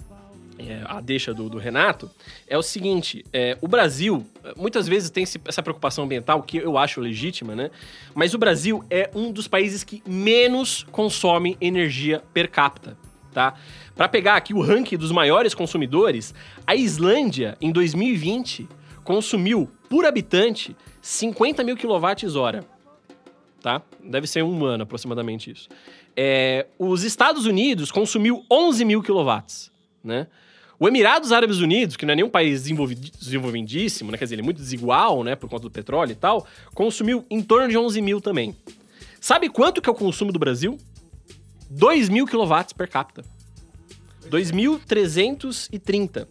[0.69, 2.09] é, a deixa do, do, Renato,
[2.47, 7.01] é o seguinte: é, o Brasil muitas vezes tem essa preocupação ambiental, que eu acho
[7.01, 7.71] legítima, né?
[8.13, 12.97] Mas o Brasil é um dos países que menos consome energia per capita,
[13.33, 13.55] tá?
[13.95, 16.33] Para pegar aqui o ranking dos maiores consumidores,
[16.65, 18.67] a Islândia, em 2020,
[19.03, 22.65] consumiu por habitante 50 mil kWh.
[23.61, 23.81] Tá?
[24.03, 25.69] Deve ser um ano aproximadamente isso.
[26.15, 29.71] É, os Estados Unidos consumiu 11 mil quilowatts,
[30.03, 30.27] né?
[30.83, 34.17] O Emirados Árabes Unidos, que não é nenhum país desenvolvidíssimo, né?
[34.17, 35.33] Quer dizer, ele é muito desigual, né?
[35.33, 38.53] Por conta do petróleo e tal, consumiu em torno de 11 mil também.
[39.17, 40.77] Sabe quanto que é o consumo do Brasil?
[41.69, 43.23] 2 mil quilowatts per capita.
[44.29, 46.27] 2.330.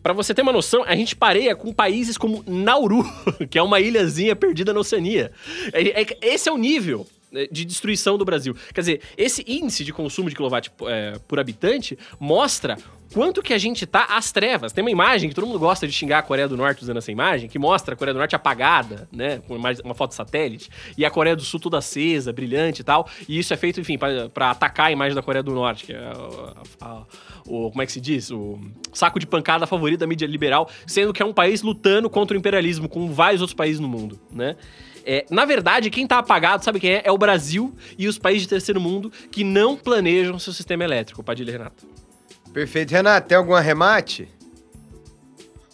[0.00, 3.04] Para você ter uma noção, a gente pareia com países como Nauru,
[3.50, 5.32] que é uma ilhazinha perdida na Oceania.
[5.72, 7.04] É, é, esse é o nível
[7.50, 8.56] de destruição do Brasil.
[8.72, 12.76] Quer dizer, esse índice de consumo de quilowatt é, por habitante mostra
[13.12, 14.72] quanto que a gente tá às trevas.
[14.72, 17.10] Tem uma imagem que todo mundo gosta de xingar a Coreia do Norte usando essa
[17.12, 21.04] imagem, que mostra a Coreia do Norte apagada, né, com uma, uma foto satélite, e
[21.04, 23.08] a Coreia do Sul toda acesa, brilhante e tal.
[23.28, 25.98] E isso é feito, enfim, para atacar a imagem da Coreia do Norte, que é
[25.98, 27.02] a, a,
[27.46, 28.58] o como é que se diz, o
[28.92, 32.38] saco de pancada favorito da mídia liberal, sendo que é um país lutando contra o
[32.38, 34.56] imperialismo, com vários outros países no mundo, né?
[35.08, 37.02] É, na verdade, quem tá apagado, sabe quem é?
[37.04, 41.22] É o Brasil e os países de terceiro mundo que não planejam seu sistema elétrico,
[41.22, 41.86] Padilha Renato.
[42.52, 42.90] Perfeito.
[42.90, 44.28] Renato, tem algum arremate?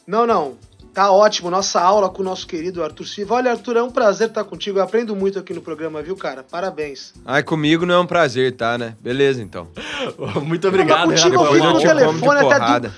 [0.07, 0.59] Não, não.
[0.93, 1.49] Tá ótimo.
[1.49, 3.37] Nossa aula com o nosso querido Arthur Silva.
[3.37, 4.79] Olha, Arthur, é um prazer estar contigo.
[4.79, 6.43] Eu aprendo muito aqui no programa, viu, cara?
[6.43, 7.15] Parabéns.
[7.25, 8.95] Ai, comigo não é um prazer, tá, né?
[9.01, 9.69] Beleza, então.
[10.45, 11.55] muito obrigado, não, contigo Renato.
[11.55, 12.95] eu fico no telefone até du...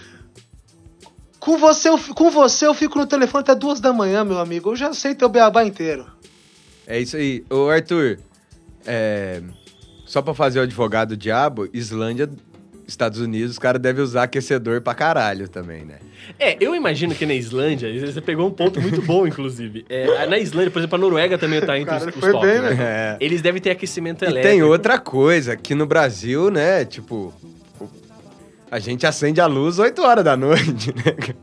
[1.38, 4.72] com, você, eu, com você eu fico no telefone até duas da manhã, meu amigo.
[4.72, 6.04] Eu já sei teu beabá inteiro.
[6.86, 7.44] É isso aí.
[7.50, 8.18] Ô, Arthur,
[8.86, 9.42] é...
[10.06, 12.28] só pra fazer o advogado do diabo, Islândia
[12.86, 15.96] Estados Unidos, os caras devem usar aquecedor pra caralho também, né?
[16.38, 19.84] É, eu imagino que na Islândia, você pegou um ponto muito bom, inclusive.
[19.88, 22.60] É, na Islândia, por exemplo, a Noruega também tá entre cara, os, os top, bem,
[22.60, 22.76] né?
[22.78, 23.16] É.
[23.20, 24.48] Eles devem ter aquecimento e elétrico.
[24.48, 27.32] tem outra coisa, aqui no Brasil, né, tipo...
[28.70, 31.34] A gente acende a luz 8 horas da noite, né?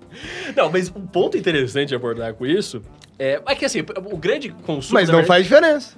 [0.55, 2.81] Não, mas um ponto interessante de abordar com isso
[3.21, 4.95] é, é que assim, o grande consumo...
[4.95, 5.27] Mas não verdade...
[5.27, 5.95] faz diferença.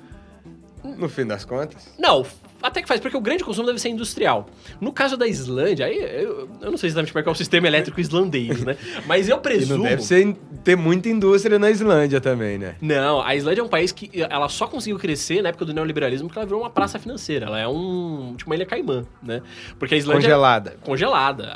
[0.83, 1.93] No fim das contas.
[1.97, 2.25] Não,
[2.63, 4.47] até que faz, porque o grande consumo deve ser industrial.
[4.79, 7.35] No caso da Islândia, aí eu, eu não sei exatamente como é que é o
[7.35, 8.77] sistema elétrico islandês, né?
[9.05, 9.75] Mas eu presumo.
[9.75, 10.33] E não deve ser,
[10.63, 12.75] ter muita indústria na Islândia também, né?
[12.81, 16.29] Não, a Islândia é um país que ela só conseguiu crescer na época do neoliberalismo
[16.29, 17.47] porque ela virou uma praça financeira.
[17.47, 18.33] Ela é um.
[18.37, 19.41] tipo uma ilha caimã, né?
[19.77, 20.21] Porque a Islândia.
[20.21, 20.77] Congelada.
[20.81, 21.53] Congelada.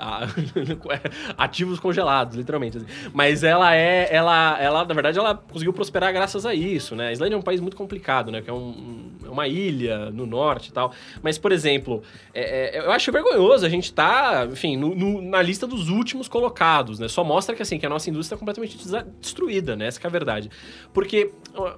[1.38, 2.78] Ativos congelados, literalmente.
[2.78, 2.88] Assim.
[3.14, 4.14] Mas ela é.
[4.14, 7.08] Ela, ela, na verdade, ela conseguiu prosperar graças a isso, né?
[7.08, 8.42] A Islândia é um país muito complicado, né?
[8.42, 10.92] Que é um, é uma ilha no norte e tal.
[11.22, 12.02] Mas, por exemplo,
[12.34, 16.28] é, é, eu acho vergonhoso a gente tá, enfim, no, no, na lista dos últimos
[16.28, 17.08] colocados, né?
[17.08, 18.78] Só mostra que, assim, que a nossa indústria é completamente
[19.20, 19.88] destruída, né?
[19.88, 20.50] Essa é a verdade.
[20.94, 21.32] Porque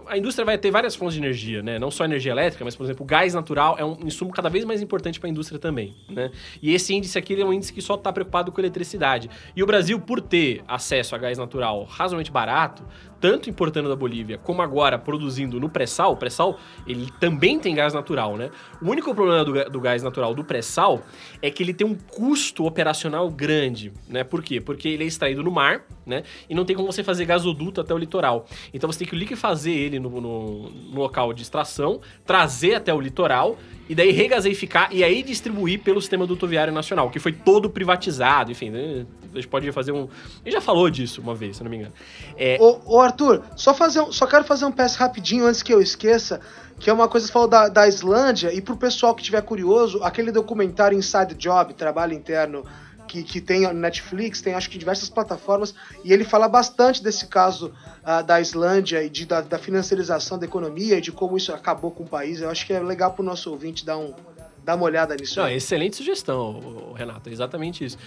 [0.07, 1.79] a indústria vai ter várias fontes de energia, né?
[1.79, 4.81] Não só energia elétrica, mas, por exemplo, gás natural é um insumo cada vez mais
[4.81, 6.31] importante para a indústria também, né?
[6.61, 9.29] E esse índice aqui é um índice que só está preocupado com eletricidade.
[9.55, 12.83] E o Brasil, por ter acesso a gás natural razoavelmente barato,
[13.19, 17.93] tanto importando da Bolívia, como agora produzindo no pré-sal, o pré-sal, ele também tem gás
[17.93, 18.49] natural, né?
[18.81, 21.01] O único problema do, do gás natural do pré-sal
[21.41, 24.23] é que ele tem um custo operacional grande, né?
[24.23, 24.61] Por quê?
[24.61, 26.23] Porque ele é extraído no mar, né?
[26.49, 28.45] E não tem como você fazer gasoduto até o litoral.
[28.73, 32.99] Então você tem que liquefazer ele no, no, no local de extração, trazer até o
[32.99, 33.57] litoral
[33.87, 38.69] e daí regazeificar e aí distribuir pelo sistema dutoviário nacional, que foi todo privatizado, enfim,
[38.69, 39.05] né?
[39.33, 40.07] a gente pode fazer um.
[40.43, 41.93] Ele já falou disso uma vez, se não me engano.
[42.37, 42.57] É...
[42.59, 42.79] Ô,
[43.09, 46.39] Arthur, só, fazer um, só quero fazer um PS rapidinho antes que eu esqueça,
[46.79, 49.41] que é uma coisa que você falou da, da Islândia, e pro pessoal que tiver
[49.41, 52.63] curioso, aquele documentário Inside Job, Trabalho Interno
[53.09, 57.25] que, que tem no Netflix, tem acho que diversas plataformas, e ele fala bastante desse
[57.25, 61.51] caso uh, da Islândia e de, da, da, financiarização da economia e de como isso
[61.51, 62.39] acabou com o país.
[62.39, 64.13] Eu acho que é legal para o nosso ouvinte dar, um,
[64.63, 65.39] dar uma olhada nisso.
[65.39, 67.97] Não, excelente sugestão, Renato, é exatamente isso.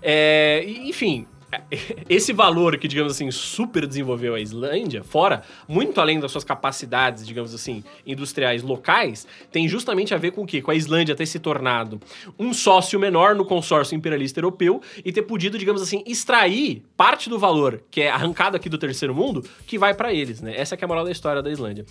[0.00, 1.26] É, enfim,
[2.08, 7.26] esse valor que, digamos assim, super desenvolveu a Islândia, fora, muito além das suas capacidades,
[7.26, 10.62] digamos assim, industriais locais, tem justamente a ver com o quê?
[10.62, 12.00] Com a Islândia ter se tornado
[12.38, 17.38] um sócio menor no consórcio imperialista europeu e ter podido, digamos assim, extrair parte do
[17.38, 20.54] valor que é arrancado aqui do terceiro mundo que vai para eles, né?
[20.56, 21.84] Essa é a moral da história da Islândia.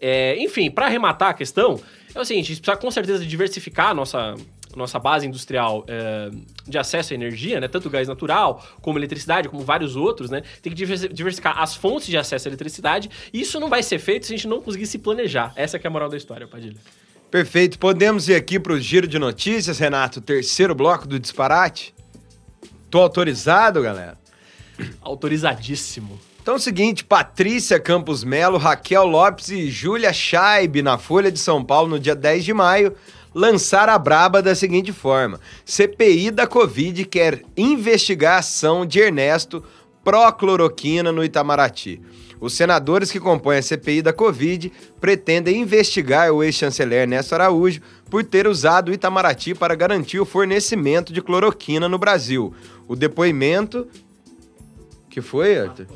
[0.00, 1.80] É, enfim, para arrematar a questão,
[2.14, 4.34] é o seguinte, a gente precisa com certeza diversificar a nossa
[4.76, 6.30] nossa base industrial é,
[6.66, 10.72] de acesso à energia, né, tanto gás natural como eletricidade, como vários outros, né, tem
[10.72, 13.10] que diversificar as fontes de acesso à eletricidade.
[13.32, 15.52] E isso não vai ser feito se a gente não conseguir se planejar.
[15.56, 16.78] Essa é a moral da história, Padilha.
[17.30, 17.78] Perfeito.
[17.78, 21.94] Podemos ir aqui para o giro de notícias, Renato, terceiro bloco do disparate.
[22.90, 24.18] Tô autorizado, galera.
[25.00, 26.20] Autorizadíssimo.
[26.42, 31.38] Então é o seguinte, Patrícia Campos Melo, Raquel Lopes e Júlia Scheib na Folha de
[31.38, 32.94] São Paulo no dia 10 de maio
[33.34, 39.62] lançar a braba da seguinte forma: CPI da Covid quer investigar a ação de Ernesto
[40.04, 42.00] pró-cloroquina no Itamaraty.
[42.40, 47.80] Os senadores que compõem a CPI da Covid pretendem investigar o ex-chanceler Ernesto Araújo
[48.10, 52.52] por ter usado o Itamaraty para garantir o fornecimento de cloroquina no Brasil.
[52.88, 53.86] O depoimento.
[55.08, 55.86] que foi, Arthur?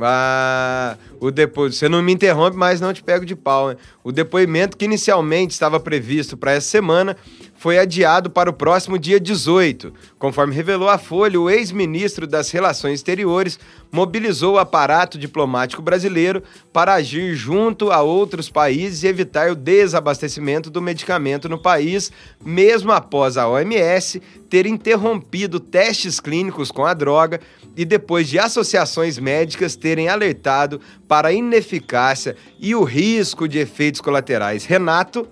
[0.00, 1.70] Ah, o depo...
[1.70, 3.68] Você não me interrompe, mas não te pego de pau.
[3.68, 3.76] Né?
[4.04, 7.16] O depoimento que inicialmente estava previsto para essa semana
[7.56, 9.92] foi adiado para o próximo dia 18.
[10.18, 13.58] Conforme revelou a Folha, o ex-ministro das Relações Exteriores
[13.90, 16.42] mobilizou o aparato diplomático brasileiro
[16.72, 22.12] para agir junto a outros países e evitar o desabastecimento do medicamento no país,
[22.44, 27.40] mesmo após a OMS ter interrompido testes clínicos com a droga
[27.76, 34.00] e depois de associações médicas terem alertado para a ineficácia e o risco de efeitos
[34.00, 34.64] colaterais.
[34.64, 35.28] Renato.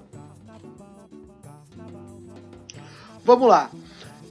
[3.25, 3.71] Vamos lá.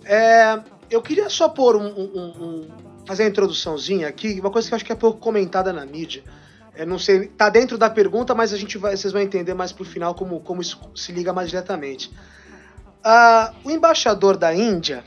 [0.05, 0.59] É,
[0.91, 2.67] eu queria só pôr um, um, um,
[3.07, 6.23] fazer uma introduçãozinha aqui, uma coisa que eu acho que é pouco comentada na mídia.
[6.75, 9.71] É, não sei, tá dentro da pergunta, mas a gente vai, vocês vão entender mais
[9.71, 12.11] pro final como, como isso se liga mais diretamente.
[13.05, 15.03] Uh, o embaixador da Índia,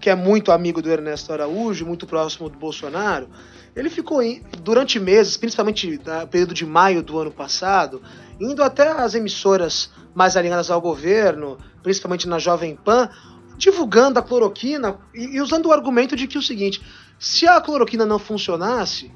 [0.00, 3.28] que é muito amigo do Ernesto Araújo, muito próximo do Bolsonaro,
[3.76, 4.20] ele ficou
[4.62, 8.02] durante meses, principalmente no período de maio do ano passado,
[8.40, 13.10] indo até as emissoras mais alinhadas ao governo, principalmente na Jovem Pan,
[13.56, 16.82] divulgando a cloroquina e, e usando o argumento de que o seguinte:
[17.18, 19.12] se a cloroquina não funcionasse,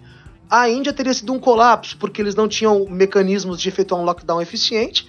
[0.49, 4.43] a Índia teria sido um colapso, porque eles não tinham mecanismos de efetuar um lockdown
[4.43, 5.09] eficiente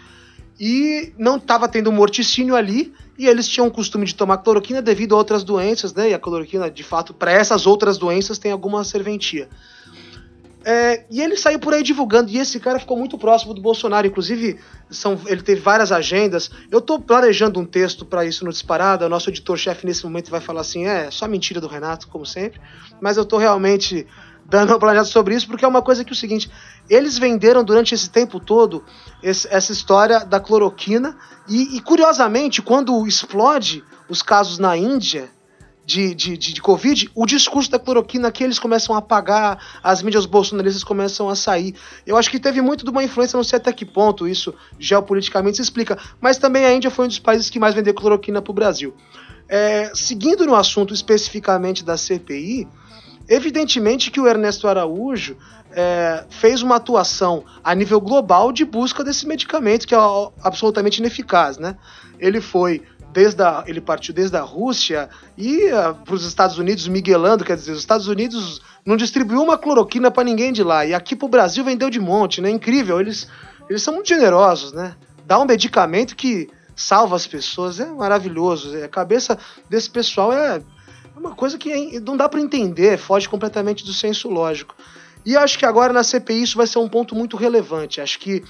[0.60, 5.16] e não estava tendo morticínio ali e eles tinham o costume de tomar cloroquina devido
[5.16, 6.10] a outras doenças, né?
[6.10, 9.48] E a cloroquina, de fato, para essas outras doenças tem alguma serventia.
[10.68, 14.08] É, e ele saiu por aí divulgando, e esse cara ficou muito próximo do Bolsonaro,
[14.08, 14.60] inclusive
[14.90, 16.50] são, ele teve várias agendas.
[16.72, 20.42] Eu estou planejando um texto para isso no Disparada, o nosso editor-chefe nesse momento vai
[20.42, 22.60] falar assim, é, só mentira do Renato, como sempre,
[23.00, 24.08] mas eu estou realmente
[24.46, 26.50] dando uma planejada sobre isso, porque é uma coisa que é o seguinte,
[26.90, 28.84] eles venderam durante esse tempo todo
[29.22, 31.18] esse, essa história da cloroquina,
[31.48, 35.30] e, e curiosamente, quando explode os casos na Índia,
[35.86, 40.02] de, de, de, de, Covid, o discurso da cloroquina aqui eles começam a apagar, as
[40.02, 41.76] mídias bolsonaristas começam a sair.
[42.06, 45.58] Eu acho que teve muito de uma influência, não sei até que ponto isso geopoliticamente
[45.58, 48.52] se explica, mas também a Índia foi um dos países que mais vendeu cloroquina para
[48.52, 48.96] o Brasil.
[49.48, 52.68] É, seguindo no assunto especificamente da CPI,
[53.28, 55.38] evidentemente que o Ernesto Araújo
[55.72, 59.98] é, fez uma atuação a nível global de busca desse medicamento que é
[60.42, 61.76] absolutamente ineficaz, né?
[62.20, 66.88] Ele foi desde a, ele partiu desde a Rússia e uh, para os Estados Unidos
[66.88, 70.94] miguelando, quer dizer, os Estados Unidos não distribuiu uma cloroquina para ninguém de lá e
[70.94, 72.50] aqui para o Brasil vendeu de monte, né?
[72.50, 73.28] Incrível, eles
[73.70, 74.96] eles são muito generosos, né?
[75.26, 78.78] Dá um medicamento que salva as pessoas, é maravilhoso.
[78.84, 79.38] A cabeça
[79.70, 80.62] desse pessoal é
[81.18, 84.76] uma coisa que é, não dá para entender, foge completamente do senso lógico.
[85.26, 88.00] E acho que agora na CPI isso vai ser um ponto muito relevante.
[88.00, 88.44] Acho que uh,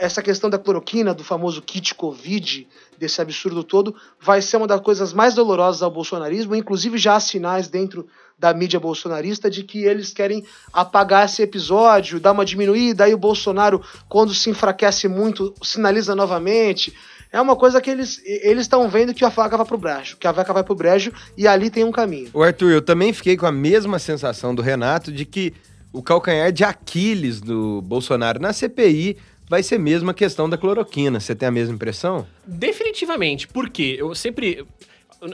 [0.00, 4.82] essa questão da cloroquina, do famoso kit Covid, desse absurdo todo, vai ser uma das
[4.82, 6.54] coisas mais dolorosas ao bolsonarismo.
[6.54, 8.06] Inclusive, já há sinais dentro
[8.38, 13.04] da mídia bolsonarista de que eles querem apagar esse episódio, dar uma diminuída.
[13.04, 16.94] Aí o Bolsonaro, quando se enfraquece muito, sinaliza novamente.
[17.32, 20.26] É uma coisa que eles eles estão vendo que a faca vai pro brejo, que
[20.26, 22.28] a vaca vai pro brejo e ali tem um caminho.
[22.34, 25.54] O Arthur, eu também fiquei com a mesma sensação do Renato de que
[25.92, 29.16] o calcanhar de Aquiles do Bolsonaro na CPI
[29.48, 31.20] vai ser mesmo a questão da cloroquina.
[31.20, 32.26] Você tem a mesma impressão?
[32.46, 34.64] Definitivamente, porque eu sempre.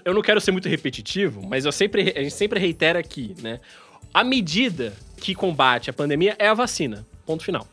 [0.05, 3.61] Eu não quero ser muito repetitivo, mas eu sempre, a gente sempre reitera aqui, né?
[4.13, 7.07] A medida que combate a pandemia é a vacina.
[7.25, 7.67] Ponto final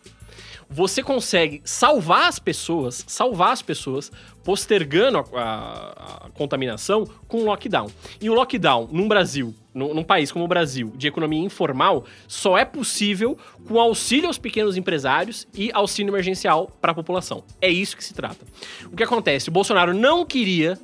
[0.69, 4.11] você consegue salvar as pessoas, salvar as pessoas,
[4.43, 7.89] postergando a, a, a contaminação com lockdown.
[8.21, 12.57] E o lockdown num Brasil, num, num, país como o Brasil, de economia informal, só
[12.57, 13.37] é possível
[13.67, 17.43] com auxílio aos pequenos empresários e auxílio emergencial para a população.
[17.61, 18.45] É isso que se trata.
[18.85, 19.49] O que acontece?
[19.49, 20.77] O Bolsonaro não queria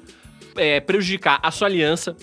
[0.55, 2.15] é, prejudicar a sua aliança,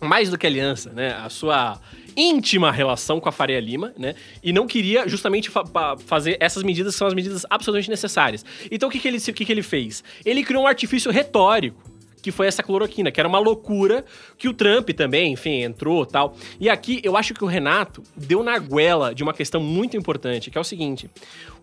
[0.00, 1.14] mais do que aliança, né?
[1.14, 1.80] A sua
[2.16, 4.14] íntima relação com a Faria Lima, né?
[4.42, 5.64] E não queria justamente fa
[5.98, 8.44] fazer essas medidas que são as medidas absolutamente necessárias.
[8.70, 10.02] Então o que, que, ele, o que, que ele fez?
[10.24, 11.96] Ele criou um artifício retórico
[12.26, 14.04] que foi essa cloroquina, que era uma loucura
[14.36, 16.36] que o Trump também, enfim, entrou tal.
[16.58, 20.50] E aqui eu acho que o Renato deu na guela de uma questão muito importante,
[20.50, 21.08] que é o seguinte: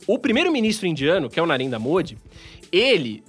[0.08, 2.18] o primeiro-ministro indiano, que é o Narendra Modi,
[2.72, 3.24] ele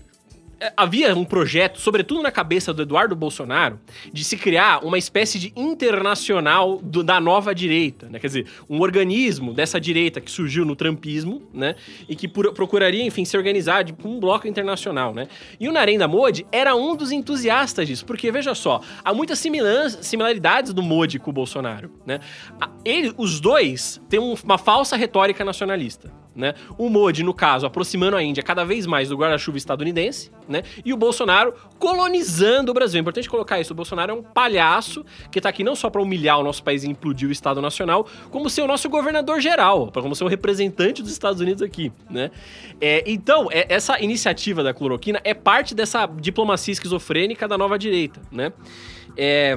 [0.77, 3.79] havia um projeto, sobretudo na cabeça do Eduardo Bolsonaro,
[4.13, 8.19] de se criar uma espécie de internacional do, da nova direita, né?
[8.19, 11.75] Quer dizer, um organismo dessa direita que surgiu no trumpismo, né?
[12.09, 15.29] E que por, procuraria, enfim, se organizar com um bloco internacional, né?
[15.59, 20.73] E o Narendra Modi era um dos entusiastas disso, porque veja só, há muitas similaridades
[20.73, 22.21] do Modi com o Bolsonaro, né?
[22.85, 26.55] Ele, os dois têm uma falsa retórica nacionalista né?
[26.77, 30.63] O Modi, no caso, aproximando a Índia cada vez mais do guarda-chuva estadunidense, né?
[30.85, 32.99] E o Bolsonaro colonizando o Brasil.
[32.99, 33.73] É importante colocar isso.
[33.73, 36.85] O Bolsonaro é um palhaço que tá aqui não só para humilhar o nosso país
[36.85, 41.03] e implodir o Estado Nacional, como ser o nosso governador geral, como ser o representante
[41.03, 42.31] dos Estados Unidos aqui, né?
[42.81, 48.21] É, então, é, essa iniciativa da cloroquina é parte dessa diplomacia esquizofrênica da nova direita,
[48.31, 48.53] né?
[49.17, 49.57] É,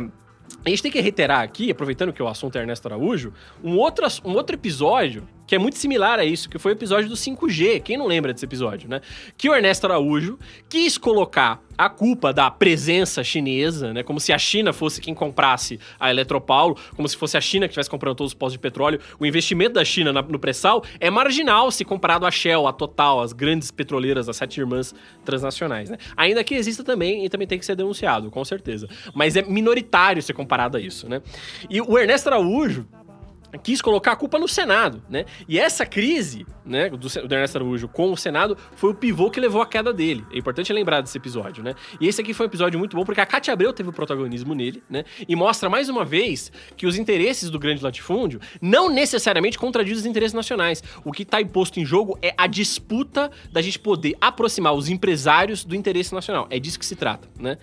[0.66, 4.06] a gente tem que reiterar aqui, aproveitando que o assunto é Ernesto Araújo, um outro,
[4.26, 7.82] um outro episódio que é muito similar a isso, que foi o episódio do 5G.
[7.82, 9.02] Quem não lembra desse episódio, né?
[9.38, 10.38] Que o Ernesto Araújo
[10.70, 14.04] quis colocar a culpa da presença chinesa, né?
[14.04, 17.72] Como se a China fosse quem comprasse a Eletropaulo, como se fosse a China que
[17.72, 19.00] estivesse comprando todos os postos de petróleo.
[19.20, 23.32] O investimento da China no pré-sal é marginal se comparado à Shell, a Total, as
[23.32, 24.94] grandes petroleiras, as sete irmãs
[25.24, 25.98] transnacionais, né?
[26.18, 28.90] Ainda que exista também e também tem que ser denunciado, com certeza.
[29.14, 31.22] Mas é minoritário ser comparado a isso, né?
[31.70, 32.86] E o Ernesto Araújo
[33.64, 35.26] quis colocar a culpa no Senado, né?
[35.48, 39.40] E essa crise, né, do, do Ernesto Araújo com o Senado foi o pivô que
[39.40, 40.26] levou a queda dele.
[40.32, 41.74] É importante lembrar desse episódio, né?
[42.02, 44.54] E esse aqui foi um episódio muito bom porque a Cátia Abreu teve o protagonismo
[44.54, 45.06] nele, né?
[45.28, 50.06] E mostra mais uma vez que os interesses do grande latifúndio não necessariamente contradizem os
[50.06, 50.84] interesses nacionais.
[51.06, 55.64] O que está imposto em jogo é a disputa da gente poder aproximar os empresários
[55.64, 56.48] do interesse nacional.
[56.50, 57.58] É disso que se trata, né?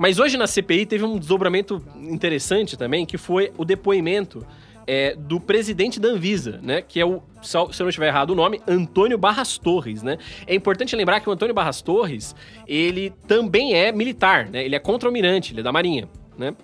[0.00, 4.46] Mas hoje na CPI teve um desdobramento interessante também, que foi o depoimento
[4.92, 6.82] é, do presidente da Anvisa, né?
[6.82, 10.18] Que é o, se eu não estiver errado o nome, Antônio Barras Torres, né?
[10.48, 12.34] É importante lembrar que o Antônio Barras Torres,
[12.66, 14.64] ele também é militar, né?
[14.64, 16.56] Ele é contra-almirante, ele é da Marinha, né?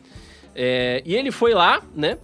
[0.57, 2.19] É, e ele foi lá, né?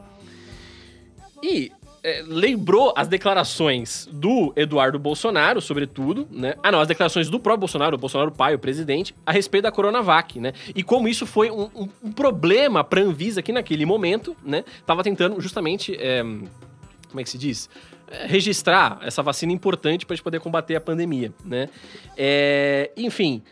[1.40, 1.70] E
[2.04, 6.54] é, lembrou as declarações do Eduardo Bolsonaro, sobretudo, né?
[6.62, 9.72] Ah, não, as declarações do próprio Bolsonaro, o Bolsonaro pai, o presidente, a respeito da
[9.72, 10.52] Coronavac, né?
[10.74, 14.64] E como isso foi um, um, um problema Anvisa que naquele momento, né?
[14.84, 17.70] Tava tentando justamente, é, como é que se diz?
[18.08, 21.68] É, registrar essa vacina importante para a gente poder combater a pandemia, né?
[22.16, 23.42] É, enfim,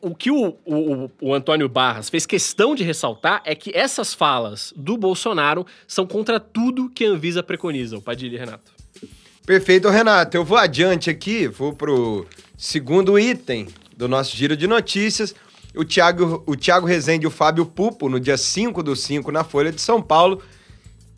[0.00, 4.72] o que o, o, o, Antônio Barras fez questão de ressaltar é que essas falas
[4.76, 7.96] do Bolsonaro são contra tudo que a Anvisa preconiza.
[7.96, 8.72] O Padilha Renato.
[9.46, 10.36] Perfeito, Renato.
[10.36, 15.34] Eu vou adiante aqui, vou pro segundo item do nosso giro de notícias.
[15.74, 19.42] O Thiago, o Thiago Rezende e o Fábio Pupo, no dia 5 do 5, na
[19.42, 20.42] Folha de São Paulo,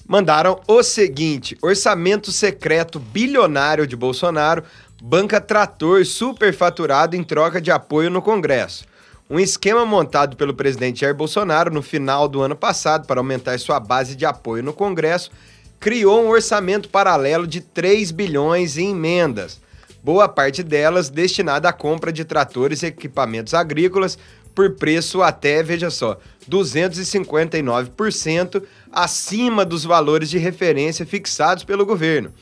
[0.08, 4.64] mandaram o seguinte: orçamento secreto bilionário de Bolsonaro
[5.02, 8.84] banca trator superfaturado em troca de apoio no Congresso.
[9.28, 13.80] Um esquema montado pelo presidente Jair Bolsonaro no final do ano passado para aumentar sua
[13.80, 15.30] base de apoio no Congresso
[15.78, 19.60] criou um orçamento paralelo de 3 bilhões em emendas,
[20.02, 24.18] boa parte delas destinada à compra de tratores e equipamentos agrícolas
[24.54, 26.18] por preço até, veja só,
[26.50, 32.32] 259% acima dos valores de referência fixados pelo governo.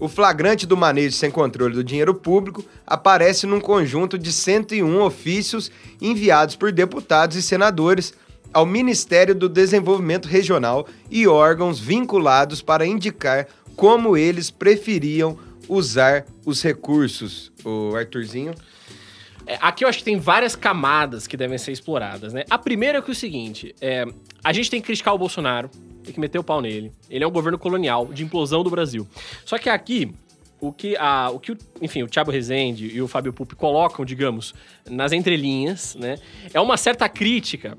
[0.00, 5.70] O flagrante do manejo sem controle do dinheiro público aparece num conjunto de 101 ofícios
[6.00, 8.14] enviados por deputados e senadores
[8.52, 13.46] ao Ministério do Desenvolvimento Regional e órgãos vinculados para indicar
[13.76, 15.38] como eles preferiam
[15.68, 17.52] usar os recursos.
[17.62, 18.54] O Arthurzinho.
[19.46, 22.44] É, aqui eu acho que tem várias camadas que devem ser exploradas, né?
[22.48, 24.06] A primeira é que é o seguinte: é,
[24.42, 25.70] a gente tem que criticar o Bolsonaro
[26.04, 26.92] tem que meter o pau nele.
[27.08, 29.06] Ele é um governo colonial de implosão do Brasil.
[29.44, 30.12] Só que aqui,
[30.60, 34.54] o que, a, o que enfim, o Thiago Rezende e o Fábio Pupi colocam, digamos,
[34.88, 36.18] nas entrelinhas, né,
[36.52, 37.76] é uma certa crítica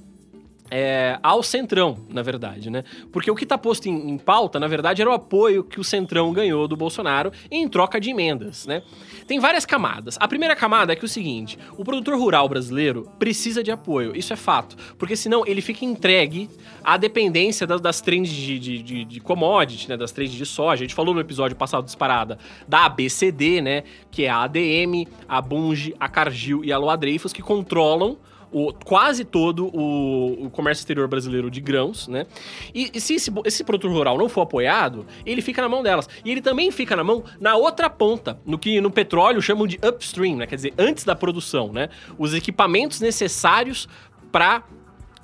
[0.74, 2.86] é, ao Centrão, na verdade, né?
[3.12, 5.84] Porque o que está posto em, em, pauta, na verdade, era o apoio que o
[5.84, 8.82] Centrão ganhou do Bolsonaro em troca de emendas, né?
[9.28, 10.18] Tem várias camadas.
[10.18, 14.16] A primeira camada é que é o seguinte: o produtor rural brasileiro precisa de apoio,
[14.16, 16.50] isso é fato, porque senão ele fica entregue
[16.82, 19.98] à dependência das, das trends de, de, de, de commodity, né?
[19.98, 20.72] Das trends de soja.
[20.72, 23.84] A gente falou no episódio passado disparada da ABCD, né?
[24.10, 26.98] Que é a ADM, a Bunge, a Cargill e a Loa
[27.34, 28.18] que controlam
[28.52, 32.26] o, quase todo o, o, comércio exterior brasileiro de grãos, né?
[32.74, 36.10] E, e se esse, esse, produtor rural não for apoiado, ele fica na mão delas.
[36.26, 39.80] E ele também fica na mão na outra ponta, no que no petróleo chamam de
[39.84, 40.48] upstream, né?
[40.48, 41.90] Quer dizer, antes da produção, né?
[42.18, 43.88] Os equipamentos necessários
[44.32, 44.64] para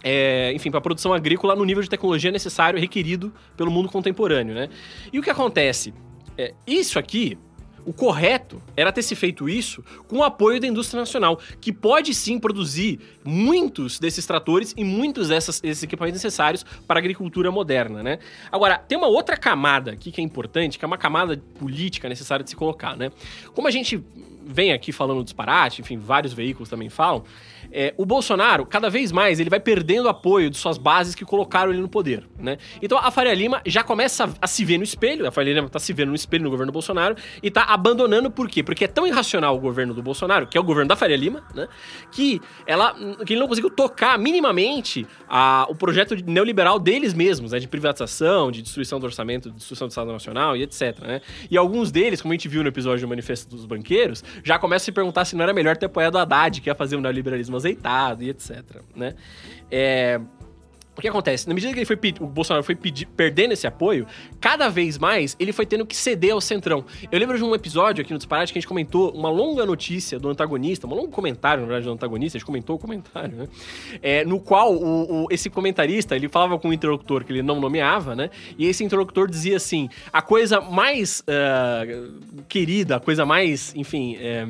[0.03, 4.55] é, enfim, para a produção agrícola no nível de tecnologia necessário requerido pelo mundo contemporâneo,
[4.55, 4.69] né?
[5.11, 5.93] E o que acontece?
[6.37, 7.37] É, isso aqui
[7.87, 12.13] o correto era ter se feito isso com o apoio da indústria nacional, que pode
[12.13, 18.03] sim produzir muitos desses tratores e muitos dessas, desses equipamentos necessários para a agricultura moderna,
[18.03, 18.19] né?
[18.51, 22.43] Agora, tem uma outra camada aqui que é importante, que é uma camada política necessária
[22.43, 23.09] de se colocar, né?
[23.53, 24.03] Como a gente
[24.45, 27.23] vem aqui falando disparate, enfim, vários veículos também falam,
[27.71, 31.71] é, o Bolsonaro, cada vez mais, ele vai perdendo apoio de suas bases que colocaram
[31.71, 32.57] ele no poder, né?
[32.81, 35.69] Então a Faria Lima já começa a, a se ver no espelho, a Faria Lima
[35.69, 38.63] tá se vendo no espelho no governo Bolsonaro e tá abandonando por quê?
[38.63, 41.43] Porque é tão irracional o governo do Bolsonaro, que é o governo da Faria Lima,
[41.53, 41.67] né?
[42.11, 42.93] Que, ela,
[43.25, 47.59] que ele não conseguiu tocar minimamente a, o projeto neoliberal deles mesmos, né?
[47.59, 51.21] De privatização, de destruição do orçamento, de destruição do Estado Nacional e etc, né?
[51.49, 54.83] E alguns deles, como a gente viu no episódio do Manifesto dos Banqueiros, já começam
[54.83, 57.01] a se perguntar se não era melhor ter apoiado a Haddad, que ia fazer um
[57.01, 59.15] neoliberalismo azeitado e etc, né?
[59.69, 60.19] É...
[60.97, 61.47] O que acontece?
[61.47, 62.75] Na medida que ele foi, o Bolsonaro foi
[63.15, 64.07] perdendo esse apoio,
[64.41, 66.83] cada vez mais ele foi tendo que ceder ao centrão.
[67.11, 70.17] Eu lembro de um episódio aqui no Disparate que a gente comentou uma longa notícia
[70.17, 73.47] do antagonista, um longo comentário, na verdade, do antagonista, a gente comentou o comentário, né?
[74.01, 77.59] É, no qual o, o, esse comentarista, ele falava com um interlocutor que ele não
[77.59, 78.31] nomeava, né?
[78.57, 84.47] E esse interlocutor dizia assim, a coisa mais uh, querida, a coisa mais, enfim, é,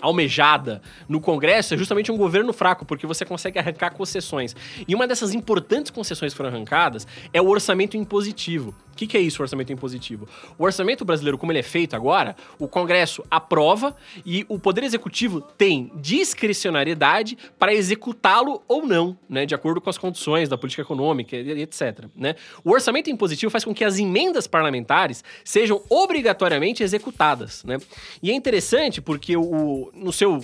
[0.00, 4.54] almejada no Congresso é justamente um governo fraco, porque você consegue arrancar concessões.
[4.86, 8.74] E uma dessas importantes concessões que foram arrancadas é o orçamento impositivo.
[8.92, 10.28] O que, que, é isso, orçamento impositivo?
[10.58, 13.94] O orçamento brasileiro, como ele é feito agora, o Congresso aprova
[14.26, 19.96] e o Poder Executivo tem discricionariedade para executá-lo ou não, né, de acordo com as
[19.96, 22.06] condições da política econômica, etc.
[22.16, 22.34] Né?
[22.64, 27.62] O orçamento impositivo faz com que as emendas parlamentares sejam obrigatoriamente executadas.
[27.62, 27.78] Né?
[28.20, 30.40] E é interessante porque o, no seu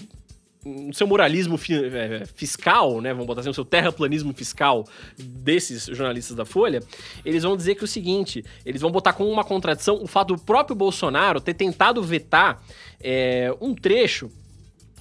[0.64, 4.84] no seu moralismo fi, é, fiscal, né, vamos botar assim, no seu terraplanismo fiscal
[5.18, 6.82] desses jornalistas da Folha,
[7.24, 10.34] eles vão dizer que é o seguinte, eles vão botar como uma contradição o fato
[10.34, 12.62] do próprio Bolsonaro ter tentado vetar
[13.00, 14.30] é, um trecho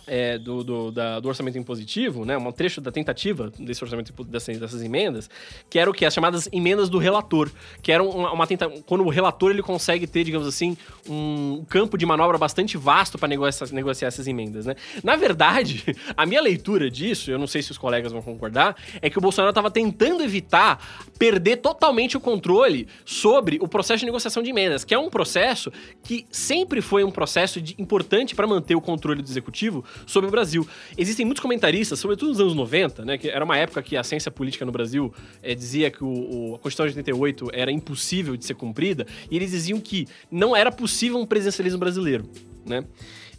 [0.05, 4.57] é, do, do, da, do, orçamento impositivo, né, um trecho da tentativa desse orçamento dessas,
[4.57, 5.29] dessas, emendas,
[5.69, 7.49] que era o que as chamadas emendas do relator,
[7.81, 8.47] que eram uma, uma
[8.85, 10.77] quando o relator ele consegue ter, digamos assim,
[11.09, 14.75] um campo de manobra bastante vasto para negociar, negociar essas emendas, né?
[15.03, 15.83] Na verdade,
[16.15, 19.21] a minha leitura disso, eu não sei se os colegas vão concordar, é que o
[19.21, 24.83] Bolsonaro estava tentando evitar perder totalmente o controle sobre o processo de negociação de emendas,
[24.83, 25.71] que é um processo
[26.03, 30.31] que sempre foi um processo de, importante para manter o controle do executivo sobre o
[30.31, 30.67] Brasil.
[30.97, 34.31] Existem muitos comentaristas, sobretudo nos anos 90, né, que era uma época que a ciência
[34.31, 38.45] política no Brasil é, dizia que o, o, a Constituição de 88 era impossível de
[38.45, 42.29] ser cumprida, e eles diziam que não era possível um presidencialismo brasileiro,
[42.65, 42.85] né?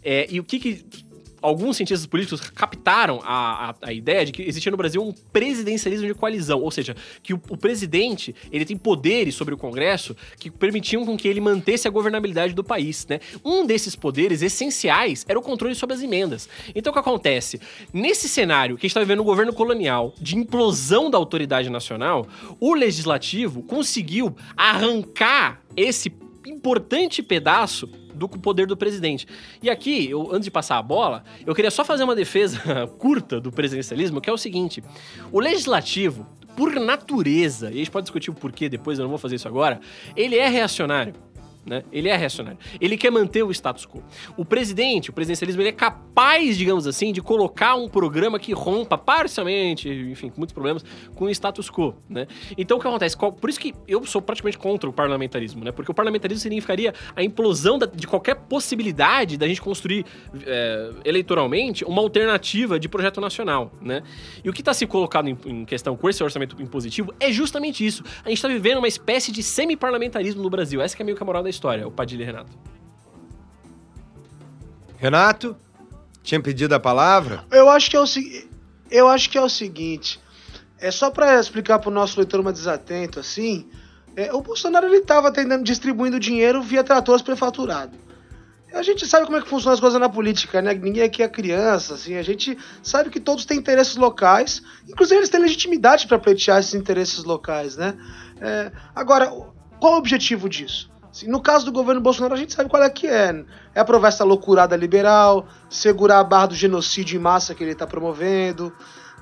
[0.07, 0.85] É, e o que, que
[1.45, 6.07] alguns cientistas políticos captaram a, a, a, ideia de que existia no Brasil um presidencialismo
[6.07, 10.49] de coalizão, ou seja, que o, o, presidente ele tem poderes sobre o Congresso que
[10.49, 13.19] permitiam com que ele mantesse a governabilidade do país, né?
[13.43, 16.49] Um desses poderes essenciais era o controle sobre as emendas.
[16.73, 17.61] Então o que acontece?
[17.93, 22.27] Nesse cenário que a gente está vivendo um governo colonial de implosão da autoridade nacional,
[22.59, 26.11] o legislativo conseguiu arrancar esse
[26.45, 29.27] importante pedaço do poder do presidente.
[29.61, 33.39] E aqui, eu, antes de passar a bola, eu queria só fazer uma defesa curta
[33.39, 34.83] do presidencialismo, que é o seguinte:
[35.31, 39.19] o legislativo, por natureza, e a gente pode discutir o porquê depois, eu não vou
[39.19, 39.79] fazer isso agora,
[40.15, 41.13] ele é reacionário
[41.65, 41.83] né?
[41.91, 42.59] Ele é reacionário.
[42.79, 44.03] Ele quer manter o status quo.
[44.37, 48.97] O presidente, o presidencialismo, ele é capaz, digamos assim, de colocar um programa que rompa
[48.97, 50.85] parcialmente, enfim, com muitos problemas,
[51.15, 52.27] com o status quo, né?
[52.57, 53.17] Então o que acontece?
[53.17, 55.71] Por isso que eu sou praticamente contra o parlamentarismo, né?
[55.71, 60.05] Porque o parlamentarismo significaria a implosão de qualquer possibilidade da gente construir
[60.45, 64.03] é, eleitoralmente uma alternativa de projeto nacional, né?
[64.43, 67.85] E o que está se colocado em, em questão com esse orçamento impositivo é justamente
[67.85, 68.03] isso.
[68.23, 70.81] A gente está vivendo uma espécie de semi-parlamentarismo no Brasil.
[70.81, 72.51] Essa é meio que a moral da história, o Padilha Renato.
[74.97, 75.57] Renato,
[76.21, 77.45] tinha pedido a palavra?
[77.51, 78.05] Eu acho que é o,
[78.91, 80.19] eu acho que é o seguinte,
[80.79, 83.67] é só para explicar para o nosso leitor mais desatento, assim,
[84.15, 85.31] é, o Bolsonaro ele estava
[85.61, 87.99] distribuindo dinheiro via tratores prefaturados.
[88.73, 90.73] A gente sabe como é que funcionam as coisas na política, né?
[90.73, 92.15] Ninguém aqui é criança, assim.
[92.15, 96.73] A gente sabe que todos têm interesses locais, inclusive eles têm legitimidade para pleitear esses
[96.73, 97.95] interesses locais, né?
[98.41, 99.27] É, agora,
[99.79, 100.91] qual o objetivo disso?
[101.23, 103.45] No caso do governo Bolsonaro, a gente sabe qual é que é.
[103.73, 107.87] É aprovar essa loucurada liberal, segurar a barra do genocídio em massa que ele está
[107.87, 108.73] promovendo.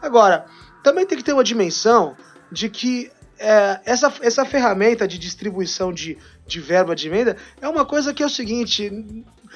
[0.01, 0.45] Agora,
[0.83, 2.15] também tem que ter uma dimensão
[2.51, 7.85] de que é, essa, essa ferramenta de distribuição de, de verba de emenda é uma
[7.85, 8.91] coisa que é o seguinte: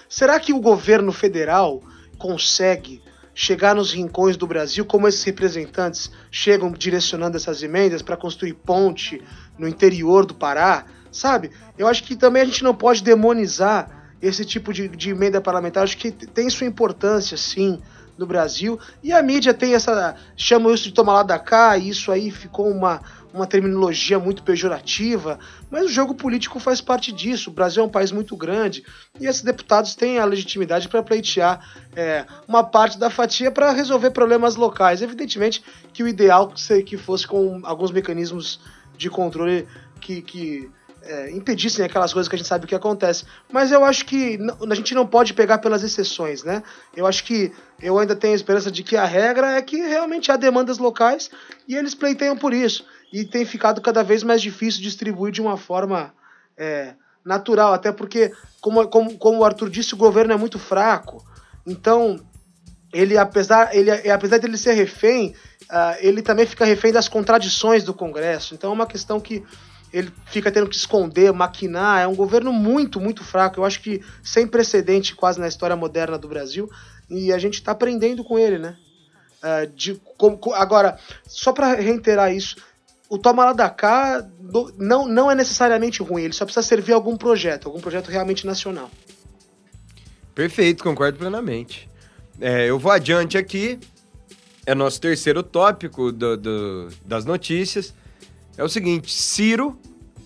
[0.10, 1.82] será que o governo federal
[2.18, 3.02] consegue
[3.34, 9.22] chegar nos rincões do Brasil, como esses representantes chegam direcionando essas emendas para construir ponte
[9.58, 10.86] no interior do Pará?
[11.18, 11.52] Sabe?
[11.78, 13.90] Eu acho que também a gente não pode demonizar
[14.22, 15.82] esse tipo de, de emenda parlamentar.
[15.82, 17.82] Eu acho que tem sua importância, sim,
[18.18, 18.80] no Brasil.
[19.04, 20.16] E a mídia tem essa.
[20.36, 23.02] chama isso de tomar lá da cá, e isso aí ficou uma,
[23.34, 25.40] uma terminologia muito pejorativa,
[25.70, 27.50] mas o jogo político faz parte disso.
[27.50, 28.84] O Brasil é um país muito grande
[29.20, 31.60] e esses deputados têm a legitimidade para pleitear
[31.96, 35.02] é, uma parte da fatia para resolver problemas locais.
[35.02, 35.64] Evidentemente
[35.94, 38.60] que o ideal seria que fosse com alguns mecanismos
[38.98, 39.68] de controle
[40.02, 40.72] que, que
[41.08, 43.26] é, impedissem aquelas coisas que a gente sabe que acontece.
[43.52, 44.38] Mas eu acho que
[44.70, 46.62] a gente não pode pegar pelas exceções, né?
[46.96, 47.52] Eu acho que
[47.82, 51.30] eu ainda tenho a esperança de que a regra é que realmente há demandas locais
[51.68, 52.86] e eles pleiteiam por isso.
[53.12, 56.14] E tem ficado cada vez mais difícil distribuir de uma forma
[56.58, 56.94] é,
[57.24, 61.24] natural, até porque, como, como, como o Arthur disse, o governo é muito fraco.
[61.66, 62.20] Então,
[62.94, 65.36] ele, apesar, ele, apesar de ele ser refém,
[65.70, 68.54] uh, ele também fica refém das contradições do Congresso.
[68.54, 69.44] Então é uma questão que
[69.98, 72.02] ele fica tendo que esconder, maquinar.
[72.02, 73.60] É um governo muito, muito fraco.
[73.60, 76.70] Eu acho que sem precedente quase na história moderna do Brasil.
[77.10, 78.78] E a gente está aprendendo com ele, né?
[79.42, 80.00] Uh, de,
[80.56, 82.58] agora, só para reiterar isso,
[83.10, 84.28] o Toma lá da cá
[84.78, 88.46] não, não é necessariamente ruim, ele só precisa servir a algum projeto, algum projeto realmente
[88.46, 88.90] nacional.
[90.34, 91.90] Perfeito, concordo plenamente.
[92.42, 93.80] É, eu vou adiante aqui.
[94.66, 97.94] É nosso terceiro tópico do, do, das notícias
[98.58, 99.78] é o seguinte: Ciro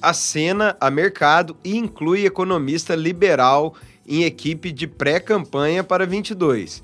[0.02, 3.76] acena a mercado e inclui economista liberal
[4.08, 6.82] em equipe de pré-campanha para 22.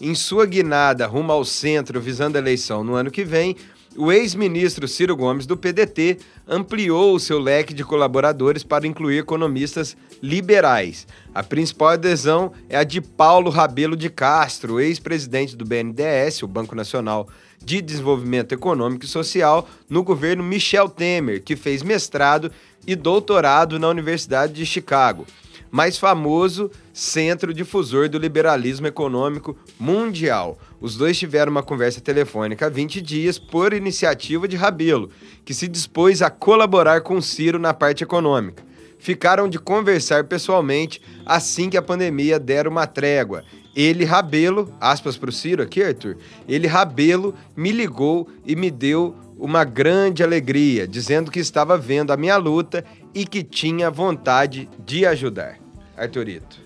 [0.00, 3.56] Em sua guinada rumo ao centro visando a eleição no ano que vem,
[3.96, 9.96] o ex-ministro Ciro Gomes do PDT ampliou o seu leque de colaboradores para incluir economistas
[10.22, 11.06] liberais.
[11.34, 16.76] A principal adesão é a de Paulo Rabelo de Castro, ex-presidente do BNDES, o Banco
[16.76, 17.28] Nacional
[17.62, 22.50] de Desenvolvimento Econômico e Social, no governo Michel Temer, que fez mestrado
[22.86, 25.26] e doutorado na Universidade de Chicago
[25.70, 30.58] mais famoso centro difusor do liberalismo econômico mundial.
[30.80, 35.10] Os dois tiveram uma conversa telefônica há 20 dias por iniciativa de Rabelo,
[35.44, 41.70] que se dispôs a colaborar com Ciro na parte econômica ficaram de conversar pessoalmente assim
[41.70, 43.42] que a pandemia der uma trégua.
[43.74, 46.16] Ele, Rabelo, aspas para o Ciro aqui, Arthur,
[46.48, 52.16] ele, Rabelo, me ligou e me deu uma grande alegria, dizendo que estava vendo a
[52.16, 55.58] minha luta e que tinha vontade de ajudar.
[55.96, 56.58] Arthurito.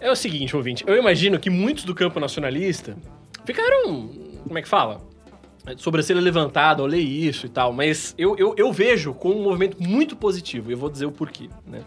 [0.00, 2.96] É o seguinte, ouvinte, eu imagino que muitos do campo nacionalista
[3.44, 4.10] ficaram,
[4.44, 5.00] como é que fala?
[5.76, 9.80] sobrancelha levantada ao ler isso e tal, mas eu, eu, eu vejo como um movimento
[9.80, 11.82] muito positivo e eu vou dizer o porquê, né?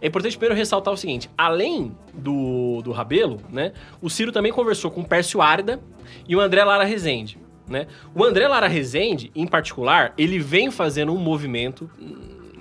[0.00, 4.90] É importante primeiro ressaltar o seguinte, além do, do Rabelo, né, o Ciro também conversou
[4.90, 5.80] com o Pércio Arda
[6.26, 7.38] e o André Lara Rezende,
[7.68, 7.86] né?
[8.14, 11.88] O André Lara Rezende, em particular, ele vem fazendo um movimento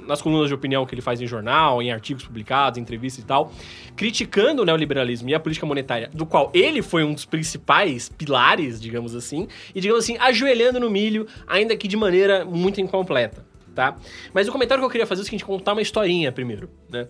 [0.09, 3.27] nas colunas de opinião que ele faz em jornal, em artigos publicados, em entrevistas e
[3.27, 3.53] tal,
[3.95, 8.81] criticando o neoliberalismo e a política monetária, do qual ele foi um dos principais pilares,
[8.81, 13.95] digamos assim, e, digamos assim, ajoelhando no milho, ainda que de maneira muito incompleta, tá?
[14.33, 17.07] Mas o comentário que eu queria fazer é o seguinte, contar uma historinha primeiro, né?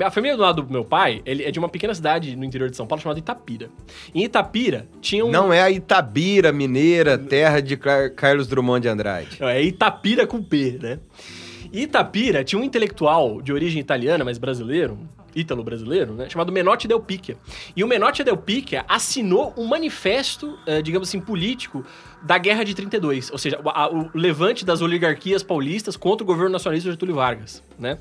[0.00, 2.70] A família do lado do meu pai ele é de uma pequena cidade no interior
[2.70, 3.70] de São Paulo chamada Itapira.
[4.14, 5.30] Em Itapira tinha um.
[5.30, 9.38] Não é a Itabira mineira, terra de Carlos Drummond de Andrade.
[9.40, 10.98] é Itapira com P, né?
[11.72, 14.98] Itapira tinha um intelectual de origem italiana, mas brasileiro,
[15.34, 17.36] ítalo-brasileiro, né, chamado Menotti Del Picchia.
[17.76, 21.84] E o Menotti Del Picchia assinou um manifesto, uh, digamos assim, político
[22.22, 26.90] da Guerra de 32, ou seja, o, levante das oligarquias paulistas contra o governo nacionalista
[26.90, 27.98] Getúlio Vargas, né?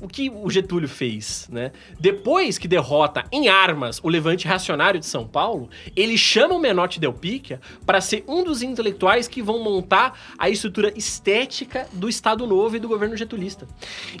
[0.00, 1.72] O que o Getúlio fez, né?
[1.98, 6.98] Depois que derrota em armas o levante reacionário de São Paulo, ele chama o Menotti
[6.98, 12.46] Del Picchia para ser um dos intelectuais que vão montar a estrutura estética do Estado
[12.46, 13.66] Novo e do governo getulista.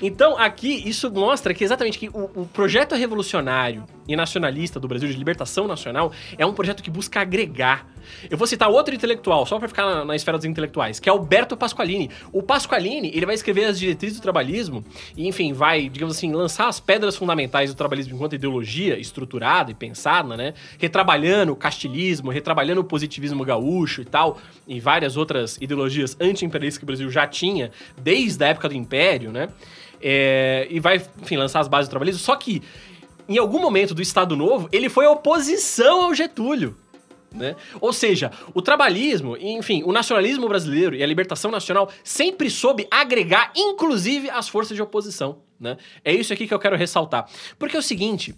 [0.02, 5.08] Então, aqui, isso mostra que exatamente que o, o projeto revolucionário e nacionalista do Brasil,
[5.08, 7.86] de libertação nacional, é um projeto que busca agregar
[8.30, 11.12] eu vou citar outro intelectual, só para ficar na, na, esfera dos intelectuais, que é
[11.12, 12.10] Alberto Pasqualini.
[12.32, 14.84] O Pasqualini, ele vai escrever as diretrizes do trabalhismo
[15.16, 19.74] e, enfim, vai, digamos assim, lançar as pedras fundamentais do trabalhismo enquanto ideologia estruturada e
[19.74, 20.54] pensada, né?
[20.78, 26.84] Retrabalhando o castilismo, retrabalhando o positivismo gaúcho e tal, e várias outras ideologias anti-imperialistas que
[26.84, 29.48] o Brasil já tinha desde a época do Império, né?
[30.02, 32.20] É, e vai, enfim, lançar as bases do trabalhismo.
[32.20, 32.62] Só que,
[33.28, 36.76] em algum momento do Estado Novo, ele foi oposição ao Getúlio.
[37.32, 37.54] Né?
[37.80, 43.52] Ou seja, o trabalhismo, enfim, o nacionalismo brasileiro e a libertação nacional sempre soube agregar,
[43.54, 45.38] inclusive, as forças de oposição.
[45.60, 45.76] Né?
[46.04, 47.28] É isso aqui que eu quero ressaltar.
[47.58, 48.34] Porque é o seguinte: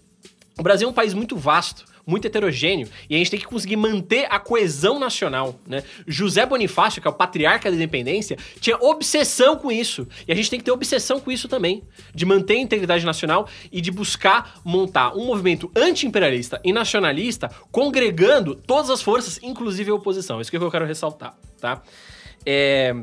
[0.57, 3.75] o Brasil é um país muito vasto muito heterogêneo e a gente tem que conseguir
[3.75, 5.83] manter a coesão nacional, né?
[6.05, 10.07] José Bonifácio, que é o patriarca da independência, tinha obsessão com isso.
[10.27, 13.47] E a gente tem que ter obsessão com isso também, de manter a integridade nacional
[13.71, 19.95] e de buscar montar um movimento anti-imperialista e nacionalista congregando todas as forças, inclusive a
[19.95, 20.41] oposição.
[20.41, 21.81] Isso que eu quero ressaltar, tá?
[22.45, 22.93] É...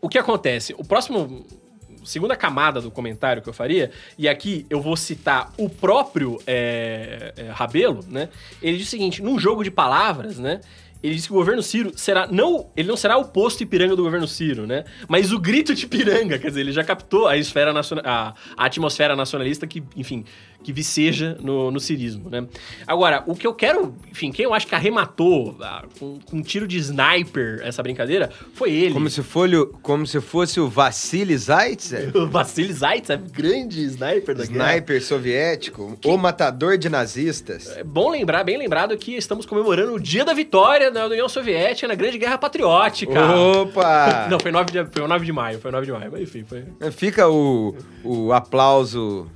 [0.00, 0.74] o que acontece?
[0.76, 1.46] O próximo
[2.08, 7.32] segunda camada do comentário que eu faria, e aqui eu vou citar o próprio é,
[7.36, 8.28] é, Rabelo, né?
[8.62, 10.60] Ele diz o seguinte: num jogo de palavras, né?
[11.00, 14.02] Ele disse que o governo Ciro será não, ele não será o posto Ipiranga do
[14.02, 14.84] governo Ciro, né?
[15.06, 18.64] Mas o grito de Ipiranga, quer dizer, ele já captou a esfera nacional, a, a
[18.64, 20.24] atmosfera nacionalista que, enfim,
[20.62, 22.46] que viceja no, no cirismo, né?
[22.86, 26.42] Agora, o que eu quero, enfim, quem eu acho que arrematou ah, com, com, um
[26.42, 28.92] tiro de sniper essa brincadeira foi ele.
[28.92, 29.22] Como se,
[29.82, 32.14] como se fosse o Vassili Zaitsev?
[32.18, 35.00] o Vassili Zaitsev, grande sniper da Sniper guerra.
[35.00, 36.08] soviético, que...
[36.08, 37.76] o matador de nazistas.
[37.76, 41.86] É bom lembrar, bem lembrado que estamos comemorando o dia da vitória da União Soviética
[41.86, 43.12] na Grande Guerra Patriótica.
[43.12, 44.26] Opa!
[44.30, 46.64] Não, foi 9 de, foi 9 de maio, foi 9 de maio, mas enfim, foi...
[46.90, 49.28] Fica o, o aplauso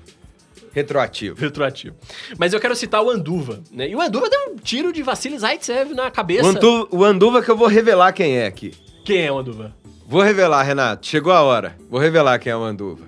[0.73, 1.39] Retroativo.
[1.39, 1.97] Retroativo.
[2.39, 3.89] Mas eu quero citar o Anduva, né?
[3.89, 6.45] E o Anduva deu um tiro de Vassili Zaitsev na cabeça.
[6.45, 8.73] O Anduva, o Anduva que eu vou revelar quem é aqui.
[9.05, 9.75] Quem é o Anduva?
[10.07, 11.07] Vou revelar, Renato.
[11.07, 11.77] Chegou a hora.
[11.89, 13.05] Vou revelar quem é o Anduva.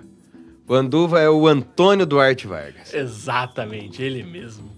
[0.67, 2.95] O Anduva é o Antônio Duarte Vargas.
[2.95, 4.71] Exatamente, ele mesmo.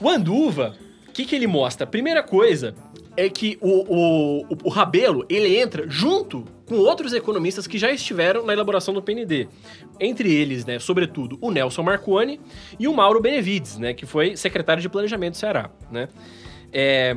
[0.00, 0.76] O Anduva,
[1.08, 1.86] o que, que ele mostra?
[1.86, 2.74] Primeira coisa,
[3.16, 8.44] é que o, o, o Rabelo, ele entra junto com outros economistas que já estiveram
[8.44, 9.48] na elaboração do PND.
[9.98, 12.40] Entre eles, né, sobretudo, o Nelson Marconi
[12.78, 16.08] e o Mauro Benevides, né, que foi secretário de Planejamento do Ceará, né.
[16.72, 17.16] É,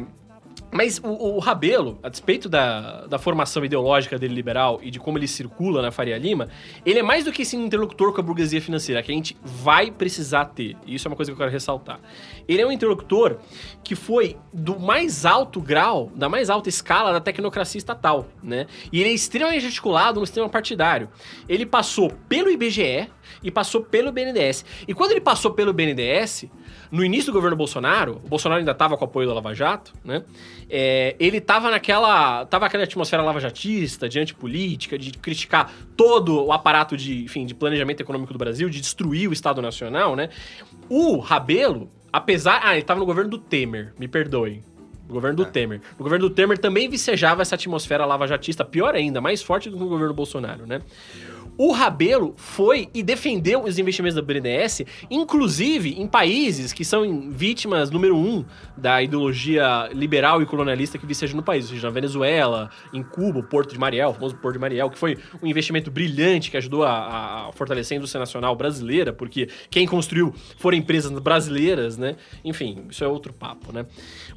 [0.74, 5.18] mas o, o Rabelo, a despeito da, da formação ideológica dele liberal e de como
[5.18, 6.50] ele circula na Faria Lima,
[6.86, 9.92] ele é mais do que esse interlocutor com a burguesia financeira, que a gente vai
[9.92, 10.76] precisar ter.
[10.86, 12.00] E isso é uma coisa que eu quero ressaltar.
[12.48, 13.38] Ele é um interlocutor
[13.84, 18.66] que foi do mais alto grau, da mais alta escala da tecnocracia estatal, né?
[18.92, 21.10] E ele é extremamente articulado no sistema partidário.
[21.48, 23.10] Ele passou pelo IBGE
[23.44, 24.66] e passou pelo BNDES.
[24.88, 26.46] E quando ele passou pelo BNDES,
[26.94, 29.91] no início do governo Bolsonaro, o Bolsonaro ainda estava com o apoio da Lava Jato,
[30.06, 30.24] né?
[30.70, 32.46] É, ele estava naquela.
[32.46, 38.02] tava aquela atmosfera lavajatista, de antipolítica, de criticar todo o aparato de, enfim, de planejamento
[38.02, 40.30] econômico do Brasil, de destruir o Estado Nacional, né?
[40.88, 42.62] O Rabelo, apesar.
[42.64, 44.64] Ah, ele estava no governo do Temer, me perdoem.
[45.08, 45.46] No governo do é.
[45.46, 45.82] Temer.
[45.98, 49.84] No governo do Temer também vicejava essa atmosfera lavajatista, pior ainda, mais forte do que
[49.84, 50.80] no governo Bolsonaro, né?
[51.58, 57.91] O Rabelo foi e defendeu os investimentos da BNDES, inclusive em países que são vítimas
[57.91, 58.43] número um
[58.76, 63.39] da ideologia liberal e colonialista que viceja no país, ou seja, na Venezuela, em Cuba,
[63.39, 66.58] o Porto de Mariel, o famoso Porto de Mariel, que foi um investimento brilhante que
[66.58, 72.16] ajudou a, a fortalecer a indústria nacional brasileira, porque quem construiu foram empresas brasileiras, né?
[72.43, 73.86] Enfim, isso é outro papo, né?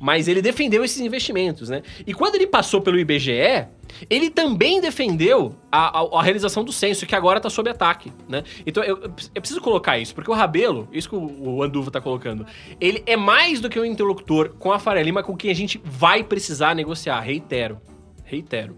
[0.01, 1.83] Mas ele defendeu esses investimentos, né?
[2.07, 3.67] E quando ele passou pelo IBGE,
[4.11, 8.43] ele também defendeu a, a, a, realização do censo, que agora está sob ataque, né?
[8.67, 12.01] Então eu, eu, preciso colocar isso, porque o Rabelo, isso que o, o Anduva está
[12.01, 12.47] colocando,
[12.81, 15.81] ele é mais do que um interlocutor com a Faria Lima com quem a gente
[15.85, 17.81] vai precisar negociar, reitero,
[18.25, 18.77] reitero.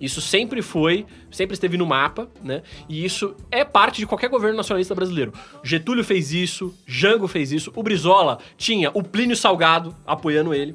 [0.00, 2.62] Isso sempre foi, sempre esteve no mapa, né?
[2.88, 5.32] E isso é parte de qualquer governo nacionalista brasileiro.
[5.62, 10.74] Getúlio fez isso, Jango fez isso, o Brizola tinha o Plínio Salgado apoiando ele,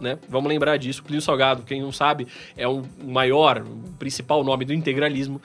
[0.00, 0.18] né?
[0.28, 1.04] Vamos lembrar disso.
[1.04, 5.40] Plínio Salgado, quem não sabe, é o maior, o principal nome do integralismo.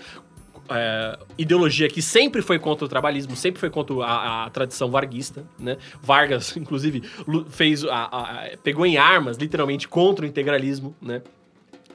[0.72, 5.44] É, ideologia que sempre foi contra o trabalhismo, sempre foi contra a, a tradição varguista,
[5.58, 5.78] né?
[6.02, 7.04] Vargas, inclusive,
[7.50, 11.22] fez a, a, pegou em armas, literalmente, contra o integralismo, né?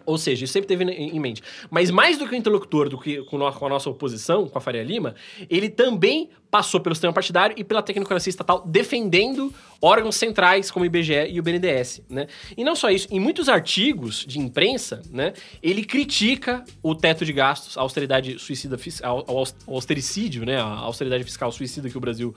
[0.06, 1.42] Ou seja, isso sempre teve em mente.
[1.70, 4.82] Mas mais do que o interlocutor do que com, a nossa oposição, com a Faria
[4.82, 5.14] Lima,
[5.48, 10.86] ele também passou pelo sistema partidário e pela tecnocracia estatal, defendendo órgãos centrais como o
[10.86, 12.26] IBGE e o BNDES, né?
[12.56, 17.32] E não só isso, em muitos artigos de imprensa, né, ele critica o teto de
[17.32, 22.34] gastos, a austeridade suicida fiscal, o austericídio, né, a austeridade fiscal suicida que o Brasil,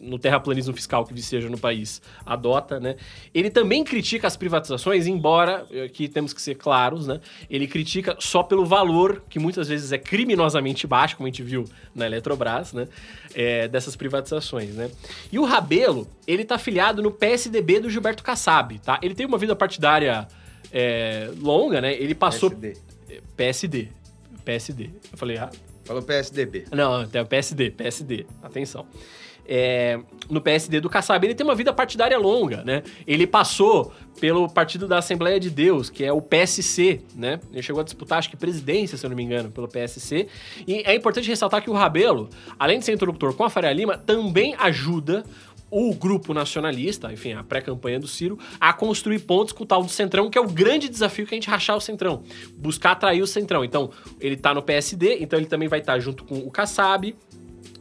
[0.00, 2.96] no terraplanismo fiscal que seja no país, adota, né?
[3.34, 8.42] Ele também critica as privatizações, embora, aqui temos que ser claros, né, ele critica só
[8.42, 12.88] pelo valor, que muitas vezes é criminosamente baixo, como a gente viu na Eletrobras, né?
[13.32, 14.90] É, dessas privatizações, né?
[15.30, 18.98] E o Rabelo, ele tá afiliado no PSDB do Gilberto Kassab, tá?
[19.02, 20.26] Ele tem uma vida partidária
[20.72, 21.92] é, longa, né?
[21.94, 22.50] Ele passou...
[22.50, 22.80] PSD.
[23.36, 23.88] PSD.
[24.44, 24.90] PSD.
[25.12, 25.58] Eu falei errado?
[25.84, 26.64] Falou PSDB.
[26.72, 28.26] Não, é o PSD, PSD.
[28.42, 28.86] Atenção
[29.52, 29.98] é,
[30.30, 32.84] no PSD do Kassab, ele tem uma vida partidária longa, né?
[33.04, 37.40] Ele passou pelo Partido da Assembleia de Deus, que é o PSC, né?
[37.52, 40.28] Ele chegou a disputar, acho que presidência, se eu não me engano, pelo PSC.
[40.68, 43.98] E é importante ressaltar que o Rabelo, além de ser interlocutor com a Faria Lima,
[43.98, 45.24] também ajuda
[45.70, 49.88] o grupo nacionalista, enfim, a pré-campanha do Ciro, a construir pontos com o tal do
[49.88, 52.24] Centrão, que é o grande desafio que a gente rachar o Centrão.
[52.56, 53.64] Buscar atrair o Centrão.
[53.64, 53.90] Então,
[54.20, 57.14] ele tá no PSD, então ele também vai estar tá junto com o Kassab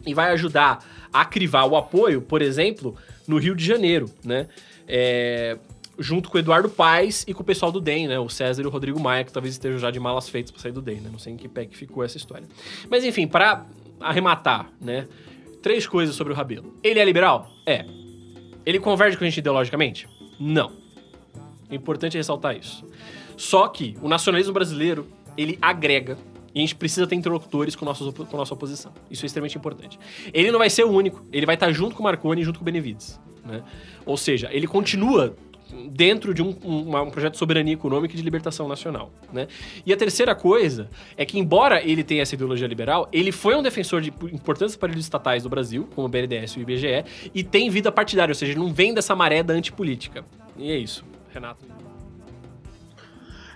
[0.05, 2.95] e vai ajudar a crivar o apoio, por exemplo,
[3.27, 4.47] no Rio de Janeiro, né?
[4.87, 5.57] É,
[5.97, 8.19] junto com o Eduardo Paes e com o pessoal do DEM, né?
[8.19, 10.71] O César e o Rodrigo Maia, que talvez estejam já de malas feitas para sair
[10.71, 11.09] do DEM, né?
[11.11, 12.47] Não sei em que pé que ficou essa história.
[12.89, 13.65] Mas enfim, para
[13.99, 15.07] arrematar, né?
[15.61, 16.77] Três coisas sobre o Rabelo.
[16.83, 17.51] Ele é liberal?
[17.65, 17.85] É.
[18.65, 20.07] Ele converge com a gente ideologicamente?
[20.39, 20.71] Não.
[21.69, 22.85] É importante ressaltar isso.
[23.35, 25.07] Só que o nacionalismo brasileiro,
[25.37, 26.17] ele agrega
[26.53, 28.91] e a gente precisa ter interlocutores com, nossos, com nossa oposição.
[29.09, 29.99] Isso é extremamente importante.
[30.33, 32.59] Ele não vai ser o único, ele vai estar junto com o Marconi e junto
[32.59, 33.19] com o Benevides.
[33.45, 33.63] Né?
[34.05, 35.35] Ou seja, ele continua
[35.89, 39.11] dentro de um, um, um, projeto de soberania econômica e de libertação nacional.
[39.31, 39.47] Né?
[39.85, 43.61] E a terceira coisa é que, embora ele tenha essa ideologia liberal, ele foi um
[43.61, 47.69] defensor de importantes aparelhos estatais do Brasil, como o BNDES e o IBGE, e tem
[47.69, 50.23] vida partidária, ou seja, não vem dessa maré da antipolítica.
[50.57, 51.63] E é isso, Renato.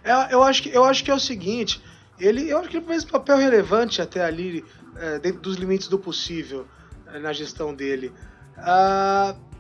[0.04, 1.82] É, eu, acho que, eu acho que é o seguinte,
[2.20, 4.64] ele, eu acho que ele fez um papel relevante até ali,
[4.98, 6.68] é, dentro dos limites do possível,
[7.08, 8.12] é, na gestão dele.
[8.58, 9.53] Uh,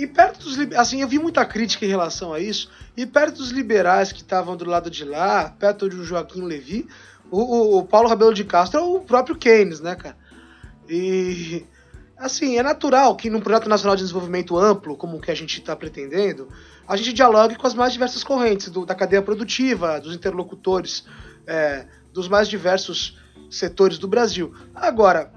[0.00, 2.70] e perto dos assim, eu vi muita crítica em relação a isso.
[2.96, 6.88] E perto dos liberais que estavam do lado de lá, perto de Joaquim Levi,
[7.30, 10.16] o, o, o Paulo Rabelo de Castro é o próprio Keynes, né, cara?
[10.88, 11.66] E
[12.16, 15.60] assim, é natural que num projeto nacional de desenvolvimento amplo, como o que a gente
[15.60, 16.48] está pretendendo,
[16.88, 21.04] a gente dialogue com as mais diversas correntes do, da cadeia produtiva, dos interlocutores,
[21.46, 23.18] é, dos mais diversos
[23.50, 24.54] setores do Brasil.
[24.74, 25.30] Agora,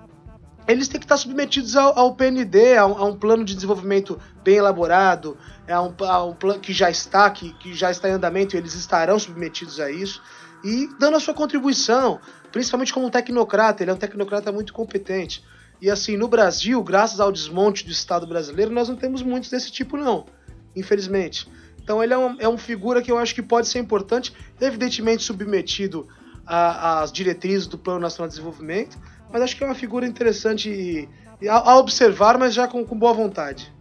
[0.67, 4.19] eles têm que estar submetidos ao, ao PND, a um, a um, plano de desenvolvimento
[4.43, 5.37] bem elaborado,
[5.67, 8.59] a um, a um plano que já está, que, que já está em andamento, e
[8.59, 10.21] eles estarão submetidos a isso,
[10.63, 12.19] e dando a sua contribuição,
[12.51, 15.43] principalmente como um tecnocrata, ele é um tecnocrata muito competente.
[15.81, 19.69] E assim, no Brasil, graças ao desmonte do Estado brasileiro, nós não temos muitos desse
[19.69, 20.25] tipo, não,
[20.73, 21.49] infelizmente.
[21.83, 25.23] Então ele é um, é um figura que eu acho que pode ser importante, evidentemente
[25.23, 26.07] submetido
[26.45, 28.97] às diretrizes do Plano Nacional de Desenvolvimento,
[29.33, 31.09] mas acho que é uma figura interessante e,
[31.41, 33.73] e a, a, observar, mas já com, com, boa vontade.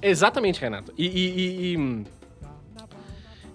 [0.00, 0.94] Exatamente, Renato.
[0.96, 2.04] E, e, e,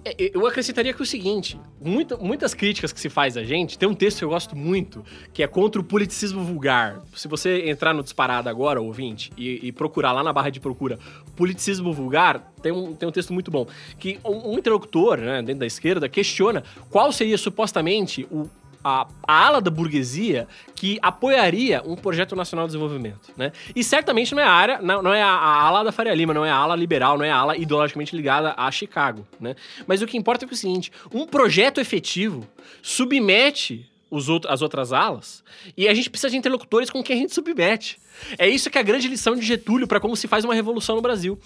[0.03, 3.79] é, eu acrescentaria que é o seguinte: muita, muitas críticas que se faz a gente,
[3.79, 5.01] tem um texto que eu gosto muito,
[5.31, 7.01] que é contra o politicismo vulgar.
[7.15, 10.99] Se você entrar no Disparada agora, ouvinte, e, e procurar lá na barra de procura
[11.37, 13.65] politicismo vulgar, tem um, tem um texto muito bom.
[13.97, 18.49] Que um, um interlocutor, né, dentro da esquerda, questiona qual seria supostamente o
[18.83, 23.51] a, a, ala da burguesia que apoiaria um projeto nacional de desenvolvimento, né?
[23.75, 26.33] E certamente não é a área, não, não é a, a, ala da Faria Lima,
[26.33, 29.55] não é a ala liberal, não é a ala ideologicamente ligada a Chicago, né?
[29.85, 32.47] Mas o que importa é, que é o seguinte, um projeto efetivo
[32.81, 35.43] submete os outro, as outras alas
[35.75, 37.99] e a gente precisa de interlocutores com quem a gente submete.
[38.37, 40.95] É isso que é a grande lição de Getúlio para como se faz uma revolução
[40.95, 41.39] no Brasil.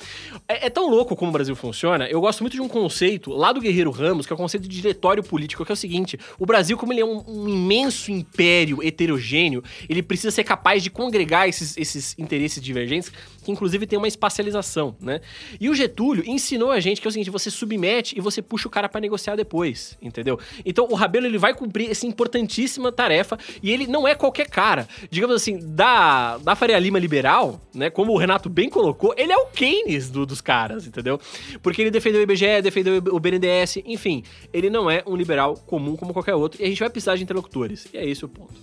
[0.48, 2.07] É, é, tão louco como o Brasil funciona.
[2.07, 4.76] Eu gosto muito de um conceito lá do Guerreiro Ramos, que é o conceito de
[4.76, 8.81] diretório político, que é o seguinte: o Brasil, como ele é um, um imenso império
[8.84, 13.11] heterogêneo, ele precisa ser capaz de congregar esses, esses interesses divergentes,
[13.43, 15.22] que inclusive tem uma espacialização, né?
[15.60, 18.68] E o Getúlio ensinou a gente que é o seguinte: você submete e você puxa
[18.68, 20.39] o cara para negociar depois, entendeu?
[20.65, 24.88] Então o Rabelo ele vai cumprir essa importantíssima tarefa e ele não é qualquer cara.
[25.10, 27.89] Digamos assim, da, da Faria Lima liberal, né?
[27.89, 31.19] Como o Renato bem colocou, ele é o Keynes do, dos caras, entendeu?
[31.63, 34.23] Porque ele defendeu o IBGE, defendeu o BNDES, enfim,
[34.53, 37.23] ele não é um liberal comum como qualquer outro e a gente vai precisar de
[37.23, 37.88] interlocutores.
[37.91, 38.53] E é esse o ponto.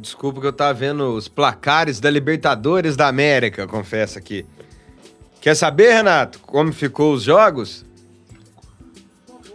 [0.00, 4.46] Desculpa que eu tava vendo os placares da Libertadores da América, confesso aqui.
[5.40, 7.84] Quer saber, Renato, como ficou os jogos?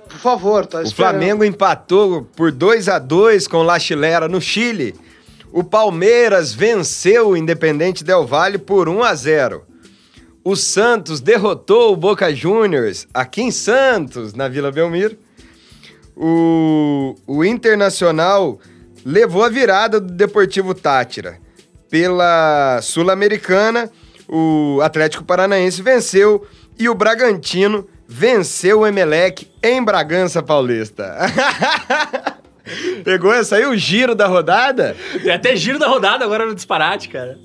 [0.09, 0.91] Por favor, tá esperando.
[0.91, 4.93] O Flamengo empatou por 2 a 2 com La Chilera no Chile.
[5.53, 9.63] O Palmeiras venceu o Independente Del Valle por 1 a 0.
[10.43, 15.15] O Santos derrotou o Boca Juniors aqui em Santos, na Vila Belmiro.
[16.17, 18.59] O, o Internacional
[19.05, 21.37] levou a virada do Deportivo Tátira.
[21.87, 23.91] Pela Sul-Americana,
[24.27, 26.47] o Atlético Paranaense venceu
[26.79, 31.15] e o Bragantino venceu o Emelec em Bragança Paulista.
[33.03, 34.95] Pegou essa aí, o giro da rodada?
[35.21, 37.37] Tem até giro da rodada agora no disparate, cara.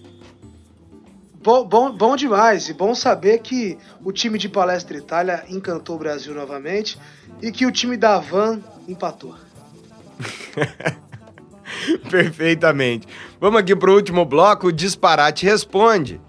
[1.43, 2.69] Bom, bom, bom demais.
[2.69, 6.99] E bom saber que o time de Palestra Itália encantou o Brasil novamente
[7.41, 9.35] e que o time da Van empatou.
[12.11, 13.07] Perfeitamente.
[13.41, 14.69] Vamos aqui para o último bloco.
[14.69, 16.21] O Disparate Responde.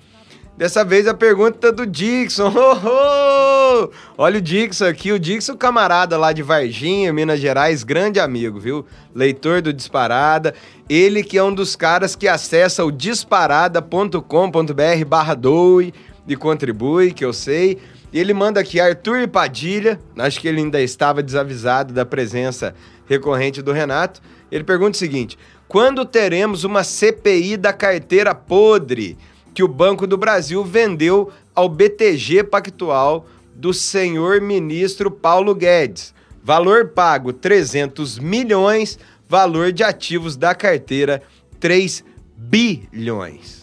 [0.59, 2.51] Dessa vez a pergunta do Dixon.
[2.53, 3.89] Oh, oh!
[4.17, 8.85] Olha o Dixon aqui, o Dixon, camarada lá de Varginha, Minas Gerais, grande amigo, viu?
[9.15, 10.53] Leitor do Disparada.
[10.89, 15.93] Ele que é um dos caras que acessa o disparada.com.br barra doe
[16.27, 17.77] e contribui, que eu sei.
[18.11, 22.75] Ele manda aqui Arthur Padilha, acho que ele ainda estava desavisado da presença
[23.07, 24.21] recorrente do Renato.
[24.51, 25.37] Ele pergunta o seguinte:
[25.69, 29.17] quando teremos uma CPI da carteira podre?
[29.53, 36.13] Que o Banco do Brasil vendeu ao BTG Pactual do senhor ministro Paulo Guedes.
[36.43, 38.97] Valor pago 300 milhões,
[39.27, 41.21] valor de ativos da carteira
[41.59, 42.03] 3
[42.37, 43.59] bilhões.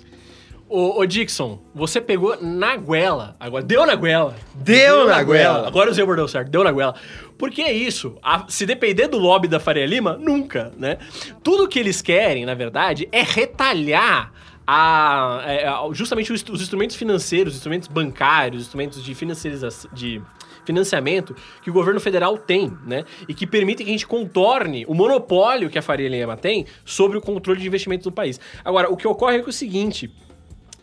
[0.68, 3.36] Ô, ô, Dixon, você pegou na goela.
[3.38, 4.34] Agora, deu na goela.
[4.54, 5.66] Deu na goela.
[5.66, 6.94] Agora usei o bordão certo, deu na goela.
[7.38, 8.16] Por que isso?
[8.20, 10.98] A- se depender do lobby da Faria Lima, nunca, né?
[11.42, 14.32] Tudo que eles querem, na verdade, é retalhar
[14.66, 19.90] a, é, a- justamente os, os instrumentos financeiros, os instrumentos bancários, os instrumentos de financiarização,
[19.92, 20.20] de
[20.64, 23.04] financiamento que o governo federal tem, né?
[23.28, 27.16] E que permitem que a gente contorne o monopólio que a Faria Lima tem sobre
[27.16, 28.40] o controle de investimentos no país.
[28.64, 30.10] Agora, o que ocorre é que é o seguinte,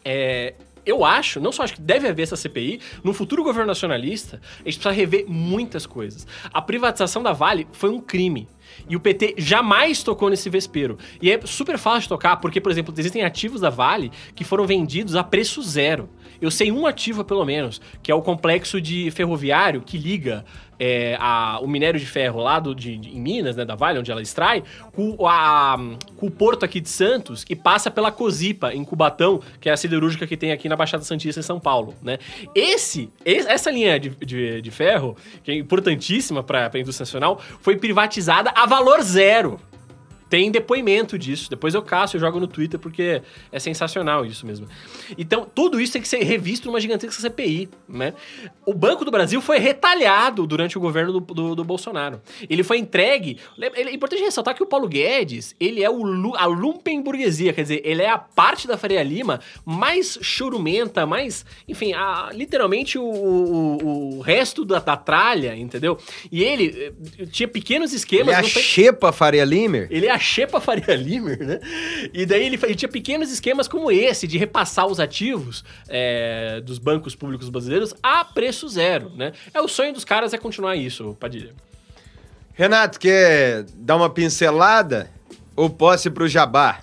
[0.06, 0.54] é,
[0.86, 4.70] eu acho, não só acho que deve haver essa CPI, no futuro governo nacionalista, a
[4.70, 6.28] gente precisa rever muitas coisas.
[6.54, 8.48] A privatização da Vale foi um crime.
[8.90, 10.98] E o PT jamais tocou nesse vespeiro.
[11.22, 14.66] E é super fácil de tocar, porque, por exemplo, existem ativos da Vale que foram
[14.66, 16.10] vendidos a preço zero.
[16.44, 20.44] Eu sei um ativo, pelo menos, que é o complexo de ferroviário que liga
[20.80, 24.00] é, a- o minério de ferro lá do, de, de- em Minas, né, da Vale,
[24.00, 24.62] onde ela extrai,
[24.92, 25.78] com, a-
[26.18, 29.78] com o porto aqui de Santos e passa pela Cosipa, em Cubatão, que é a
[29.78, 32.18] siderúrgica que tem aqui na Baixada Santista, em São Paulo, né?
[32.54, 37.40] Esse, es- essa linha de, de, de ferro, que é importantíssima para a indústria nacional,
[37.62, 39.60] foi privatizada a valor zero.
[40.34, 41.48] Tem depoimento disso.
[41.48, 44.68] Depois eu caço, eu jogo no Twitter, porque é sensacional isso mesmo.
[45.16, 48.16] Então, tudo isso tem que ser revisto numa gigantesca CPI, né?
[48.66, 52.20] O Banco do Brasil foi retalhado durante o governo do, do, do Bolsonaro.
[52.50, 53.38] Ele foi entregue...
[53.76, 58.02] É importante ressaltar que o Paulo Guedes, ele é o, a lumpenburguesia, quer dizer, ele
[58.02, 61.46] é a parte da Faria Lima mais chorumenta, mais...
[61.68, 65.96] Enfim, a- literalmente o, o, o resto da, da tralha, entendeu?
[66.32, 68.34] E ele eh, tinha pequenos Ele esquemas...
[68.34, 69.88] é a foi- Xepa Faria Limer?
[69.92, 71.60] ele é a Xepa Faria Limer, né?
[72.14, 77.16] E daí ele, tinha pequenos esquemas como esse, de repassar os ativos é, dos bancos
[77.16, 79.34] públicos brasileiros a preço zero, né?
[79.54, 81.54] É o sonho dos caras é continuar isso, Padilha.
[82.54, 85.10] Renato, quer dar uma pincelada
[85.56, 86.80] ou posso ir pro Jabá?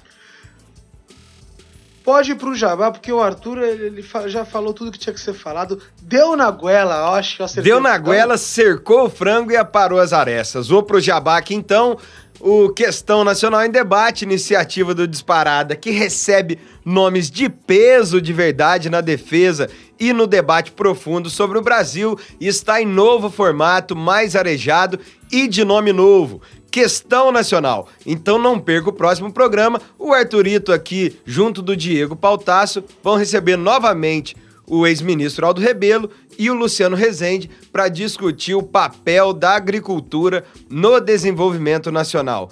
[2.03, 5.35] Pode ir pro Jabá, porque o Arthur ele, já falou tudo que tinha que ser
[5.35, 5.81] falado.
[6.03, 7.71] Deu na goela, eu acho que eu acertei.
[7.71, 10.69] Deu na goela, cercou o frango e aparou as arestas.
[10.69, 11.99] Vou pro Jabá aqui então.
[12.43, 18.89] O Questão Nacional em Debate, iniciativa do Disparada, que recebe nomes de peso de verdade
[18.89, 19.69] na defesa
[19.99, 24.99] e no debate profundo sobre o Brasil, está em novo formato, mais arejado
[25.31, 26.41] e de nome novo.
[26.71, 27.89] Questão Nacional.
[28.07, 29.79] Então não perca o próximo programa.
[29.99, 34.35] O Arthurito aqui, junto do Diego Pautasso, vão receber novamente
[34.71, 41.01] o ex-ministro Aldo Rebelo e o Luciano Rezende para discutir o papel da agricultura no
[41.01, 42.51] desenvolvimento nacional.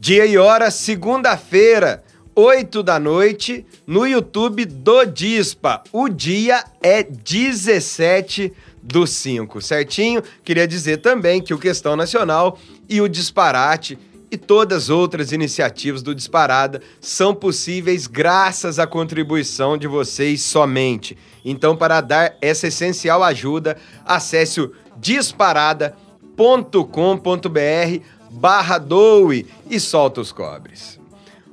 [0.00, 2.02] Dia e hora, segunda-feira,
[2.34, 5.82] 8 da noite, no YouTube do Dispa.
[5.92, 10.22] O dia é 17 do 5, certinho?
[10.42, 12.58] Queria dizer também que o Questão Nacional
[12.88, 13.98] e o Disparate
[14.30, 21.16] e todas as outras iniciativas do Disparada são possíveis graças à contribuição de vocês somente.
[21.44, 25.98] Então, para dar essa essencial ajuda, acesse o disparada.com.br
[28.30, 30.98] barra doe e solta os cobres.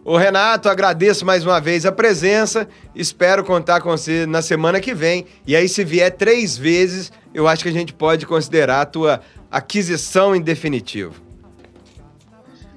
[0.03, 4.93] Ô Renato, agradeço mais uma vez a presença, espero contar com você na semana que
[4.93, 5.25] vem.
[5.47, 9.21] E aí, se vier três vezes, eu acho que a gente pode considerar a tua
[9.49, 11.24] aquisição em definitivo.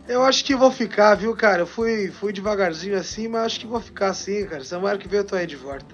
[0.08, 1.60] Eu acho que vou ficar, viu, cara?
[1.62, 4.64] Eu fui, fui devagarzinho assim, mas acho que vou ficar assim, cara.
[4.64, 5.84] Semana que vem eu tô aí de volta.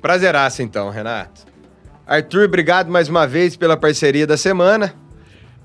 [0.00, 1.42] Prazeraço então, Renato.
[2.06, 4.94] Arthur, obrigado mais uma vez pela parceria da semana.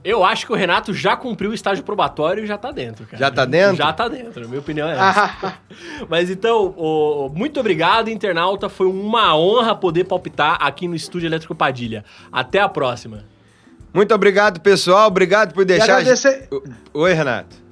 [0.04, 3.18] Eu acho que o Renato já cumpriu o estágio probatório e já tá dentro, cara.
[3.18, 3.76] Já tá dentro?
[3.78, 5.58] Já tá dentro, minha opinião é essa.
[6.08, 8.70] Mas então, muito obrigado, internauta.
[8.70, 12.06] Foi uma honra poder palpitar aqui no Estúdio Elétrico Padilha.
[12.32, 13.24] Até a próxima.
[13.92, 15.08] Muito obrigado, pessoal.
[15.08, 15.86] Obrigado por deixar.
[15.98, 16.50] agradecer-
[16.94, 17.65] Oi, Renato.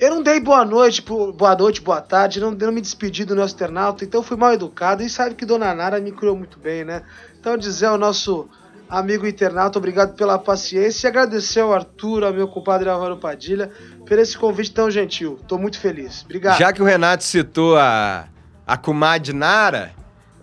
[0.00, 3.54] Eu não dei boa noite, boa noite, boa tarde, não, não me despedi do nosso
[3.54, 7.02] internauta, então fui mal educado e sabe que Dona Nara me criou muito bem, né?
[7.38, 8.48] Então dizer ao nosso
[8.88, 13.70] amigo internauta, obrigado pela paciência e agradecer ao Arthur, ao meu compadre Álvaro Padilha,
[14.06, 15.38] por esse convite tão gentil.
[15.46, 16.22] Tô muito feliz.
[16.24, 16.58] Obrigado.
[16.58, 18.26] Já que o Renato citou a,
[18.66, 19.92] a comadre Nara,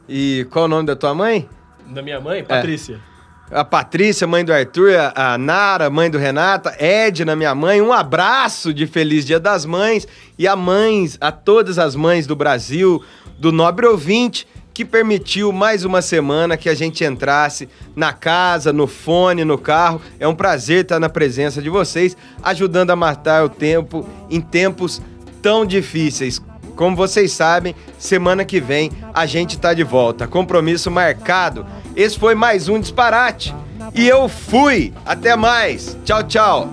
[0.08, 1.50] e qual o nome da tua mãe?
[1.88, 3.00] Da minha mãe, Patrícia.
[3.50, 8.74] A Patrícia, mãe do Arthur, a, Nara, mãe do Renata, Edna, minha mãe, um abraço
[8.74, 10.06] de Feliz Dia das Mães
[10.38, 13.02] e a mães, a todas as mães do Brasil,
[13.40, 18.86] do Nobre Ouvinte, que permitiu mais uma semana que a gente entrasse na casa, no
[18.86, 20.02] fone, no carro.
[20.20, 25.02] É um prazer estar na presença de vocês, ajudando a matar o tempo em tempos
[25.42, 26.42] tão difíceis.
[26.78, 30.28] Como vocês sabem, semana que vem a gente tá de volta.
[30.28, 31.66] Compromisso marcado.
[31.96, 33.54] Esse foi mais um disparate.
[33.94, 34.94] E eu fui.
[35.04, 35.98] Até mais.
[36.06, 36.70] Tchau, tchau.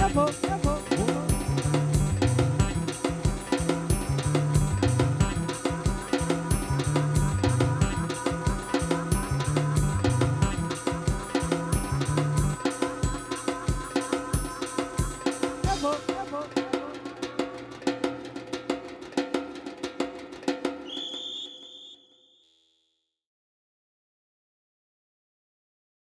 [0.00, 0.73] Eu vou, eu vou.